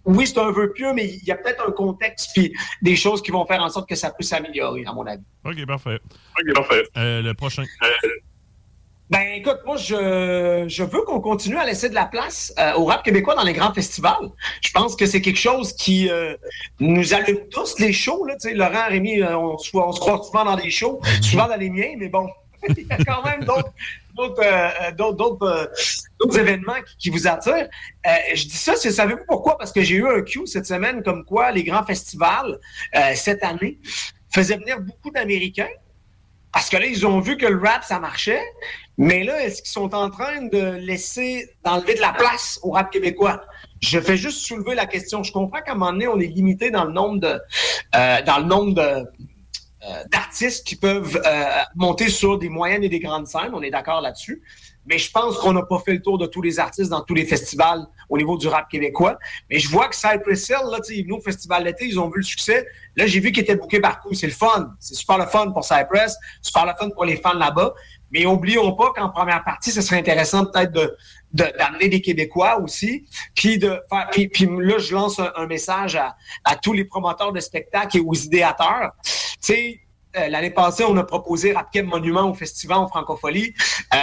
Oui, 0.04 0.26
c'est 0.26 0.38
un 0.38 0.50
vœu 0.50 0.72
pieux, 0.72 0.92
mais 0.92 1.06
il 1.06 1.24
y 1.24 1.30
a 1.30 1.36
peut-être 1.36 1.64
un 1.66 1.72
contexte 1.72 2.30
puis 2.34 2.52
des 2.80 2.96
choses 2.96 3.22
qui 3.22 3.30
vont 3.30 3.46
faire 3.46 3.62
en 3.62 3.68
sorte 3.68 3.88
que 3.88 3.94
ça 3.94 4.10
peut 4.10 4.24
s'améliorer, 4.24 4.84
à 4.84 4.92
mon 4.92 5.06
avis. 5.06 5.22
OK, 5.44 5.66
parfait. 5.66 5.98
OK, 6.38 6.54
parfait. 6.54 6.82
Euh, 6.96 7.22
le 7.22 7.34
prochain. 7.34 7.64
Ben 9.12 9.32
écoute, 9.34 9.58
moi 9.66 9.76
je, 9.76 10.64
je 10.68 10.82
veux 10.82 11.02
qu'on 11.02 11.20
continue 11.20 11.58
à 11.58 11.66
laisser 11.66 11.90
de 11.90 11.94
la 11.94 12.06
place 12.06 12.50
euh, 12.58 12.72
au 12.76 12.86
rap 12.86 13.02
québécois 13.02 13.34
dans 13.34 13.42
les 13.42 13.52
grands 13.52 13.74
festivals. 13.74 14.30
Je 14.62 14.70
pense 14.72 14.96
que 14.96 15.04
c'est 15.04 15.20
quelque 15.20 15.38
chose 15.38 15.74
qui 15.74 16.08
euh, 16.08 16.34
nous 16.80 17.12
allume 17.12 17.40
tous 17.50 17.78
les 17.78 17.92
shows. 17.92 18.24
Là, 18.24 18.36
Tu 18.40 18.48
sais, 18.48 18.54
Laurent, 18.54 18.86
Rémi, 18.88 19.20
euh, 19.20 19.36
on, 19.36 19.56
on 19.56 19.92
se 19.92 20.00
croise 20.00 20.26
souvent 20.26 20.46
dans 20.46 20.56
des 20.56 20.70
shows, 20.70 20.98
souvent 21.20 21.46
dans 21.46 21.56
les 21.58 21.68
miens, 21.68 21.92
mais 21.98 22.08
bon, 22.08 22.26
il 22.70 22.86
y 22.86 22.90
a 22.90 22.96
quand 23.04 23.22
même 23.22 23.44
d'autres 23.44 23.72
d'autres 24.14 24.42
euh, 24.42 24.68
euh, 24.88 25.66
d'autres 26.18 26.38
événements 26.38 26.80
qui, 26.98 27.10
vous 27.10 27.26
attirent. 27.26 27.68
Euh, 28.06 28.10
je 28.34 28.44
dis 28.44 28.56
ça, 28.56 28.76
savez-vous 28.76 29.24
pourquoi? 29.26 29.58
Parce 29.58 29.72
que 29.72 29.82
j'ai 29.82 29.96
eu 29.96 30.06
un 30.06 30.22
cue 30.22 30.46
cette 30.46 30.66
semaine 30.66 31.02
comme 31.02 31.24
quoi 31.24 31.50
les 31.50 31.64
grands 31.64 31.84
festivals 31.84 32.58
cette 33.14 33.42
année 33.42 33.78
faisaient 34.32 34.56
venir 34.56 34.80
beaucoup 34.80 35.10
d'Américains. 35.10 35.68
Parce 36.52 36.68
que 36.68 36.76
là, 36.76 36.84
ils 36.84 37.06
ont 37.06 37.18
vu 37.20 37.38
que 37.38 37.46
le 37.46 37.58
rap, 37.58 37.82
ça 37.82 37.98
marchait. 37.98 38.42
Mais 38.98 39.24
là, 39.24 39.42
est-ce 39.42 39.62
qu'ils 39.62 39.72
sont 39.72 39.94
en 39.94 40.10
train 40.10 40.42
de 40.42 40.76
laisser, 40.76 41.48
d'enlever 41.64 41.94
de 41.94 42.00
la 42.00 42.12
place 42.12 42.60
au 42.62 42.72
rap 42.72 42.90
québécois? 42.90 43.42
Je 43.80 43.98
fais 43.98 44.18
juste 44.18 44.44
soulever 44.44 44.74
la 44.74 44.84
question. 44.84 45.22
Je 45.22 45.32
comprends 45.32 45.62
qu'à 45.62 45.72
un 45.72 45.76
moment 45.76 45.92
donné, 45.92 46.08
on 46.08 46.20
est 46.20 46.26
limité 46.26 46.70
dans 46.70 46.84
le 46.84 46.92
nombre 46.92 47.20
de, 47.20 47.40
dans 47.94 48.38
le 48.38 48.44
nombre 48.44 48.74
de, 48.74 49.06
d'artistes 50.10 50.66
qui 50.66 50.76
peuvent 50.76 51.20
euh, 51.26 51.44
monter 51.74 52.08
sur 52.08 52.38
des 52.38 52.48
moyennes 52.48 52.84
et 52.84 52.88
des 52.88 53.00
grandes 53.00 53.26
scènes. 53.26 53.50
On 53.52 53.62
est 53.62 53.70
d'accord 53.70 54.00
là-dessus. 54.00 54.42
Mais 54.86 54.98
je 54.98 55.10
pense 55.10 55.38
qu'on 55.38 55.52
n'a 55.52 55.62
pas 55.62 55.78
fait 55.78 55.92
le 55.92 56.02
tour 56.02 56.18
de 56.18 56.26
tous 56.26 56.42
les 56.42 56.58
artistes 56.58 56.90
dans 56.90 57.02
tous 57.02 57.14
les 57.14 57.24
festivals 57.24 57.86
au 58.08 58.18
niveau 58.18 58.36
du 58.36 58.48
rap 58.48 58.68
québécois. 58.68 59.18
Mais 59.48 59.58
je 59.58 59.68
vois 59.68 59.88
que 59.88 59.94
Cypress 59.94 60.48
Hill, 60.48 60.56
là, 60.70 60.78
ils 60.88 61.04
venaient 61.04 61.16
au 61.16 61.20
festival 61.20 61.64
d'été, 61.64 61.86
ils 61.86 62.00
ont 62.00 62.08
vu 62.08 62.16
le 62.16 62.24
succès. 62.24 62.66
Là, 62.96 63.06
j'ai 63.06 63.20
vu 63.20 63.30
qu'ils 63.30 63.44
étaient 63.44 63.56
bookés 63.56 63.80
partout. 63.80 64.12
C'est 64.14 64.26
le 64.26 64.32
fun. 64.32 64.74
C'est 64.80 64.94
super 64.94 65.18
le 65.18 65.26
fun 65.26 65.50
pour 65.52 65.64
Cypress, 65.64 66.16
super 66.40 66.66
le 66.66 66.72
fun 66.78 66.90
pour 66.90 67.04
les 67.04 67.16
fans 67.16 67.34
là-bas. 67.34 67.74
Mais 68.12 68.26
oublions 68.26 68.72
pas 68.72 68.92
qu'en 68.94 69.08
première 69.08 69.42
partie, 69.44 69.70
ce 69.70 69.80
serait 69.80 69.98
intéressant 69.98 70.46
peut-être 70.46 70.72
de 70.72 70.96
d'amener 71.32 71.88
des 71.88 72.02
Québécois 72.02 72.60
aussi, 72.60 73.06
puis 73.34 73.58
de 73.58 73.80
faire, 73.88 74.10
puis, 74.10 74.46
là, 74.60 74.76
je 74.76 74.92
lance 74.92 75.18
un, 75.18 75.32
un 75.34 75.46
message 75.46 75.96
à, 75.96 76.14
à 76.44 76.56
tous 76.56 76.74
les 76.74 76.84
promoteurs 76.84 77.32
de 77.32 77.40
spectacles 77.40 77.96
et 77.96 78.00
aux 78.00 78.12
idéateurs. 78.12 78.90
Tu 79.02 79.10
sais, 79.40 79.80
euh, 80.16 80.28
l'année 80.28 80.50
passée, 80.50 80.84
on 80.84 80.96
a 80.98 81.04
proposé 81.04 81.52
Rapkem 81.52 81.86
Monument 81.86 82.30
au 82.30 82.34
festival 82.34 82.78
en 82.78 82.88
francophonie. 82.88 83.54
Euh, 83.94 83.98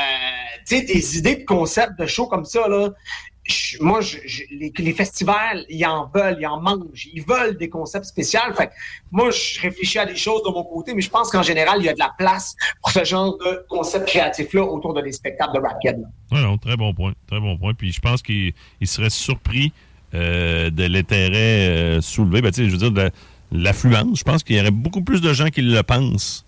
tu 0.68 0.78
sais, 0.78 0.82
des 0.82 1.18
idées 1.18 1.36
de 1.36 1.46
concepts 1.46 2.00
de 2.00 2.08
show 2.08 2.26
comme 2.26 2.46
ça, 2.46 2.68
là. 2.68 2.90
Je- 3.50 3.82
moi, 3.84 4.02
je, 4.02 4.18
je- 4.26 4.44
les, 4.52 4.72
les 4.78 4.94
festivals, 4.94 5.66
ils 5.70 5.86
en 5.86 6.10
veulent, 6.14 6.38
ils 6.40 6.46
en 6.48 6.62
mangent, 6.62 7.08
ils 7.14 7.24
veulent 7.24 7.58
des 7.58 7.70
concepts 7.70 8.06
spéciaux. 8.06 8.40
Fait 8.56 8.68
que 8.68 8.72
moi, 9.12 9.30
je 9.32 9.60
réfléchis 9.62 10.00
à 10.00 10.06
des 10.06 10.16
choses 10.16 10.44
de 10.44 10.50
mon 10.52 10.64
côté, 10.64 10.94
mais 10.94 11.02
je 11.02 11.10
pense 11.10 11.30
qu'en 11.32 11.44
général, 11.44 11.78
il 11.80 11.86
y 11.86 11.90
a 11.90 11.94
de 11.94 12.00
la 12.00 12.14
place 12.18 12.56
pour 12.82 12.92
ce 12.92 13.04
genre 13.04 13.38
de 13.38 13.66
concept 13.70 14.08
créatif-là 14.08 14.64
autour 14.64 14.94
de 14.94 15.02
des 15.02 15.12
spectacles 15.12 15.54
de 15.56 15.60
rap 15.60 15.78
Kid, 15.82 15.98
là. 16.00 16.08
Non, 16.32 16.48
non, 16.52 16.58
très 16.58 16.78
bon 16.78 16.94
point. 16.94 17.14
Très 17.28 17.40
bon 17.40 17.58
point. 17.58 17.74
Puis 17.74 17.92
je 17.92 18.00
pense 18.00 18.22
qu'il 18.22 18.54
il 18.82 18.88
serait 18.88 19.10
surpris 19.10 19.72
euh, 20.14 20.70
de 20.70 20.84
l'intérêt 20.86 21.68
euh, 21.70 22.02
soulevé. 22.02 22.42
Ben, 22.42 22.52
tu 22.52 22.64
sais, 22.64 22.66
je 22.68 22.72
veux 22.72 22.78
dire, 22.78 22.92
de 22.92 23.02
la- 23.02 23.10
l'affluence. 23.52 24.20
Je 24.20 24.24
pense 24.24 24.44
qu'il 24.44 24.56
y 24.56 24.60
aurait 24.60 24.72
beaucoup 24.72 25.02
plus 25.02 25.22
de 25.22 25.34
gens 25.34 25.48
qui 25.50 25.62
le 25.62 25.82
pensent, 25.84 26.46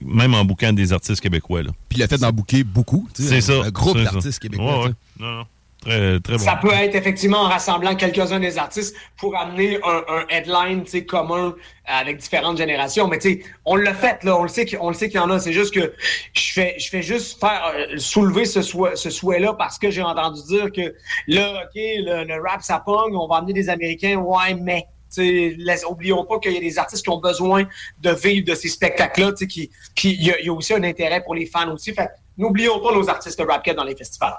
même 0.00 0.34
en 0.34 0.44
bouquant 0.44 0.72
des 0.72 0.92
artistes 0.92 1.20
québécois. 1.20 1.62
Là. 1.62 1.70
Puis 1.88 1.98
le 1.98 2.06
fait 2.06 2.18
d'en 2.18 2.30
bouquer 2.30 2.64
beaucoup. 2.64 3.08
tu 3.14 3.22
sais, 3.22 3.40
C'est 3.40 3.52
un- 3.54 3.62
ça. 3.62 3.66
Un 3.68 3.70
groupe 3.70 3.98
d'artistes 3.98 4.38
québécois. 4.38 4.78
Ouais, 4.80 4.84
ouais. 4.86 4.92
Non, 5.20 5.32
non. 5.38 5.44
Très, 5.82 6.20
très 6.20 6.36
bon. 6.36 6.38
Ça 6.38 6.56
peut 6.62 6.72
être 6.72 6.94
effectivement 6.94 7.38
en 7.40 7.48
rassemblant 7.48 7.96
quelques-uns 7.96 8.38
des 8.38 8.56
artistes 8.56 8.94
pour 9.16 9.36
amener 9.36 9.80
un, 9.82 10.24
headline 10.28 10.84
commun 11.06 11.54
avec 11.86 12.18
différentes 12.18 12.56
générations. 12.56 13.08
Mais 13.08 13.18
on 13.64 13.74
l'a 13.74 13.92
fait, 13.92 14.22
là, 14.22 14.38
on 14.38 14.44
le 14.44 14.48
sait 14.48 14.64
qu'il 14.64 14.78
on 14.80 14.88
le 14.88 14.94
sait 14.94 15.08
qu'il 15.08 15.16
y 15.18 15.22
en 15.22 15.28
a. 15.30 15.40
C'est 15.40 15.52
juste 15.52 15.74
que 15.74 15.92
je 16.34 16.52
fais, 16.52 16.76
je 16.78 16.88
fais 16.88 17.02
juste 17.02 17.40
faire 17.40 17.72
euh, 17.74 17.96
soulever 17.98 18.44
ce, 18.44 18.62
souhait, 18.62 18.94
souhait-là 18.94 19.54
parce 19.54 19.78
que 19.78 19.90
j'ai 19.90 20.02
entendu 20.02 20.40
dire 20.46 20.70
que 20.70 20.94
là, 21.26 21.64
OK, 21.64 21.72
le, 21.74 22.24
le 22.24 22.42
rap, 22.48 22.62
ça 22.62 22.78
pogne, 22.78 23.16
on 23.16 23.26
va 23.26 23.36
amener 23.38 23.52
des 23.52 23.68
Américains, 23.68 24.16
ouais, 24.16 24.54
mais. 24.54 24.86
laisse- 25.16 25.84
oublions 25.84 26.24
pas 26.24 26.38
qu'il 26.38 26.52
y 26.52 26.56
a 26.56 26.60
des 26.60 26.78
artistes 26.78 27.02
qui 27.02 27.10
ont 27.10 27.20
besoin 27.20 27.64
de 28.00 28.10
vivre 28.12 28.46
de 28.46 28.54
ces 28.54 28.68
spectacles-là, 28.68 29.32
qui, 29.46 29.68
puis 29.96 30.10
il 30.18 30.26
y, 30.26 30.48
a- 30.48 30.52
aussi 30.52 30.74
un 30.74 30.84
intérêt 30.84 31.22
pour 31.22 31.34
les 31.34 31.46
fans 31.46 31.70
aussi. 31.72 31.92
Fait 31.92 32.08
n'oublions 32.38 32.80
pas 32.80 32.94
nos 32.94 33.10
artistes 33.10 33.38
de 33.38 33.44
rap 33.44 33.68
dans 33.70 33.84
les 33.84 33.96
festivals. 33.96 34.36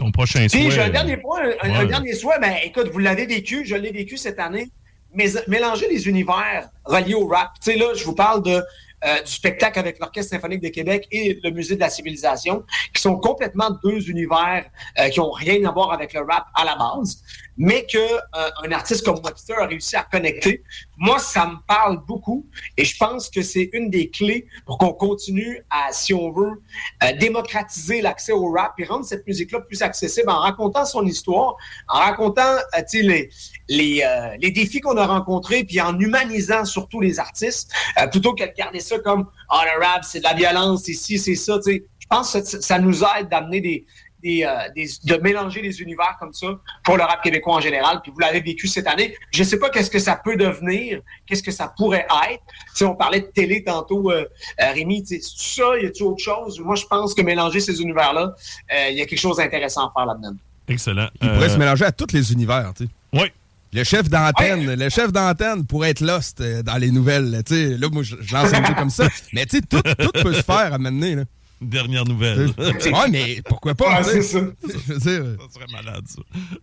Ton 0.00 0.10
prochain 0.10 0.48
souhait. 0.48 0.62
Puis 0.62 0.70
j'ai 0.70 0.80
un 0.80 0.88
dernier 0.88 1.18
point, 1.18 1.42
un, 1.60 1.84
dernier 1.84 2.14
souhait. 2.14 2.38
Ben, 2.40 2.54
écoute, 2.64 2.88
vous 2.90 3.00
l'avez 3.00 3.26
vécu, 3.26 3.66
je 3.66 3.76
l'ai 3.76 3.92
vécu 3.92 4.16
cette 4.16 4.38
année. 4.38 4.70
Mais 5.12 5.26
mélanger 5.46 5.88
les 5.90 6.08
univers 6.08 6.70
reliés 6.86 7.14
au 7.14 7.26
rap. 7.26 7.50
Tu 7.62 7.72
sais, 7.72 7.78
là, 7.78 7.92
je 7.94 8.02
vous 8.04 8.14
parle 8.14 8.42
de, 8.42 8.62
euh, 9.04 9.22
du 9.22 9.30
spectacle 9.30 9.78
avec 9.78 9.98
l'Orchestre 9.98 10.30
symphonique 10.30 10.60
de 10.60 10.68
Québec 10.68 11.06
et 11.10 11.38
le 11.42 11.50
Musée 11.50 11.74
de 11.74 11.80
la 11.80 11.90
civilisation, 11.90 12.64
qui 12.94 13.00
sont 13.00 13.16
complètement 13.16 13.70
deux 13.82 14.10
univers 14.10 14.66
euh, 14.98 15.08
qui 15.08 15.20
ont 15.20 15.30
rien 15.30 15.64
à 15.64 15.72
voir 15.72 15.92
avec 15.92 16.12
le 16.12 16.20
rap 16.20 16.46
à 16.54 16.64
la 16.64 16.76
base, 16.76 17.22
mais 17.60 17.86
que 17.86 17.98
euh, 17.98 18.50
un 18.64 18.72
artiste 18.72 19.04
comme 19.04 19.20
Webster 19.22 19.58
a 19.58 19.66
réussi 19.66 19.94
à 19.94 20.02
connecter. 20.02 20.62
Moi, 20.96 21.18
ça 21.18 21.46
me 21.46 21.56
parle 21.66 22.02
beaucoup 22.06 22.46
et 22.78 22.86
je 22.86 22.96
pense 22.96 23.28
que 23.28 23.42
c'est 23.42 23.68
une 23.74 23.90
des 23.90 24.08
clés 24.08 24.46
pour 24.64 24.78
qu'on 24.78 24.94
continue 24.94 25.62
à, 25.68 25.92
si 25.92 26.14
on 26.14 26.30
veut, 26.30 26.62
euh, 27.02 27.12
démocratiser 27.18 28.00
l'accès 28.00 28.32
au 28.32 28.50
rap 28.50 28.72
et 28.78 28.84
rendre 28.84 29.04
cette 29.04 29.26
musique-là 29.26 29.60
plus 29.60 29.82
accessible 29.82 30.30
en 30.30 30.38
racontant 30.38 30.86
son 30.86 31.04
histoire, 31.04 31.56
en 31.88 31.98
racontant 31.98 32.56
euh, 32.78 32.82
les, 32.94 33.28
les, 33.70 34.02
euh, 34.04 34.36
les 34.40 34.50
défis 34.50 34.80
qu'on 34.80 34.96
a 34.98 35.06
rencontrés, 35.06 35.62
puis 35.64 35.80
en 35.80 35.98
humanisant 35.98 36.64
surtout 36.64 37.00
les 37.00 37.18
artistes, 37.20 37.72
euh, 37.98 38.06
plutôt 38.08 38.34
que 38.34 38.42
de 38.44 38.52
garder 38.54 38.80
ça 38.80 38.98
comme 38.98 39.26
«Ah, 39.48 39.62
le 39.64 39.82
rap, 39.82 40.04
c'est 40.04 40.18
de 40.18 40.24
la 40.24 40.34
violence, 40.34 40.82
c'est 40.84 40.92
ci, 40.92 41.18
c'est 41.18 41.36
ça». 41.36 41.56
tu 41.64 41.72
sais. 41.72 41.84
Je 42.00 42.06
pense 42.10 42.32
que 42.32 42.42
ça, 42.44 42.78
nous 42.80 43.02
aide 43.04 43.28
d'amener 43.30 43.60
des, 43.60 43.86
des, 44.20 44.42
euh, 44.44 44.68
des- 44.74 44.88
de 45.04 45.14
mélanger 45.22 45.62
les 45.62 45.80
univers 45.80 46.16
comme 46.18 46.32
ça 46.32 46.48
pour 46.82 46.96
le 46.96 47.04
rap 47.04 47.22
québécois 47.22 47.54
en 47.54 47.60
général. 47.60 48.00
Puis 48.02 48.10
vous 48.12 48.18
l'avez 48.18 48.40
vécu 48.40 48.66
cette 48.66 48.88
année. 48.88 49.14
Je 49.30 49.44
sais 49.44 49.58
pas 49.60 49.70
qu'est-ce 49.70 49.90
que 49.90 50.00
ça 50.00 50.20
peut 50.22 50.36
devenir, 50.36 51.00
qu'est-ce 51.26 51.42
que 51.42 51.52
ça 51.52 51.72
pourrait 51.76 52.06
être. 52.30 52.42
Tu 52.48 52.78
sais, 52.78 52.84
on 52.84 52.96
parlait 52.96 53.20
de 53.20 53.26
télé 53.26 53.62
tantôt, 53.62 54.10
euh, 54.10 54.24
euh, 54.60 54.72
Rémi. 54.72 55.04
tu 55.04 55.20
sais, 55.20 55.20
C'est 55.22 55.60
ça, 55.62 55.78
y 55.80 55.86
a-tu 55.86 56.02
autre 56.02 56.22
chose? 56.22 56.58
Moi, 56.58 56.74
je 56.74 56.84
pense 56.86 57.14
que 57.14 57.22
mélanger 57.22 57.60
ces 57.60 57.80
univers-là, 57.80 58.34
euh, 58.74 58.88
il 58.90 58.98
y 58.98 59.00
a 59.02 59.06
quelque 59.06 59.20
chose 59.20 59.36
d'intéressant 59.36 59.86
à 59.86 59.92
faire 59.96 60.06
là-dedans. 60.06 60.34
Excellent. 60.66 61.08
Il 61.22 61.30
pourrait 61.30 61.48
se 61.48 61.56
mélanger 61.58 61.84
à 61.84 61.92
tous 61.92 62.12
les 62.12 62.32
univers, 62.32 62.72
tu 62.76 62.84
sais. 62.86 62.90
Oui. 63.12 63.32
Le 63.72 63.84
chef 63.84 64.08
d'antenne, 64.08 64.74
le 64.74 64.88
chef 64.88 65.12
d'antenne 65.12 65.64
pourrait 65.64 65.90
être 65.90 66.00
lost 66.00 66.40
euh, 66.40 66.62
dans 66.62 66.76
les 66.76 66.90
nouvelles. 66.90 67.30
là, 67.30 67.88
moi, 67.92 68.02
je, 68.02 68.16
je 68.20 68.34
lance 68.34 68.52
un 68.52 68.62
peu 68.62 68.74
comme 68.74 68.90
ça. 68.90 69.08
Mais 69.32 69.46
tu 69.46 69.58
sais, 69.58 69.62
tout, 69.62 69.80
tout 69.82 70.10
peut 70.22 70.34
se 70.34 70.42
faire 70.42 70.74
à 70.74 70.78
mener. 70.78 71.14
Là. 71.14 71.24
Dernière 71.60 72.04
nouvelle. 72.06 72.50
ouais, 72.58 73.08
mais 73.10 73.42
pourquoi 73.44 73.74
pas? 73.74 73.98
Ouais, 73.98 74.04
c'est 74.04 74.22
ça. 74.22 74.38
Je 74.88 74.92
veux 74.94 74.98
dire, 74.98 75.36
Ça 75.40 75.54
serait 75.60 75.72
malade, 75.84 76.04
ça. 76.06 76.22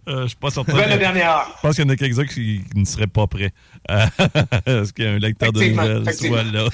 Euh, 0.10 0.24
je 0.24 0.28
suis 0.30 0.36
pas 0.38 0.50
certain. 0.50 0.72
Nouvelle 0.74 0.94
de 0.94 0.98
dernière 0.98 1.30
heure. 1.32 1.52
Je 1.58 1.62
pense 1.62 1.76
qu'il 1.76 1.84
y 1.86 1.88
en 1.88 1.90
a 1.92 1.96
quelques-uns 1.96 2.26
qui, 2.26 2.62
qui 2.72 2.80
ne 2.80 2.86
seraient 2.86 3.06
pas 3.08 3.28
prêts 3.28 3.52
à 3.88 4.10
ce 4.66 4.92
qu'un 4.94 5.20
lecteur 5.20 5.52
de 5.54 5.64
nouvelles 5.64 6.14
soit 6.16 6.44
là. 6.44 6.68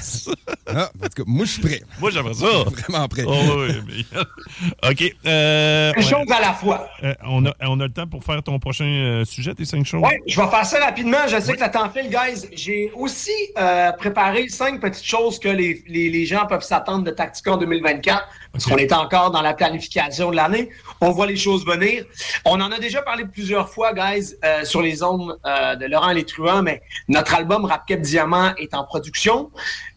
ah, 0.67 0.89
en 1.01 1.03
tout 1.07 1.09
cas, 1.17 1.23
moi, 1.27 1.45
je 1.45 1.51
suis 1.51 1.61
prêt. 1.61 1.81
Moi, 1.99 2.11
j'aimerais 2.11 2.33
ça. 2.33 2.45
Vraiment 2.65 3.07
prêt. 3.07 3.23
Oh, 3.27 3.33
oui, 3.57 3.73
mais- 3.87 4.89
OK. 4.89 5.15
euh, 5.25 5.91
Une 5.95 6.01
ouais. 6.03 6.09
chose 6.09 6.31
à 6.31 6.39
la 6.41 6.53
fois. 6.53 6.87
Euh, 7.03 7.13
on, 7.25 7.45
a, 7.45 7.53
on 7.61 7.79
a 7.79 7.87
le 7.87 7.91
temps 7.93 8.07
pour 8.07 8.23
faire 8.23 8.41
ton 8.41 8.57
prochain 8.59 8.85
euh, 8.85 9.25
sujet, 9.25 9.53
tes 9.53 9.65
cinq 9.65 9.85
choses? 9.85 10.01
Oui, 10.03 10.13
je 10.27 10.39
vais 10.39 10.47
faire 10.47 10.65
ça 10.65 10.79
rapidement. 10.79 11.27
Je 11.27 11.39
sais 11.41 11.55
que 11.55 11.63
le 11.63 11.71
temps 11.71 11.89
file, 11.89 12.09
guys. 12.09 12.47
J'ai 12.53 12.91
aussi 12.95 13.31
euh, 13.57 13.91
préparé 13.93 14.47
cinq 14.49 14.79
petites 14.79 15.05
choses 15.05 15.39
que 15.39 15.49
les, 15.49 15.83
les, 15.87 16.09
les 16.09 16.25
gens 16.25 16.45
peuvent 16.45 16.63
s'attendre 16.63 17.03
de 17.03 17.11
Tactica 17.11 17.53
en 17.53 17.57
2024. 17.57 18.12
Parce 18.53 18.65
qu'on 18.65 18.77
est 18.77 18.93
encore 18.93 19.31
dans 19.31 19.41
la 19.41 19.55
planification 19.55 20.29
de 20.29 20.35
l'année. 20.35 20.69
On 21.01 21.09
voit 21.09 21.25
les 21.25 21.35
choses 21.35 21.65
venir. 21.65 22.05
On 22.45 22.61
en 22.61 22.71
a 22.71 22.77
déjà 22.77 23.01
parlé 23.01 23.25
plusieurs 23.25 23.67
fois, 23.67 23.93
guys, 23.93 24.35
euh, 24.45 24.63
sur 24.63 24.83
les 24.83 25.01
ondes 25.01 25.39
euh, 25.43 25.75
de 25.75 25.87
Laurent 25.87 26.11
Les 26.11 26.23
Truands, 26.23 26.61
mais 26.61 26.83
notre 27.07 27.33
album 27.33 27.65
Rap 27.65 27.87
Cap 27.87 28.01
Diamant 28.01 28.53
est 28.57 28.75
en 28.75 28.83
production. 28.83 29.49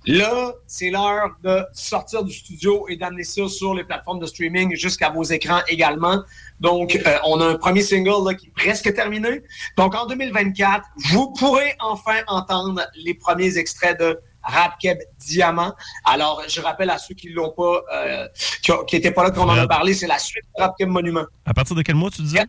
Là, 0.07 0.55
c'est 0.67 0.89
l'heure 0.89 1.37
de 1.43 1.65
sortir 1.75 2.25
du 2.25 2.33
studio 2.33 2.87
et 2.89 2.97
d'amener 2.97 3.25
ça 3.25 3.47
sur 3.49 3.75
les 3.75 3.85
plateformes 3.85 4.21
de 4.21 4.27
streaming 4.27 4.75
jusqu'à 4.75 5.11
vos 5.11 5.25
écrans 5.25 5.61
également. 5.69 6.23
Donc, 6.61 6.97
euh, 7.07 7.19
on 7.27 7.41
a 7.41 7.47
un 7.47 7.57
premier 7.57 7.83
single 7.83 8.27
là, 8.27 8.35
qui 8.35 8.47
est 8.47 8.53
presque 8.57 8.95
terminé. 8.95 9.43
Donc, 9.77 9.95
en 9.95 10.07
2024, 10.07 10.83
vous 11.11 11.33
pourrez 11.33 11.75
enfin 11.81 12.21
entendre 12.27 12.87
les 12.95 13.13
premiers 13.13 13.59
extraits 13.59 14.01
de 14.01 14.19
Rap 14.47 14.79
Keb 14.81 14.99
Diamant. 15.19 15.75
Alors, 16.05 16.43
je 16.49 16.61
rappelle 16.61 16.91
à 16.91 16.99
ceux 16.99 17.15
qui 17.15 17.31
l'ont 17.31 17.51
pas, 17.51 17.83
euh, 17.95 18.29
qui, 18.63 18.73
ont- 18.73 18.85
qui 18.85 18.97
étaient 18.97 19.11
pas 19.11 19.25
là 19.25 19.31
quand 19.31 19.45
on 19.47 19.51
en 19.51 19.59
a 19.59 19.67
parlé, 19.67 19.95
c'est 19.95 20.07
la 20.07 20.19
suite 20.19 20.45
de 20.57 20.63
Rap 20.63 20.75
Keb 20.79 20.89
Monument. 20.89 21.25
À 21.45 21.55
partir 21.55 21.75
de 21.77 21.83
quel 21.83 21.95
mois 21.97 22.11
tu 22.11 22.23
disais? 22.23 22.45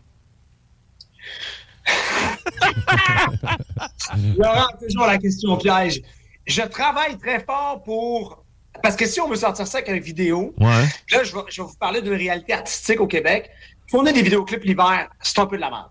Laurent, 4.36 4.66
toujours 4.80 5.06
la 5.06 5.18
question 5.18 5.56
piège. 5.56 6.00
Je 6.46 6.62
travaille 6.62 7.18
très 7.18 7.44
fort 7.44 7.82
pour... 7.82 8.44
Parce 8.82 8.94
que 8.96 9.06
si 9.06 9.20
on 9.20 9.28
veut 9.28 9.36
sortir 9.36 9.66
ça 9.66 9.78
avec 9.78 9.90
une 9.90 9.98
vidéo, 10.00 10.54
Ouais. 10.58 10.84
là, 11.12 11.24
je 11.24 11.34
vais, 11.34 11.40
je 11.48 11.62
vais 11.62 11.68
vous 11.68 11.76
parler 11.78 12.00
d'une 12.00 12.14
réalité 12.14 12.52
artistique 12.52 13.00
au 13.00 13.06
Québec. 13.08 13.50
Tourner 13.90 14.12
des 14.12 14.22
vidéoclips 14.22 14.62
l'hiver, 14.64 15.08
c'est 15.20 15.38
un 15.40 15.46
peu 15.46 15.56
de 15.56 15.62
la 15.62 15.70
merde. 15.70 15.88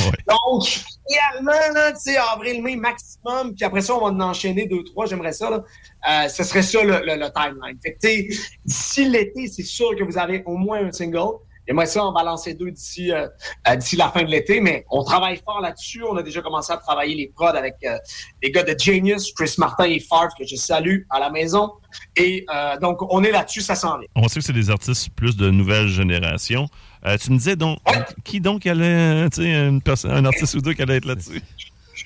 Ouais. 0.00 0.12
Donc, 0.28 0.80
idéalement, 1.08 1.90
tu 1.94 2.12
sais, 2.12 2.16
avril-mai 2.16 2.76
maximum, 2.76 3.54
puis 3.54 3.64
après 3.64 3.80
ça, 3.80 3.94
on 3.94 4.00
va 4.00 4.06
en 4.06 4.20
enchaîner 4.20 4.66
deux, 4.66 4.84
trois, 4.84 5.06
j'aimerais 5.06 5.32
ça, 5.32 5.50
là. 5.50 5.62
Euh, 6.08 6.28
ce 6.28 6.44
serait 6.44 6.62
ça 6.62 6.82
le, 6.82 6.98
le- 7.04 7.16
le 7.16 7.30
timeline. 7.32 7.78
Fait 7.82 7.94
que, 7.94 7.98
tu 8.06 8.08
sais, 8.08 8.28
d'ici 8.64 9.08
l'été, 9.08 9.46
c'est 9.48 9.62
sûr 9.62 9.96
que 9.96 10.04
vous 10.04 10.18
avez 10.18 10.42
au 10.44 10.56
moins 10.56 10.84
un 10.86 10.92
single. 10.92 11.38
J'aimerais 11.66 11.86
ça 11.86 12.04
en 12.04 12.12
balancer 12.12 12.52
deux 12.52 12.70
d'ici 12.70 13.10
euh, 13.10 13.26
euh, 13.66 13.76
d'ici 13.76 13.96
la 13.96 14.10
fin 14.10 14.22
de 14.22 14.28
l'été, 14.28 14.60
mais 14.60 14.84
on 14.90 15.02
travaille 15.02 15.40
fort 15.42 15.62
là-dessus. 15.62 16.02
On 16.04 16.14
a 16.14 16.22
déjà 16.22 16.42
commencé 16.42 16.70
à 16.70 16.76
travailler 16.76 17.14
les 17.14 17.32
prods 17.34 17.46
avec 17.56 17.76
euh, 17.86 17.96
les 18.42 18.50
gars 18.50 18.64
de 18.64 18.78
Genius, 18.78 19.32
Chris 19.32 19.54
Martin 19.56 19.84
et 19.84 19.98
Favre, 19.98 20.28
que 20.38 20.44
je 20.46 20.56
salue 20.56 21.04
à 21.08 21.18
la 21.20 21.30
maison. 21.30 21.72
Et 22.16 22.44
donc, 22.82 22.98
on 23.10 23.24
est 23.24 23.30
là-dessus, 23.30 23.62
ça 23.62 23.76
s'en 23.76 23.98
vient. 23.98 24.08
On 24.14 24.28
sait 24.28 24.40
que 24.40 24.44
c'est 24.44 24.52
des 24.52 24.68
artistes 24.68 25.08
plus 25.16 25.36
de 25.38 25.48
nouvelle 25.48 25.88
génération. 25.88 26.66
Euh, 27.06 27.16
tu 27.18 27.30
me 27.32 27.36
disais 27.38 27.56
donc, 27.56 27.78
qui 28.24 28.40
donc 28.40 28.66
allait, 28.66 29.28
tu 29.30 29.42
sais, 29.42 29.50
une 29.50 29.82
personne- 29.82 30.12
un 30.12 30.24
artiste 30.24 30.54
ou 30.54 30.60
deux 30.60 30.72
qui 30.72 30.82
allait 30.82 30.96
être 30.96 31.04
là-dessus? 31.04 31.42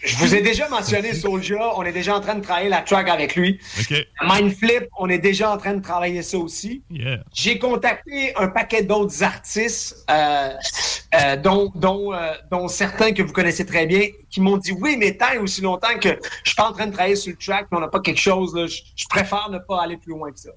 Je 0.05 0.17
vous 0.17 0.35
ai 0.35 0.43
déjà 0.43 0.69
mentionné 0.69 1.13
Soulja. 1.15 1.73
On 1.77 1.83
est 1.83 1.93
déjà 1.93 2.17
en 2.17 2.21
train 2.21 2.35
de 2.37 2.43
travailler 2.43 2.69
la 2.69 2.83
track 2.83 3.09
avec 3.09 3.35
lui. 3.35 3.59
OK. 3.81 3.95
Mindflip, 4.23 4.85
on 4.99 5.09
est 5.09 5.19
déjà 5.19 5.51
en 5.51 5.57
train 5.57 5.75
de 5.75 5.83
travailler 5.83 6.23
ça 6.23 6.39
aussi. 6.39 6.83
Yeah. 6.91 7.25
J'ai 7.33 7.59
contacté 7.59 8.33
un 8.37 8.49
paquet 8.49 8.83
d'autres 8.83 9.23
artistes, 9.25 10.05
euh, 10.11 10.51
euh, 11.15 11.37
dont, 11.37 11.73
dont, 11.75 12.13
euh, 12.13 12.33
dont 12.51 12.69
certains 12.69 13.13
que 13.13 13.23
vous 13.23 13.33
connaissez 13.33 13.67
très 13.67 13.87
bien, 13.87 14.09
qui 14.31 14.41
m'ont 14.41 14.59
dit 14.59 14.73
oui, 14.73 14.97
mais 14.99 15.17
tant 15.17 15.33
et 15.33 15.39
aussi 15.39 15.63
longtemps 15.63 15.99
que 16.01 16.11
je 16.45 16.51
suis 16.51 16.57
pas 16.57 16.69
en 16.69 16.73
train 16.73 16.87
de 16.87 16.93
travailler 16.93 17.17
sur 17.17 17.33
le 17.33 17.39
track, 17.39 17.67
mais 17.73 17.79
on 17.79 17.81
n'a 17.81 17.89
pas 17.89 18.01
quelque 18.01 18.21
chose, 18.21 18.55
là, 18.55 18.67
je, 18.67 18.77
je 18.95 19.07
préfère 19.09 19.49
ne 19.51 19.59
pas 19.59 19.83
aller 19.83 19.97
plus 19.97 20.11
loin 20.13 20.31
que 20.31 20.39
ça. 20.39 20.51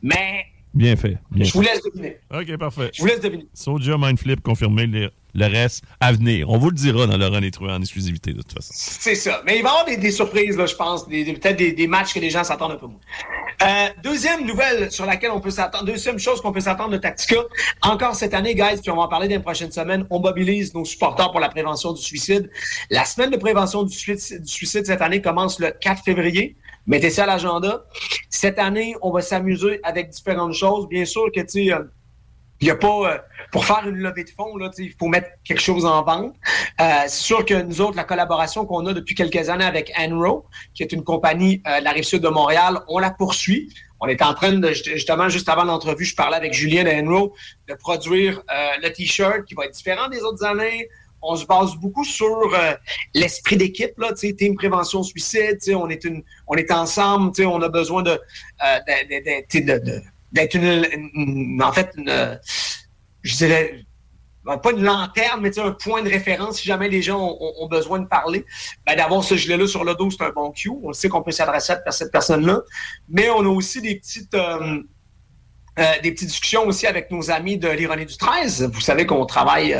Mais 0.00 0.46
Bien 0.76 0.94
fait. 0.94 1.16
Bien 1.30 1.44
je 1.44 1.52
vous 1.52 1.62
fait. 1.62 1.70
laisse 1.72 1.82
deviner. 1.82 2.16
OK, 2.32 2.56
parfait. 2.58 2.90
Je 2.92 3.00
vous 3.00 3.08
laisse 3.08 3.20
deviner. 3.20 3.46
Soulja, 3.54 3.96
Mindflip, 3.98 4.42
confirmé. 4.42 4.86
Le, 4.86 5.10
le 5.34 5.46
reste, 5.46 5.84
à 6.00 6.12
venir. 6.12 6.48
On 6.50 6.56
vous 6.58 6.70
le 6.70 6.76
dira 6.76 7.06
dans 7.06 7.16
Laurent 7.18 7.42
et 7.42 7.50
Trouvé 7.50 7.70
en 7.72 7.80
exclusivité, 7.80 8.32
de 8.32 8.38
toute 8.42 8.52
façon. 8.52 8.72
C'est 8.74 9.14
ça. 9.14 9.42
Mais 9.46 9.58
il 9.58 9.62
va 9.62 9.68
y 9.68 9.72
avoir 9.72 9.84
des, 9.86 9.96
des 9.98 10.10
surprises, 10.10 10.56
là, 10.56 10.64
je 10.66 10.74
pense, 10.74 11.06
des, 11.08 11.24
des- 11.24 11.32
peut-être 11.34 11.56
des, 11.58 11.72
des 11.72 11.86
matchs 11.86 12.14
que 12.14 12.20
les 12.20 12.30
gens 12.30 12.42
s'attendent 12.44 12.72
un 12.72 12.76
peu 12.76 12.86
moins. 12.86 13.00
Euh, 13.62 13.88
deuxième 14.02 14.46
nouvelle 14.46 14.90
sur 14.90 15.06
laquelle 15.06 15.30
on 15.30 15.40
peut 15.40 15.50
s'attendre, 15.50 15.84
deuxième 15.86 16.18
chose 16.18 16.40
qu'on 16.42 16.52
peut 16.52 16.60
s'attendre 16.60 16.90
de 16.90 16.98
Tactica, 16.98 17.36
encore 17.82 18.14
cette 18.14 18.34
année, 18.34 18.54
guys, 18.54 18.80
puis 18.82 18.90
on 18.90 18.96
va 18.96 19.02
en 19.02 19.08
parler 19.08 19.28
dans 19.28 19.34
les 19.36 19.42
prochaines 19.42 19.72
semaines, 19.72 20.06
on 20.10 20.20
mobilise 20.20 20.74
nos 20.74 20.84
supporters 20.84 21.30
pour 21.30 21.40
la 21.40 21.48
prévention 21.48 21.92
du 21.94 22.02
suicide. 22.02 22.50
La 22.90 23.04
semaine 23.06 23.30
de 23.30 23.36
prévention 23.38 23.82
du 23.82 23.94
suicide, 23.96 24.42
du 24.42 24.52
suicide 24.52 24.84
cette 24.86 25.00
année 25.02 25.22
commence 25.22 25.58
le 25.58 25.70
4 25.70 26.02
février. 26.04 26.54
Mettez 26.86 27.10
ça 27.10 27.24
à 27.24 27.26
l'agenda. 27.26 27.84
Cette 28.30 28.58
année, 28.58 28.94
on 29.02 29.10
va 29.10 29.20
s'amuser 29.20 29.80
avec 29.82 30.10
différentes 30.10 30.52
choses. 30.52 30.88
Bien 30.88 31.04
sûr 31.04 31.26
que, 31.34 31.40
tu 31.40 31.72
euh, 31.72 31.82
il 32.60 32.68
y 32.68 32.70
a 32.70 32.76
pas 32.76 33.10
euh, 33.12 33.18
pour 33.50 33.64
faire 33.66 33.86
une 33.86 33.96
levée 33.96 34.24
de 34.24 34.30
fonds 34.30 34.56
il 34.78 34.94
faut 34.98 35.08
mettre 35.08 35.28
quelque 35.44 35.60
chose 35.60 35.84
en 35.84 36.02
vente. 36.04 36.34
Euh, 36.80 36.84
c'est 37.02 37.24
sûr 37.24 37.44
que 37.44 37.60
nous 37.60 37.80
autres, 37.80 37.96
la 37.96 38.04
collaboration 38.04 38.66
qu'on 38.66 38.86
a 38.86 38.92
depuis 38.92 39.16
quelques 39.16 39.48
années 39.48 39.64
avec 39.64 39.92
Enro, 39.98 40.46
qui 40.74 40.84
est 40.84 40.92
une 40.92 41.02
compagnie 41.02 41.58
de 41.58 41.84
la 41.84 41.90
rive 41.90 42.04
sud 42.04 42.22
de 42.22 42.28
Montréal, 42.28 42.80
on 42.88 42.98
la 42.98 43.10
poursuit. 43.10 43.72
On 43.98 44.06
est 44.08 44.22
en 44.22 44.34
train 44.34 44.52
de 44.52 44.72
justement 44.72 45.28
juste 45.28 45.48
avant 45.48 45.64
l'entrevue, 45.64 46.04
je 46.04 46.14
parlais 46.14 46.36
avec 46.36 46.52
Julien 46.52 46.84
de 46.84 46.90
Enro 46.90 47.34
de 47.66 47.74
produire 47.74 48.42
le 48.82 48.88
t-shirt 48.90 49.44
qui 49.44 49.54
va 49.54 49.64
être 49.64 49.74
différent 49.74 50.08
des 50.08 50.20
autres 50.22 50.44
années. 50.44 50.88
On 51.28 51.36
se 51.36 51.44
base 51.44 51.74
beaucoup 51.76 52.04
sur 52.04 52.54
euh, 52.54 52.74
l'esprit 53.14 53.56
d'équipe 53.56 53.98
là, 53.98 54.12
tu 54.12 54.34
team 54.36 54.54
prévention 54.54 55.02
suicide. 55.02 55.58
tu 55.62 55.74
On 55.74 55.88
est 55.88 56.04
une, 56.04 56.22
on 56.46 56.54
est 56.54 56.70
ensemble. 56.70 57.32
tu 57.34 57.44
On 57.44 57.60
a 57.62 57.68
besoin 57.68 58.02
de, 58.02 58.10
euh, 58.10 58.78
d'être 60.32 60.54
une, 60.54 61.62
en 61.62 61.72
fait, 61.72 61.90
une, 61.96 62.38
je 63.22 63.36
dirais, 63.36 63.86
ben, 64.44 64.58
pas 64.58 64.70
une 64.70 64.84
lanterne, 64.84 65.40
mais 65.40 65.58
un 65.58 65.72
point 65.72 66.02
de 66.02 66.08
référence 66.08 66.60
si 66.60 66.68
jamais 66.68 66.88
les 66.88 67.02
gens 67.02 67.36
ont, 67.40 67.66
besoin 67.66 67.98
de 67.98 68.06
parler. 68.06 68.44
Ben, 68.86 68.96
d'avoir 68.96 69.24
ce 69.24 69.34
gilet-là 69.34 69.66
sur 69.66 69.82
le 69.82 69.96
dos, 69.96 70.08
c'est 70.10 70.22
un 70.22 70.30
bon 70.30 70.52
cue. 70.52 70.70
On 70.84 70.92
sait 70.92 71.08
qu'on 71.08 71.22
peut 71.22 71.32
s'adresser 71.32 71.74
à 71.84 71.90
cette 71.90 72.12
personne-là. 72.12 72.60
Mais 73.08 73.28
on 73.30 73.40
a 73.40 73.48
aussi 73.48 73.80
des 73.82 73.96
petites... 73.96 74.34
euh, 74.34 74.80
des 76.02 76.12
petites 76.12 76.28
discussions 76.28 76.66
aussi 76.66 76.86
avec 76.86 77.10
nos 77.10 77.30
amis 77.30 77.58
de 77.58 77.68
l'ironie 77.68 78.06
du 78.06 78.16
13. 78.16 78.70
Vous 78.72 78.80
savez 78.80 79.04
qu'on 79.04 79.26
travaille 79.26 79.76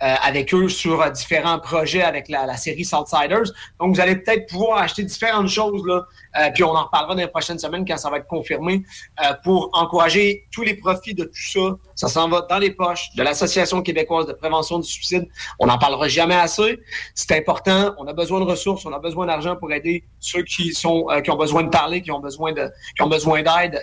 avec 0.00 0.54
eux 0.54 0.68
sur 0.68 1.02
euh, 1.02 1.10
différents 1.10 1.58
projets 1.58 2.02
avec 2.02 2.28
la, 2.28 2.46
la 2.46 2.56
série 2.56 2.84
Southsiders. 2.84 3.50
Donc, 3.80 3.94
vous 3.94 4.00
allez 4.00 4.16
peut-être 4.16 4.48
pouvoir 4.48 4.78
acheter 4.78 5.02
différentes 5.02 5.48
choses, 5.48 5.82
là, 5.86 6.04
euh, 6.38 6.50
puis 6.54 6.62
on 6.64 6.70
en 6.70 6.84
reparlera 6.84 7.14
dans 7.14 7.20
les 7.20 7.28
prochaines 7.28 7.58
semaines 7.58 7.84
quand 7.86 7.96
ça 7.96 8.10
va 8.10 8.18
être 8.18 8.26
confirmé, 8.26 8.82
euh, 9.24 9.32
pour 9.42 9.70
encourager 9.72 10.46
tous 10.52 10.62
les 10.62 10.74
profits 10.74 11.14
de 11.14 11.24
tout 11.24 11.32
ça. 11.34 11.76
Ça 11.94 12.08
s'en 12.08 12.28
va 12.28 12.46
dans 12.48 12.58
les 12.58 12.70
poches 12.70 13.10
de 13.16 13.22
l'Association 13.22 13.82
québécoise 13.82 14.26
de 14.26 14.32
prévention 14.32 14.78
du 14.78 14.88
suicide. 14.88 15.26
On 15.58 15.66
n'en 15.66 15.78
parlera 15.78 16.08
jamais 16.08 16.36
assez. 16.36 16.78
C'est 17.14 17.36
important. 17.36 17.94
On 17.98 18.06
a 18.06 18.12
besoin 18.12 18.40
de 18.40 18.44
ressources, 18.44 18.86
on 18.86 18.92
a 18.92 18.98
besoin 18.98 19.26
d'argent 19.26 19.56
pour 19.56 19.72
aider 19.72 20.04
ceux 20.20 20.42
qui 20.42 20.72
sont 20.72 21.06
euh, 21.10 21.20
qui 21.20 21.30
ont 21.30 21.36
besoin 21.36 21.62
de 21.64 21.70
parler, 21.70 22.02
qui 22.02 22.12
ont 22.12 22.20
besoin 22.20 22.52
de 22.52 22.70
qui 22.96 23.02
ont 23.02 23.08
besoin 23.08 23.42
d'aide, 23.42 23.80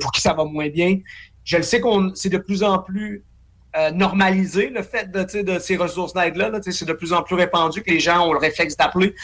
pour 0.00 0.12
qui 0.12 0.20
ça 0.20 0.34
va 0.34 0.44
moins 0.44 0.68
bien. 0.68 0.98
Je 1.44 1.56
le 1.56 1.62
sais 1.62 1.80
qu'on 1.80 2.12
c'est 2.14 2.28
de 2.28 2.38
plus 2.38 2.62
en 2.62 2.78
plus 2.78 3.24
euh, 3.76 3.90
normalisé 3.90 4.70
le 4.70 4.82
fait 4.82 5.10
de, 5.10 5.58
ces 5.58 5.76
ressources 5.76 6.12
d'aide-là. 6.12 6.48
là, 6.50 6.60
c'est 6.62 6.84
de 6.84 6.92
plus 6.92 7.12
en 7.12 7.22
plus 7.22 7.34
répandu 7.34 7.82
que 7.82 7.90
les 7.90 8.00
gens 8.00 8.26
ont 8.28 8.32
le 8.32 8.38
réflexe 8.38 8.76
d'appeler. 8.76 9.14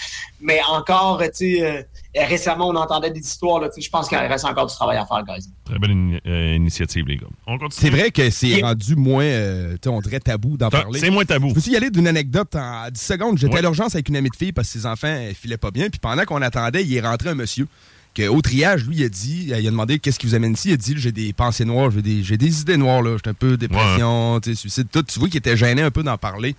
Mais 0.40 0.60
encore, 0.68 1.20
euh, 1.22 1.82
récemment, 2.16 2.68
on 2.68 2.74
entendait 2.76 3.10
des 3.10 3.20
histoires. 3.20 3.62
Je 3.78 3.88
pense 3.90 4.08
qu'il 4.08 4.18
reste 4.18 4.44
encore 4.44 4.66
du 4.66 4.74
travail 4.74 4.96
à 4.98 5.06
faire, 5.06 5.22
guys. 5.24 5.46
Très 5.64 5.78
belle 5.78 6.20
euh, 6.26 6.54
initiative, 6.56 7.06
les 7.06 7.16
gars. 7.16 7.26
On 7.46 7.58
continue. 7.58 7.70
C'est 7.90 7.90
vrai 7.90 8.10
que 8.10 8.28
c'est 8.30 8.48
Et- 8.48 8.62
rendu 8.62 8.96
moins, 8.96 9.24
euh, 9.24 9.76
on 9.86 10.00
dirait 10.00 10.20
tabou 10.20 10.56
d'en 10.56 10.68
T'as- 10.68 10.82
parler. 10.82 10.98
C'est 10.98 11.10
moins 11.10 11.24
tabou. 11.24 11.50
Je 11.50 11.54
me 11.54 11.60
suis 11.60 11.72
y 11.72 11.76
aller 11.76 11.90
d'une 11.90 12.08
anecdote 12.08 12.54
en 12.56 12.88
10 12.90 13.00
secondes. 13.00 13.38
J'étais 13.38 13.52
Ouais. 13.52 13.58
à 13.60 13.62
l'urgence 13.62 13.94
avec 13.94 14.08
une 14.08 14.16
amie 14.16 14.30
de 14.30 14.36
fille 14.36 14.52
parce 14.52 14.66
que 14.72 14.78
ses 14.80 14.86
enfants 14.86 15.14
ne 15.28 15.32
filaient 15.32 15.56
pas 15.58 15.70
bien. 15.70 15.88
Puis 15.90 16.00
pendant 16.00 16.24
qu'on 16.24 16.42
attendait, 16.42 16.82
il 16.84 16.96
est 16.96 17.00
rentré 17.00 17.28
un 17.30 17.34
monsieur 17.34 17.66
que, 18.14 18.28
au 18.28 18.40
triage, 18.42 18.86
lui, 18.86 18.96
il 18.98 19.04
a 19.04 19.08
dit, 19.08 19.44
il 19.46 19.54
a 19.54 19.62
demandé 19.62 19.98
qu'est-ce 19.98 20.18
qui 20.18 20.26
vous 20.26 20.34
amène 20.34 20.54
ici. 20.54 20.68
Il 20.70 20.74
a 20.74 20.76
dit 20.76 20.94
j'ai 20.96 21.12
des 21.12 21.32
pensées 21.32 21.64
noires, 21.64 21.90
j'ai 21.90 22.02
des, 22.02 22.60
idées 22.60 22.76
noires, 22.76 23.02
là. 23.02 23.16
J'étais 23.16 23.30
un 23.30 23.34
peu 23.34 23.56
dépression, 23.56 24.40
tu 24.40 24.50
sais, 24.50 24.60
suicide, 24.60 24.88
tout. 24.90 25.02
Tu 25.02 25.18
vois 25.18 25.28
qu'il 25.28 25.38
était 25.38 25.56
gêné 25.56 25.82
un 25.82 25.90
peu 25.90 26.02
d'en 26.02 26.18
parler. 26.18 26.56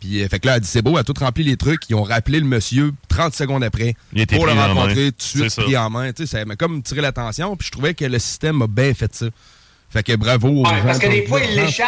Puis, 0.00 0.20
euh, 0.20 0.28
fait 0.28 0.40
que 0.40 0.46
là, 0.46 0.54
elle 0.54 0.56
a 0.56 0.60
dit 0.60 0.66
c'est 0.68 0.82
beau, 0.82 0.92
elle 0.92 0.98
a 0.98 1.04
tout 1.04 1.14
rempli 1.18 1.44
les 1.44 1.56
trucs. 1.56 1.88
Ils 1.88 1.94
ont 1.94 2.02
rappelé 2.02 2.40
le 2.40 2.46
monsieur 2.46 2.92
30 3.08 3.34
secondes 3.34 3.62
après 3.62 3.94
Il 4.12 4.26
pour 4.26 4.46
le 4.46 4.52
rencontrer, 4.52 5.12
tout 5.12 5.18
de 5.18 5.22
suite 5.22 5.50
ça. 5.50 5.62
pris 5.62 5.76
en 5.76 5.90
main. 5.90 6.12
Tu 6.12 6.26
sais, 6.26 6.38
ça 6.38 6.44
m'a 6.44 6.56
comme 6.56 6.82
tiré 6.82 7.00
l'attention. 7.00 7.56
Puis 7.56 7.66
je 7.66 7.72
trouvais 7.72 7.94
que 7.94 8.04
le 8.04 8.18
système 8.18 8.60
a 8.62 8.66
bien 8.66 8.92
fait 8.94 9.14
ça. 9.14 9.26
Fait 9.90 10.02
que 10.02 10.16
bravo 10.16 10.48
aux 10.48 10.66
Ouais, 10.66 10.78
gens 10.78 10.84
parce 10.84 10.98
que 10.98 11.06
des 11.06 11.22
de 11.22 11.26
fois, 11.28 11.40
il 11.40 11.54
l'urgence. 11.54 11.78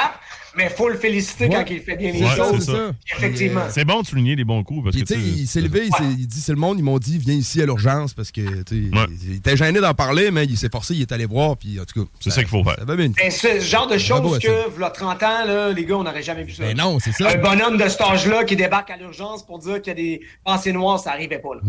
Mais 0.57 0.65
il 0.65 0.71
faut 0.77 0.89
le 0.89 0.97
féliciter 0.97 1.49
Ouais. 1.49 1.55
quand 1.55 1.65
il 1.71 1.81
fait 1.81 1.97
bien 1.97 2.13
les 2.13 2.23
Ouais, 2.23 2.37
choses. 2.37 2.65
ça. 2.67 2.93
Effectivement. 3.17 3.63
C'est 3.71 3.85
bon 3.85 4.03
de 4.03 4.07
souligner 4.07 4.37
les 4.37 4.45
bons 4.45 4.63
coups 4.63 4.85
parce 4.85 4.97
Puis, 4.97 5.05
que 5.05 5.15
tu 5.15 5.21
sais, 5.21 5.27
tu- 5.27 5.39
il 5.41 5.47
s'est 5.47 5.61
levé, 5.61 5.89
il, 6.19 6.27
dit 6.27 6.41
c'est 6.41 6.53
le 6.53 6.59
monde, 6.59 6.79
ils 6.79 6.83
m'ont 6.85 6.99
dit 6.99 7.19
viens 7.19 7.35
ici 7.35 7.61
à 7.63 7.67
l'urgence 7.67 8.15
parce 8.15 8.31
que 8.31 8.41
tu 8.63 8.91
sais, 8.91 8.97
Ouais. 8.97 9.07
il, 9.11 9.31
il 9.31 9.37
était 9.37 9.57
gêné 9.57 9.81
d'en 9.81 9.95
parler, 9.95 10.31
mais 10.31 10.45
il 10.45 10.57
s'est 10.57 10.69
forcé, 10.71 10.95
il 10.95 11.03
est 11.03 11.13
allé 11.13 11.27
voir, 11.27 11.57
puis 11.57 11.79
en 11.81 11.85
tout 11.85 12.05
cas. 12.05 12.11
C'est 12.21 12.31
ça 12.31 12.41
qu'il 12.43 12.49
faut 12.51 12.63
faire. 12.65 12.77
Ça 12.79 12.85
va 12.85 12.97
bien. 12.97 13.09
Ben, 13.09 13.31
c'est 13.31 13.61
ce 13.61 13.67
genre 13.67 13.87
de 13.87 13.99
choses 13.99 14.39
que, 14.39 14.69
voilà 14.71 14.91
30 14.91 15.23
ans, 15.23 15.45
là, 15.47 15.73
les 15.73 15.85
gars, 15.85 15.97
on 15.97 16.05
n'aurait 16.05 16.23
jamais 16.23 16.45
vu 16.45 16.53
ça. 16.53 16.63
Ben 16.65 16.77
non, 16.77 16.99
c'est 17.01 17.13
ça. 17.13 17.31
Un 17.31 17.37
bonhomme 17.39 17.77
de 17.77 17.89
cet 17.89 18.01
âge-là 18.01 18.45
qui 18.45 18.57
débarque 18.57 18.91
à 18.91 18.97
l'urgence 18.97 19.45
pour 19.45 19.59
dire 19.59 19.81
qu'il 19.83 19.89
y 19.89 19.91
a 19.91 19.95
des 19.95 20.21
pensées 20.45 20.73
noires, 20.73 20.99
ça 20.99 21.11
n'arrivait 21.11 21.39
pas. 21.39 21.55
Là. 21.55 21.61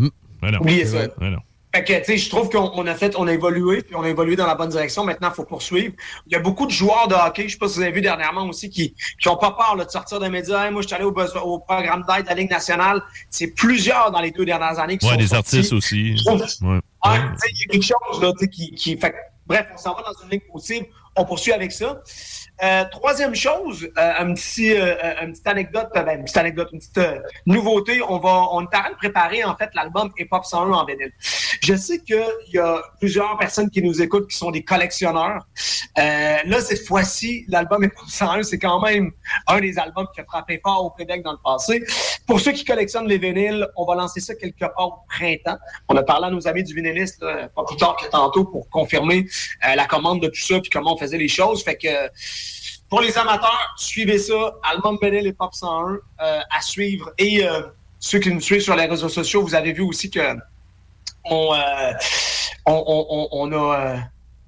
Ouais, 0.42 0.50
non. 0.52 0.58
Oubliez 0.60 0.84
c'est 0.84 1.06
ça. 1.06 1.08
Fait 1.76 1.84
que, 1.84 1.98
tu 1.98 2.04
sais, 2.04 2.16
je 2.16 2.30
trouve 2.30 2.48
qu'on 2.48 2.70
on 2.74 2.86
a 2.86 2.94
fait, 2.94 3.14
on 3.18 3.26
a 3.26 3.32
évolué, 3.34 3.82
puis 3.82 3.94
on 3.96 4.02
a 4.02 4.08
évolué 4.08 4.34
dans 4.34 4.46
la 4.46 4.54
bonne 4.54 4.70
direction. 4.70 5.04
Maintenant, 5.04 5.28
il 5.30 5.34
faut 5.34 5.44
poursuivre. 5.44 5.92
Il 6.26 6.32
y 6.32 6.36
a 6.36 6.38
beaucoup 6.38 6.64
de 6.64 6.70
joueurs 6.70 7.06
de 7.06 7.14
hockey, 7.14 7.48
je 7.48 7.52
sais 7.52 7.58
pas 7.58 7.68
si 7.68 7.76
vous 7.76 7.82
avez 7.82 7.92
vu 7.92 8.00
dernièrement 8.00 8.44
aussi, 8.46 8.70
qui 8.70 8.94
qui 9.20 9.28
ont 9.28 9.36
pas 9.36 9.50
peur 9.50 9.76
là, 9.76 9.84
de 9.84 9.90
sortir 9.90 10.18
des 10.18 10.30
médias. 10.30 10.64
Hey, 10.64 10.72
moi, 10.72 10.80
je 10.80 10.86
suis 10.86 10.96
allé 10.96 11.04
au, 11.04 11.10
au 11.10 11.58
programme 11.58 12.02
d'aide 12.08 12.24
de 12.24 12.28
la 12.30 12.34
Ligue 12.34 12.50
nationale. 12.50 13.02
C'est 13.28 13.48
plusieurs 13.48 14.10
dans 14.10 14.20
les 14.20 14.30
deux 14.30 14.46
dernières 14.46 14.78
années 14.78 14.96
qui 14.96 15.04
Ouais, 15.04 15.12
sont 15.12 15.18
des 15.18 15.26
sortis. 15.26 15.56
artistes 15.56 15.72
aussi. 15.74 16.16
Je 16.16 16.24
trouve- 16.24 16.40
Ouais. 16.62 16.80
Ouais, 17.04 17.20
il 17.50 17.60
y 17.60 17.64
a 17.68 17.72
quelque 17.72 17.82
chose 17.84 18.22
là, 18.22 18.32
tu 18.32 18.44
sais, 18.46 18.48
qui, 18.50 18.70
qui 18.74 18.96
fait 18.96 19.10
que- 19.10 19.16
bref, 19.46 19.66
on 19.74 19.76
s'en 19.76 19.94
va 19.94 20.02
dans 20.02 20.22
une 20.24 20.30
ligne 20.30 20.40
possible. 20.50 20.86
On 21.14 21.24
poursuit 21.26 21.52
avec 21.52 21.72
ça. 21.72 22.00
Euh, 22.62 22.84
troisième 22.90 23.34
chose, 23.34 23.86
euh, 23.98 24.12
un 24.18 24.32
petit, 24.32 24.72
euh, 24.72 24.94
une 25.22 25.32
petite 25.32 25.46
anecdote, 25.46 25.88
euh, 25.94 26.02
ben, 26.02 26.18
une 26.18 26.24
petite 26.24 26.38
anecdote, 26.38 26.68
une 26.72 26.78
petite 26.78 26.98
euh, 26.98 27.20
nouveauté. 27.44 28.00
On 28.08 28.18
va, 28.18 28.46
on 28.52 28.62
est 28.62 28.64
en 28.64 28.80
train 28.80 28.90
de 28.90 28.96
préparer 28.96 29.44
en 29.44 29.54
fait 29.56 29.68
l'album 29.74 30.10
Hip 30.18 30.28
Hop 30.30 30.42
101 30.42 30.72
en 30.72 30.84
vinyle. 30.86 31.12
Je 31.62 31.74
sais 31.74 31.98
qu'il 31.98 32.24
y 32.54 32.58
a 32.58 32.82
plusieurs 32.98 33.36
personnes 33.36 33.68
qui 33.68 33.82
nous 33.82 34.00
écoutent 34.00 34.28
qui 34.28 34.38
sont 34.38 34.50
des 34.50 34.62
collectionneurs. 34.62 35.46
Euh, 35.98 36.36
là, 36.46 36.60
cette 36.60 36.86
fois-ci, 36.86 37.44
l'album 37.48 37.84
Hip 37.84 37.92
Hop 38.00 38.08
101, 38.08 38.42
c'est 38.44 38.58
quand 38.58 38.80
même 38.80 39.10
un 39.48 39.60
des 39.60 39.78
albums 39.78 40.06
qui 40.14 40.22
a 40.22 40.24
frappé 40.24 40.58
fort 40.64 40.82
au 40.86 40.90
Québec 40.90 41.22
dans 41.22 41.32
le 41.32 41.38
passé. 41.44 41.84
Pour 42.26 42.40
ceux 42.40 42.52
qui 42.52 42.64
collectionnent 42.64 43.06
les 43.06 43.18
vinyles, 43.18 43.68
on 43.76 43.84
va 43.84 43.96
lancer 43.96 44.20
ça 44.20 44.34
quelque 44.34 44.60
part 44.60 44.74
au 44.78 44.94
printemps. 45.08 45.58
On 45.88 45.96
a 45.96 46.02
parlé 46.02 46.28
à 46.28 46.30
nos 46.30 46.48
amis 46.48 46.64
du 46.64 46.74
vinyliste 46.74 47.20
pas 47.20 47.64
plus 47.64 47.76
tard 47.76 47.96
que 47.96 48.08
tantôt 48.08 48.44
pour 48.44 48.68
confirmer 48.70 49.26
la 49.62 49.84
commande 49.84 50.22
de 50.22 50.28
tout 50.28 50.40
ça 50.40 50.58
puis 50.58 50.70
comment 50.70 50.94
on 50.94 50.96
faisait 50.96 51.18
les 51.18 51.28
choses. 51.28 51.62
Fait 51.62 51.76
que 51.76 51.88
pour 52.88 53.00
les 53.00 53.16
amateurs, 53.18 53.74
suivez 53.76 54.18
ça. 54.18 54.54
Album 54.62 54.98
Vinyl 55.00 55.26
et 55.26 55.32
Pop 55.32 55.54
101 55.54 55.94
euh, 55.94 56.40
à 56.50 56.60
suivre. 56.60 57.12
Et 57.18 57.46
euh, 57.46 57.62
ceux 57.98 58.18
qui 58.18 58.32
nous 58.32 58.40
suivent 58.40 58.60
sur 58.60 58.76
les 58.76 58.86
réseaux 58.86 59.08
sociaux, 59.08 59.42
vous 59.42 59.54
avez 59.54 59.72
vu 59.72 59.82
aussi 59.82 60.10
que 60.10 60.36
on, 61.24 61.52
euh, 61.52 61.92
on, 62.66 63.52
a 63.52 63.96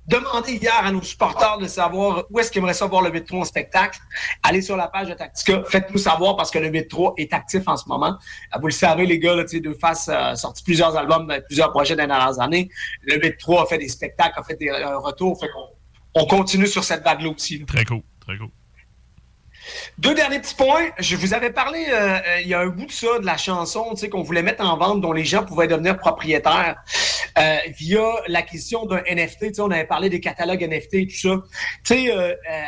demandé 0.09 0.55
hier 0.55 0.74
à 0.74 0.91
nos 0.91 1.03
supporters 1.03 1.59
de 1.59 1.66
savoir 1.66 2.24
où 2.30 2.39
est-ce 2.39 2.51
qu'ils 2.51 2.61
aimeraient 2.61 2.74
savoir 2.74 3.03
le 3.03 3.11
8-3 3.11 3.41
en 3.41 3.45
spectacle. 3.45 3.99
Allez 4.43 4.62
sur 4.62 4.76
la 4.76 4.89
page 4.89 5.09
de 5.09 5.14
Tactica, 5.14 5.62
faites-nous 5.64 5.99
savoir 5.99 6.36
parce 6.36 6.51
que 6.51 6.59
le 6.59 6.70
8-3 6.70 7.14
est 7.18 7.32
actif 7.32 7.62
en 7.66 7.76
ce 7.76 7.89
moment. 7.89 8.16
Vous 8.59 8.66
le 8.66 8.72
savez, 8.72 9.07
les 9.07 9.18
gars, 9.18 9.34
là, 9.34 9.45
de 9.45 9.72
face 9.74 10.09
euh, 10.12 10.34
sorti 10.34 10.64
plusieurs 10.64 10.97
albums, 10.97 11.32
plusieurs 11.47 11.70
projets 11.70 11.95
dans 11.95 12.05
les 12.05 12.09
dernières 12.09 12.41
années. 12.41 12.70
Le 13.03 13.18
8-3 13.18 13.62
a 13.64 13.66
fait 13.66 13.78
des 13.78 13.89
spectacles, 13.89 14.39
a 14.39 14.43
fait 14.43 14.57
des, 14.57 14.70
un 14.70 14.99
retour, 14.99 15.39
fait 15.39 15.49
qu'on 15.49 15.78
on 16.14 16.26
continue 16.26 16.66
sur 16.66 16.84
cette 16.84 17.05
vague-là 17.05 17.28
aussi. 17.30 17.64
Très 17.66 17.84
cool, 17.84 18.01
Deux 19.99 20.14
derniers 20.14 20.41
petits 20.41 20.55
points. 20.55 20.91
Je 20.99 21.16
vous 21.16 21.35
avais 21.35 21.51
parlé 21.51 21.87
euh, 21.89 22.18
euh, 22.18 22.41
il 22.41 22.49
y 22.49 22.55
a 22.55 22.61
un 22.61 22.68
bout 22.68 22.87
de 22.87 22.93
ça, 22.93 23.18
de 23.18 23.26
la 23.26 23.37
chanson 23.37 23.95
qu'on 24.11 24.22
voulait 24.22 24.43
mettre 24.43 24.64
en 24.64 24.76
vente 24.76 25.01
dont 25.01 25.12
les 25.12 25.24
gens 25.24 25.45
pouvaient 25.45 25.66
devenir 25.66 25.99
propriétaires 25.99 26.76
euh, 27.39 27.57
via 27.76 28.05
l'acquisition 28.29 28.87
d'un 28.87 29.03
NFT. 29.11 29.59
On 29.59 29.70
avait 29.70 29.87
parlé 29.87 30.09
des 30.09 30.20
catalogues 30.20 30.62
NFT 30.62 30.95
et 30.95 31.07
tout 31.07 31.16
ça. 31.16 31.43
sais, 31.85 32.12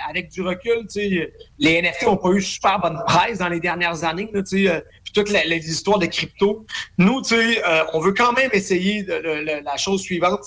avec 0.09 0.31
du 0.31 0.43
recul, 0.43 0.87
les 1.59 1.83
NFT 1.83 2.03
n'ont 2.07 2.17
pas 2.17 2.31
eu 2.31 2.43
super 2.43 2.81
bonne 2.81 3.01
presse 3.07 3.39
dans 3.39 3.49
les 3.49 3.61
dernières 3.61 4.05
années. 4.05 4.29
puis 4.29 5.13
toutes 5.15 5.31
les, 5.31 5.71
histoires 5.71 5.99
de 5.99 6.07
crypto. 6.07 6.67
Nous, 6.99 7.23
on 7.93 8.01
veut 8.01 8.13
quand 8.13 8.33
même 8.33 8.51
essayer 8.53 9.07
la 9.07 9.77
chose 9.77 10.03
suivante. 10.03 10.41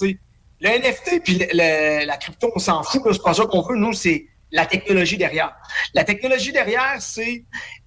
Le 0.60 0.70
NFT 0.70 1.24
puis 1.24 1.46
la 1.54 2.18
crypto, 2.18 2.52
on 2.56 2.60
s'en 2.60 2.84
fout. 2.84 3.02
C'est 3.12 3.24
pas 3.24 3.34
ça 3.34 3.46
qu'on 3.46 3.62
veut. 3.62 3.78
Nous, 3.78 3.94
c'est 3.94 4.28
la 4.54 4.66
technologie 4.66 5.18
derrière. 5.18 5.54
La 5.94 6.06
technologie 6.06 6.54
derrière, 6.54 7.02
c'est 7.02 7.44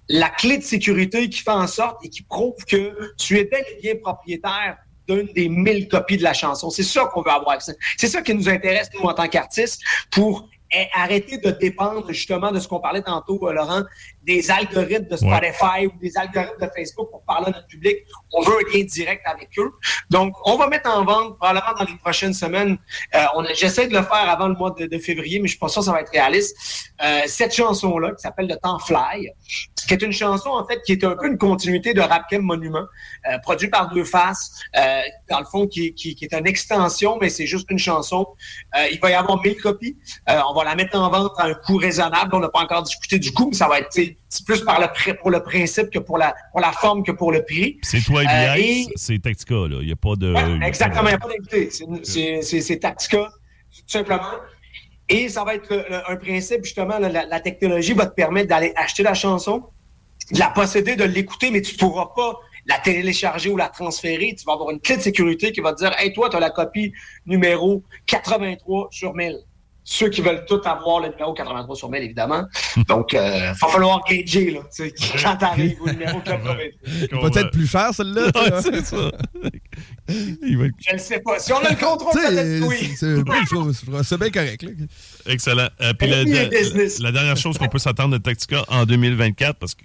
la 0.09 0.29
clé 0.29 0.57
de 0.57 0.63
sécurité 0.63 1.27
qui 1.29 1.41
fait 1.41 1.49
en 1.49 1.65
sorte 1.65 2.05
et 2.05 2.09
qui 2.09 2.21
prouve 2.21 2.63
que 2.65 3.15
tu 3.17 3.39
es 3.39 3.45
bel 3.45 3.63
et 3.71 3.81
bien 3.81 3.95
propriétaire 3.95 4.77
d'une 5.07 5.27
des 5.33 5.47
mille 5.47 5.87
copies 5.87 6.17
de 6.17 6.23
la 6.23 6.33
chanson. 6.33 6.69
C'est 6.69 6.83
ça 6.83 7.05
qu'on 7.05 7.21
veut 7.21 7.31
avoir. 7.31 7.57
C'est 7.61 8.07
ça 8.07 8.21
qui 8.21 8.33
nous 8.35 8.49
intéresse, 8.49 8.89
nous, 8.93 9.07
en 9.07 9.13
tant 9.13 9.27
qu'artistes, 9.29 9.81
pour 10.11 10.49
arrêter 10.93 11.37
de 11.37 11.51
dépendre 11.51 12.11
justement 12.11 12.51
de 12.51 12.59
ce 12.59 12.67
qu'on 12.67 12.81
parlait 12.81 13.01
tantôt, 13.01 13.39
euh, 13.47 13.53
Laurent, 13.53 13.83
des 14.27 14.51
algorithmes 14.51 15.07
de 15.07 15.15
Spotify 15.15 15.87
ou 15.87 15.97
des 16.01 16.15
algorithmes 16.17 16.59
de 16.61 16.69
Facebook 16.75 17.09
pour 17.09 17.23
parler 17.23 17.47
à 17.47 17.51
notre 17.51 17.67
public. 17.67 17.99
On 18.33 18.41
veut 18.41 18.53
un 18.53 18.77
lien 18.77 18.83
direct 18.83 19.25
avec 19.25 19.49
eux. 19.57 19.71
Donc, 20.09 20.33
on 20.45 20.57
va 20.57 20.67
mettre 20.67 20.89
en 20.89 21.05
vente 21.05 21.37
probablement 21.37 21.73
dans 21.79 21.85
les 21.85 21.97
prochaines 21.97 22.33
semaines. 22.33 22.77
Euh, 23.15 23.25
J'essaie 23.55 23.87
de 23.87 23.93
le 23.93 24.03
faire 24.03 24.29
avant 24.29 24.49
le 24.49 24.55
mois 24.55 24.75
de, 24.77 24.97
février, 24.99 25.39
mais 25.39 25.47
je 25.47 25.57
pense 25.57 25.73
pas 25.75 25.81
que 25.81 25.85
ça 25.85 25.91
va 25.93 26.01
être 26.01 26.11
réaliste. 26.11 26.55
Euh, 27.01 27.21
cette 27.27 27.55
chanson-là, 27.55 28.11
qui 28.11 28.21
s'appelle 28.21 28.47
Le 28.47 28.57
Temps 28.57 28.79
Fly, 28.79 29.31
qui 29.87 29.93
est 29.93 30.01
une 30.01 30.11
chanson, 30.11 30.49
en 30.49 30.67
fait, 30.67 30.81
qui 30.83 30.91
est 30.91 31.03
un 31.03 31.15
peu 31.15 31.27
une 31.27 31.37
continuité 31.37 31.93
de 31.93 32.01
Rap 32.01 32.23
Monument, 32.33 32.85
euh, 33.29 33.37
produit 33.39 33.69
par 33.69 33.89
Deux 33.89 34.03
Faces, 34.03 34.51
euh, 34.75 35.01
dans 35.29 35.39
le 35.39 35.45
fond, 35.45 35.67
qui, 35.67 35.93
qui, 35.93 36.13
qui, 36.13 36.25
est 36.25 36.33
une 36.33 36.45
extension, 36.47 37.17
mais 37.19 37.29
c'est 37.29 37.45
juste 37.45 37.71
une 37.71 37.79
chanson. 37.79 38.27
Euh, 38.75 38.87
il 38.91 38.99
va 38.99 39.11
y 39.11 39.13
avoir 39.13 39.41
1000 39.41 39.55
copies. 39.57 39.97
on 40.27 40.53
va 40.53 40.63
la 40.65 40.75
mettre 40.75 40.99
en 40.99 41.09
vente 41.09 41.33
à 41.37 41.45
un 41.45 41.53
coût 41.53 41.77
raisonnable. 41.77 42.35
On 42.35 42.39
n'a 42.39 42.49
pas 42.49 42.59
encore 42.59 42.83
discuté 42.83 43.17
du 43.17 43.31
coût, 43.31 43.47
mais 43.49 43.55
ça 43.55 43.67
va 43.67 43.79
être 43.79 43.89
c'est 44.29 44.45
plus 44.45 44.61
par 44.61 44.79
le, 44.79 45.13
pour 45.15 45.31
le 45.31 45.41
principe 45.41 45.89
que 45.89 45.99
pour 45.99 46.17
la, 46.17 46.35
pour 46.51 46.59
la 46.59 46.71
forme 46.71 47.03
que 47.03 47.11
pour 47.11 47.31
le 47.31 47.43
prix. 47.43 47.79
C'est 47.81 48.03
toi 48.03 48.23
et 48.23 48.27
euh, 48.27 48.91
c'est 48.95 49.19
Tactica, 49.21 49.55
là. 49.55 49.77
Il 49.81 49.85
n'y 49.85 49.91
a 49.91 49.95
pas 49.95 50.15
de. 50.15 50.63
exactement, 50.63 51.09
il 51.09 51.09
n'y 51.09 51.13
a 51.13 51.17
pas 51.17 51.29
d'invité. 51.29 52.41
C'est 52.41 52.79
Tactica, 52.79 53.27
tout 53.27 53.83
simplement. 53.87 54.23
Et 55.09 55.29
ça 55.29 55.45
va 55.45 55.55
être 55.55 55.85
un 56.07 56.15
principe, 56.17 56.65
justement, 56.65 56.99
la, 56.99 57.39
technologie 57.39 57.93
va 57.93 58.07
te 58.07 58.13
permettre 58.13 58.49
d'aller 58.49 58.73
acheter 58.75 59.03
la 59.03 59.13
chanson, 59.13 59.63
de 60.33 60.39
la 60.39 60.49
posséder, 60.49 60.97
de 60.97 61.05
l'écouter, 61.05 61.49
mais 61.49 61.61
tu 61.61 61.73
ne 61.73 61.79
pourras 61.79 62.09
pas 62.13 62.39
la 62.65 62.77
télécharger 62.79 63.49
ou 63.49 63.55
la 63.55 63.69
transférer. 63.69 64.35
Tu 64.37 64.43
vas 64.43 64.53
avoir 64.53 64.71
une 64.71 64.81
clé 64.81 64.97
de 64.97 65.01
sécurité 65.01 65.53
qui 65.53 65.61
va 65.61 65.71
te 65.71 65.77
dire 65.77 65.93
Hey, 65.97 66.11
toi, 66.11 66.29
tu 66.29 66.35
as 66.35 66.41
la 66.41 66.49
copie 66.49 66.91
numéro 67.25 67.83
83 68.07 68.89
sur 68.91 69.13
1000 69.13 69.37
ceux 69.89 70.09
qui 70.09 70.21
veulent 70.21 70.43
tout 70.45 70.59
avoir 70.65 70.99
le 70.99 71.07
numéro 71.07 71.33
83 71.33 71.75
sur 71.77 71.89
1000, 71.89 72.03
évidemment. 72.03 72.45
Donc, 72.89 73.13
il 73.13 73.19
euh, 73.19 73.53
va 73.53 73.69
falloir 73.69 74.03
gager, 74.03 74.51
là, 74.51 74.59
tu 74.63 74.89
sais, 74.89 74.93
quand 75.23 75.37
t'arrives 75.37 75.81
au 75.81 75.89
numéro 75.89 76.19
83. 76.19 76.55
Il 76.85 77.17
va 77.17 77.41
être 77.41 77.51
plus 77.51 77.67
cher, 77.67 77.93
celle-là. 77.93 78.29
c'est 78.61 78.85
ça. 78.85 79.11
Je 80.09 80.93
ne 80.93 80.97
sais 80.97 81.21
pas. 81.21 81.39
Si 81.39 81.53
on 81.53 81.59
a 81.59 81.69
le 81.69 81.75
contrôle, 81.77 82.11
peut-être 82.11 82.67
oui. 82.67 82.95
C'est 84.03 84.17
bien 84.17 84.29
correct. 84.29 84.63
Là. 84.63 84.71
Excellent. 85.27 85.69
Euh, 85.79 85.93
puis 85.93 86.09
la, 86.09 86.23
la, 86.25 87.11
dernière 87.13 87.37
chose 87.37 87.57
qu'on 87.57 87.69
peut 87.69 87.79
s'attendre 87.79 88.11
de 88.11 88.17
Tactica 88.17 88.65
en 88.67 88.85
2024, 88.85 89.57
parce 89.57 89.73
que 89.73 89.83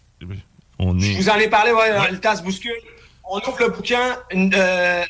on 0.80 0.98
est... 0.98 1.12
Je 1.12 1.18
vous 1.18 1.28
en 1.28 1.36
ai 1.36 1.48
parlé, 1.48 1.70
ouais, 1.70 2.10
le 2.10 2.18
temps 2.18 2.34
se 2.34 2.42
bouscule 2.42 2.72
on 3.32 3.38
ouvre 3.38 3.60
le 3.60 3.68
bouquin 3.70 4.18
euh, 4.34 5.04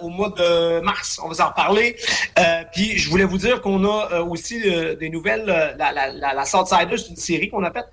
au 0.00 0.08
mois 0.08 0.30
de 0.30 0.78
mars. 0.80 1.20
On 1.24 1.28
va 1.28 1.34
s'en 1.34 1.48
reparler. 1.48 1.96
Euh, 2.38 2.62
puis 2.72 2.96
je 2.96 3.10
voulais 3.10 3.24
vous 3.24 3.36
dire 3.36 3.60
qu'on 3.60 3.84
a 3.84 4.12
euh, 4.12 4.24
aussi 4.24 4.60
des 4.62 5.10
nouvelles. 5.10 5.44
La, 5.44 5.90
la, 5.90 6.12
la, 6.12 6.34
la 6.34 6.44
Southsider, 6.44 6.96
c'est 6.96 7.08
une 7.08 7.16
série 7.16 7.50
qu'on 7.50 7.64
a 7.64 7.72
faite. 7.72 7.88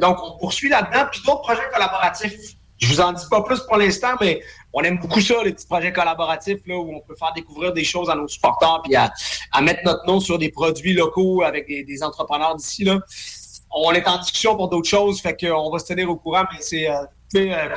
Donc, 0.00 0.18
on 0.22 0.36
poursuit 0.38 0.68
là-dedans. 0.68 1.06
Puis 1.10 1.22
d'autres 1.24 1.40
projets 1.40 1.68
collaboratifs. 1.72 2.34
Je 2.76 2.88
vous 2.88 3.00
en 3.00 3.12
dis 3.12 3.24
pas 3.30 3.42
plus 3.42 3.60
pour 3.60 3.78
l'instant, 3.78 4.12
mais 4.20 4.42
on 4.72 4.82
aime 4.82 4.98
beaucoup 4.98 5.20
ça, 5.20 5.34
les 5.44 5.52
petits 5.52 5.66
projets 5.66 5.92
collaboratifs 5.92 6.60
là, 6.66 6.76
où 6.76 6.94
on 6.94 7.00
peut 7.00 7.14
faire 7.14 7.32
découvrir 7.34 7.72
des 7.72 7.84
choses 7.84 8.08
à 8.08 8.14
nos 8.14 8.28
supporters 8.28 8.80
puis 8.84 8.96
à, 8.96 9.10
mettre 9.62 9.80
notre 9.84 10.06
nom 10.06 10.18
sur 10.18 10.38
des 10.38 10.50
produits 10.50 10.94
locaux 10.94 11.42
avec 11.42 11.66
des, 11.66 11.84
des 11.84 12.02
entrepreneurs 12.02 12.56
d'ici. 12.56 12.84
là. 12.84 12.98
On 13.70 13.92
est 13.92 14.06
en 14.08 14.18
discussion 14.18 14.56
pour 14.56 14.68
d'autres 14.68 14.88
choses, 14.88 15.20
fait 15.20 15.36
qu'on 15.38 15.70
va 15.70 15.78
se 15.78 15.86
tenir 15.86 16.10
au 16.10 16.16
courant, 16.16 16.44
mais 16.50 16.58
c'est 16.60 16.88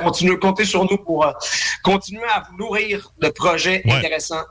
continuez, 0.02 0.38
comptez 0.38 0.64
sur 0.64 0.84
nous 0.84 0.98
pour 0.98 1.26
euh, 1.26 1.32
continuer 1.82 2.24
à 2.24 2.42
vous 2.48 2.56
nourrir 2.56 3.12
de 3.18 3.28
projets 3.28 3.82
intéressants 3.88 4.44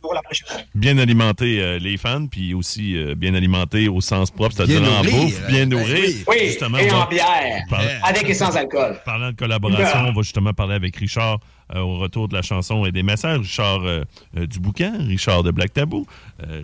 pour 0.00 0.14
la 0.14 0.22
prochaine 0.22 0.48
année. 0.50 0.66
Bien 0.74 0.98
alimenter 0.98 1.60
euh, 1.60 1.78
les 1.78 1.96
fans, 1.96 2.26
puis 2.26 2.54
aussi 2.54 2.96
bien 3.16 3.34
alimenter 3.34 3.88
au 3.88 4.00
sens 4.00 4.30
propre, 4.30 4.54
c'est-à-dire 4.56 4.82
en 4.82 5.02
bouffe, 5.02 5.46
bien 5.48 5.66
nourrir. 5.66 6.14
Oui, 6.28 6.36
justement, 6.46 6.78
et 6.78 6.90
en 6.90 7.06
bière, 7.06 7.62
avec 8.02 8.28
et 8.28 8.34
sans 8.34 8.56
alcool. 8.56 9.00
Parlant 9.04 9.30
de 9.30 9.36
collaboration, 9.36 10.00
on 10.08 10.12
va 10.12 10.22
justement 10.22 10.52
parler 10.52 10.74
avec 10.74 10.96
Richard 10.96 11.38
euh, 11.74 11.80
au 11.80 11.98
retour 11.98 12.28
de 12.28 12.34
la 12.34 12.42
chanson 12.42 12.84
et 12.84 12.92
des 12.92 13.02
messages. 13.02 13.38
Richard 13.38 13.80
euh, 13.84 14.04
euh, 14.36 14.46
du 14.46 14.60
bouquin, 14.60 14.98
Richard 14.98 15.42
de 15.42 15.50
Black 15.50 15.72
Tabou, 15.72 16.06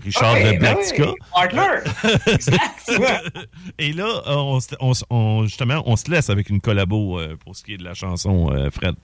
Richard 0.04 0.34
de 0.34 0.58
Black 0.58 0.78
ben 2.98 3.20
et 3.78 3.92
là, 3.94 4.22
on, 4.26 5.44
justement, 5.44 5.82
on 5.86 5.96
se 5.96 6.10
laisse 6.10 6.28
avec 6.28 6.50
une 6.50 6.60
collabo 6.60 7.18
pour 7.42 7.56
ce 7.56 7.64
qui 7.64 7.74
est 7.74 7.78
de 7.78 7.84
la 7.84 7.94
chanson, 7.94 8.50
Fred. 8.70 8.94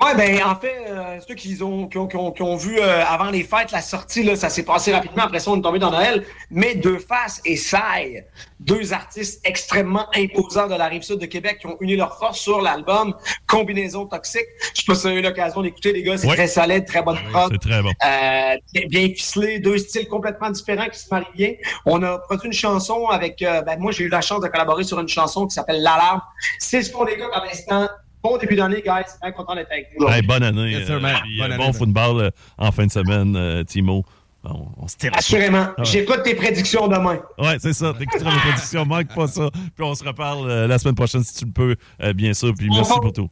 Oui, 0.00 0.10
ben 0.16 0.42
en 0.44 0.54
fait, 0.54 0.84
euh, 0.86 1.18
ceux 1.26 1.34
qui 1.34 1.60
ont, 1.62 1.88
qui 1.88 1.96
ont, 1.96 2.06
qui 2.06 2.42
ont, 2.42 2.56
vu 2.56 2.78
euh, 2.78 3.04
avant 3.04 3.30
les 3.30 3.42
fêtes 3.42 3.72
la 3.72 3.80
sortie, 3.80 4.22
là, 4.22 4.36
ça 4.36 4.50
s'est 4.50 4.62
passé 4.62 4.92
rapidement. 4.92 5.24
Après 5.24 5.40
ça, 5.40 5.50
on 5.50 5.58
est 5.58 5.62
tombé 5.62 5.78
dans 5.78 5.90
Noël. 5.90 6.24
Mais 6.50 6.74
Deux 6.74 6.98
Faces 6.98 7.40
et 7.44 7.56
Sai, 7.56 8.26
deux 8.60 8.92
artistes 8.92 9.40
extrêmement 9.44 10.06
imposants 10.14 10.68
de 10.68 10.74
la 10.74 10.86
rive 10.86 11.02
sud 11.02 11.18
de 11.18 11.26
Québec 11.26 11.58
qui 11.60 11.66
ont 11.66 11.76
uni 11.80 11.96
leurs 11.96 12.16
forces 12.18 12.38
sur 12.38 12.60
l'album 12.60 13.14
Combinaison 13.46 14.06
Toxique. 14.06 14.46
Je 14.74 14.82
sais 14.82 14.84
pas 14.86 14.94
si 14.94 15.00
vous 15.00 15.06
avez 15.08 15.20
eu 15.20 15.22
l'occasion 15.22 15.62
d'écouter, 15.62 15.92
les 15.92 16.02
gars. 16.02 16.18
C'est 16.18 16.28
très 16.28 16.48
solide, 16.48 16.84
très 16.84 17.02
bonne 17.02 17.18
prod. 17.32 17.50
c'est 17.50 17.68
très 17.68 17.82
bon. 17.82 17.90
Euh, 18.04 18.86
bien, 18.88 19.08
ficelé, 19.08 19.58
deux 19.58 19.78
styles 19.78 20.06
complètement 20.06 20.50
différents 20.50 20.88
qui 20.88 20.98
se 20.98 21.08
marient 21.10 21.26
bien. 21.34 21.54
On 21.86 22.02
a 22.02 22.18
produit 22.18 22.46
une 22.46 22.52
chanson 22.52 23.06
avec... 23.06 23.38
ben, 23.40 23.78
moi, 23.78 23.90
j'ai 23.90 24.04
eu 24.04 24.08
la 24.08 24.20
chance 24.20 24.42
de 24.42 24.48
collaborer 24.48 24.84
sur 24.84 25.00
une 25.00 25.08
chanson 25.08 25.46
qui 25.46 25.54
s'appelle 25.54 25.82
L'Alarme. 25.82 26.20
C'est 26.58 26.82
ce 26.82 26.92
qu'on 26.92 27.04
les 27.04 27.16
gars, 27.16 27.28
par 27.32 27.44
l'instant, 27.44 27.88
Bon 28.22 28.36
début 28.36 28.56
d'année, 28.56 28.82
guys. 28.84 29.04
Bien 29.22 29.32
content 29.32 29.54
d'être 29.54 29.70
avec 29.70 29.88
vous. 29.96 30.06
bonne 30.26 30.42
année. 30.42 30.74
Euh, 30.74 31.00
euh, 31.00 31.56
bon 31.56 31.72
football 31.72 32.20
euh, 32.20 32.30
en 32.56 32.72
fin 32.72 32.86
de 32.86 32.90
semaine, 32.90 33.64
Timo. 33.64 34.04
On, 34.44 34.86
se 34.86 34.96
tire 34.96 35.10
Assurément. 35.14 35.68
J'écoute 35.82 36.22
tes 36.24 36.34
prédictions 36.34 36.88
demain. 36.88 37.20
Oui, 37.38 37.50
c'est 37.58 37.72
ça. 37.72 37.92
T'écouteras 37.92 38.32
mes 38.32 38.40
prédictions. 38.40 38.86
Manque 38.86 39.14
pas 39.14 39.26
ça. 39.26 39.50
Puis 39.52 39.84
on 39.84 39.94
se 39.94 40.04
reparle 40.04 40.48
la 40.66 40.78
semaine 40.78 40.94
prochaine 40.94 41.22
si 41.22 41.34
tu 41.34 41.44
le 41.44 41.52
peux, 41.52 42.12
bien 42.14 42.32
sûr. 42.32 42.54
Puis 42.54 42.68
merci 42.70 42.94
pour 43.00 43.12
tout. 43.12 43.28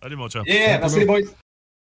Allez, 0.00 0.16
mon 0.16 0.28
chat. 0.28 0.42
Yeah, 0.46 0.78
merci 0.78 1.00
les 1.00 1.06
boys. 1.06 1.20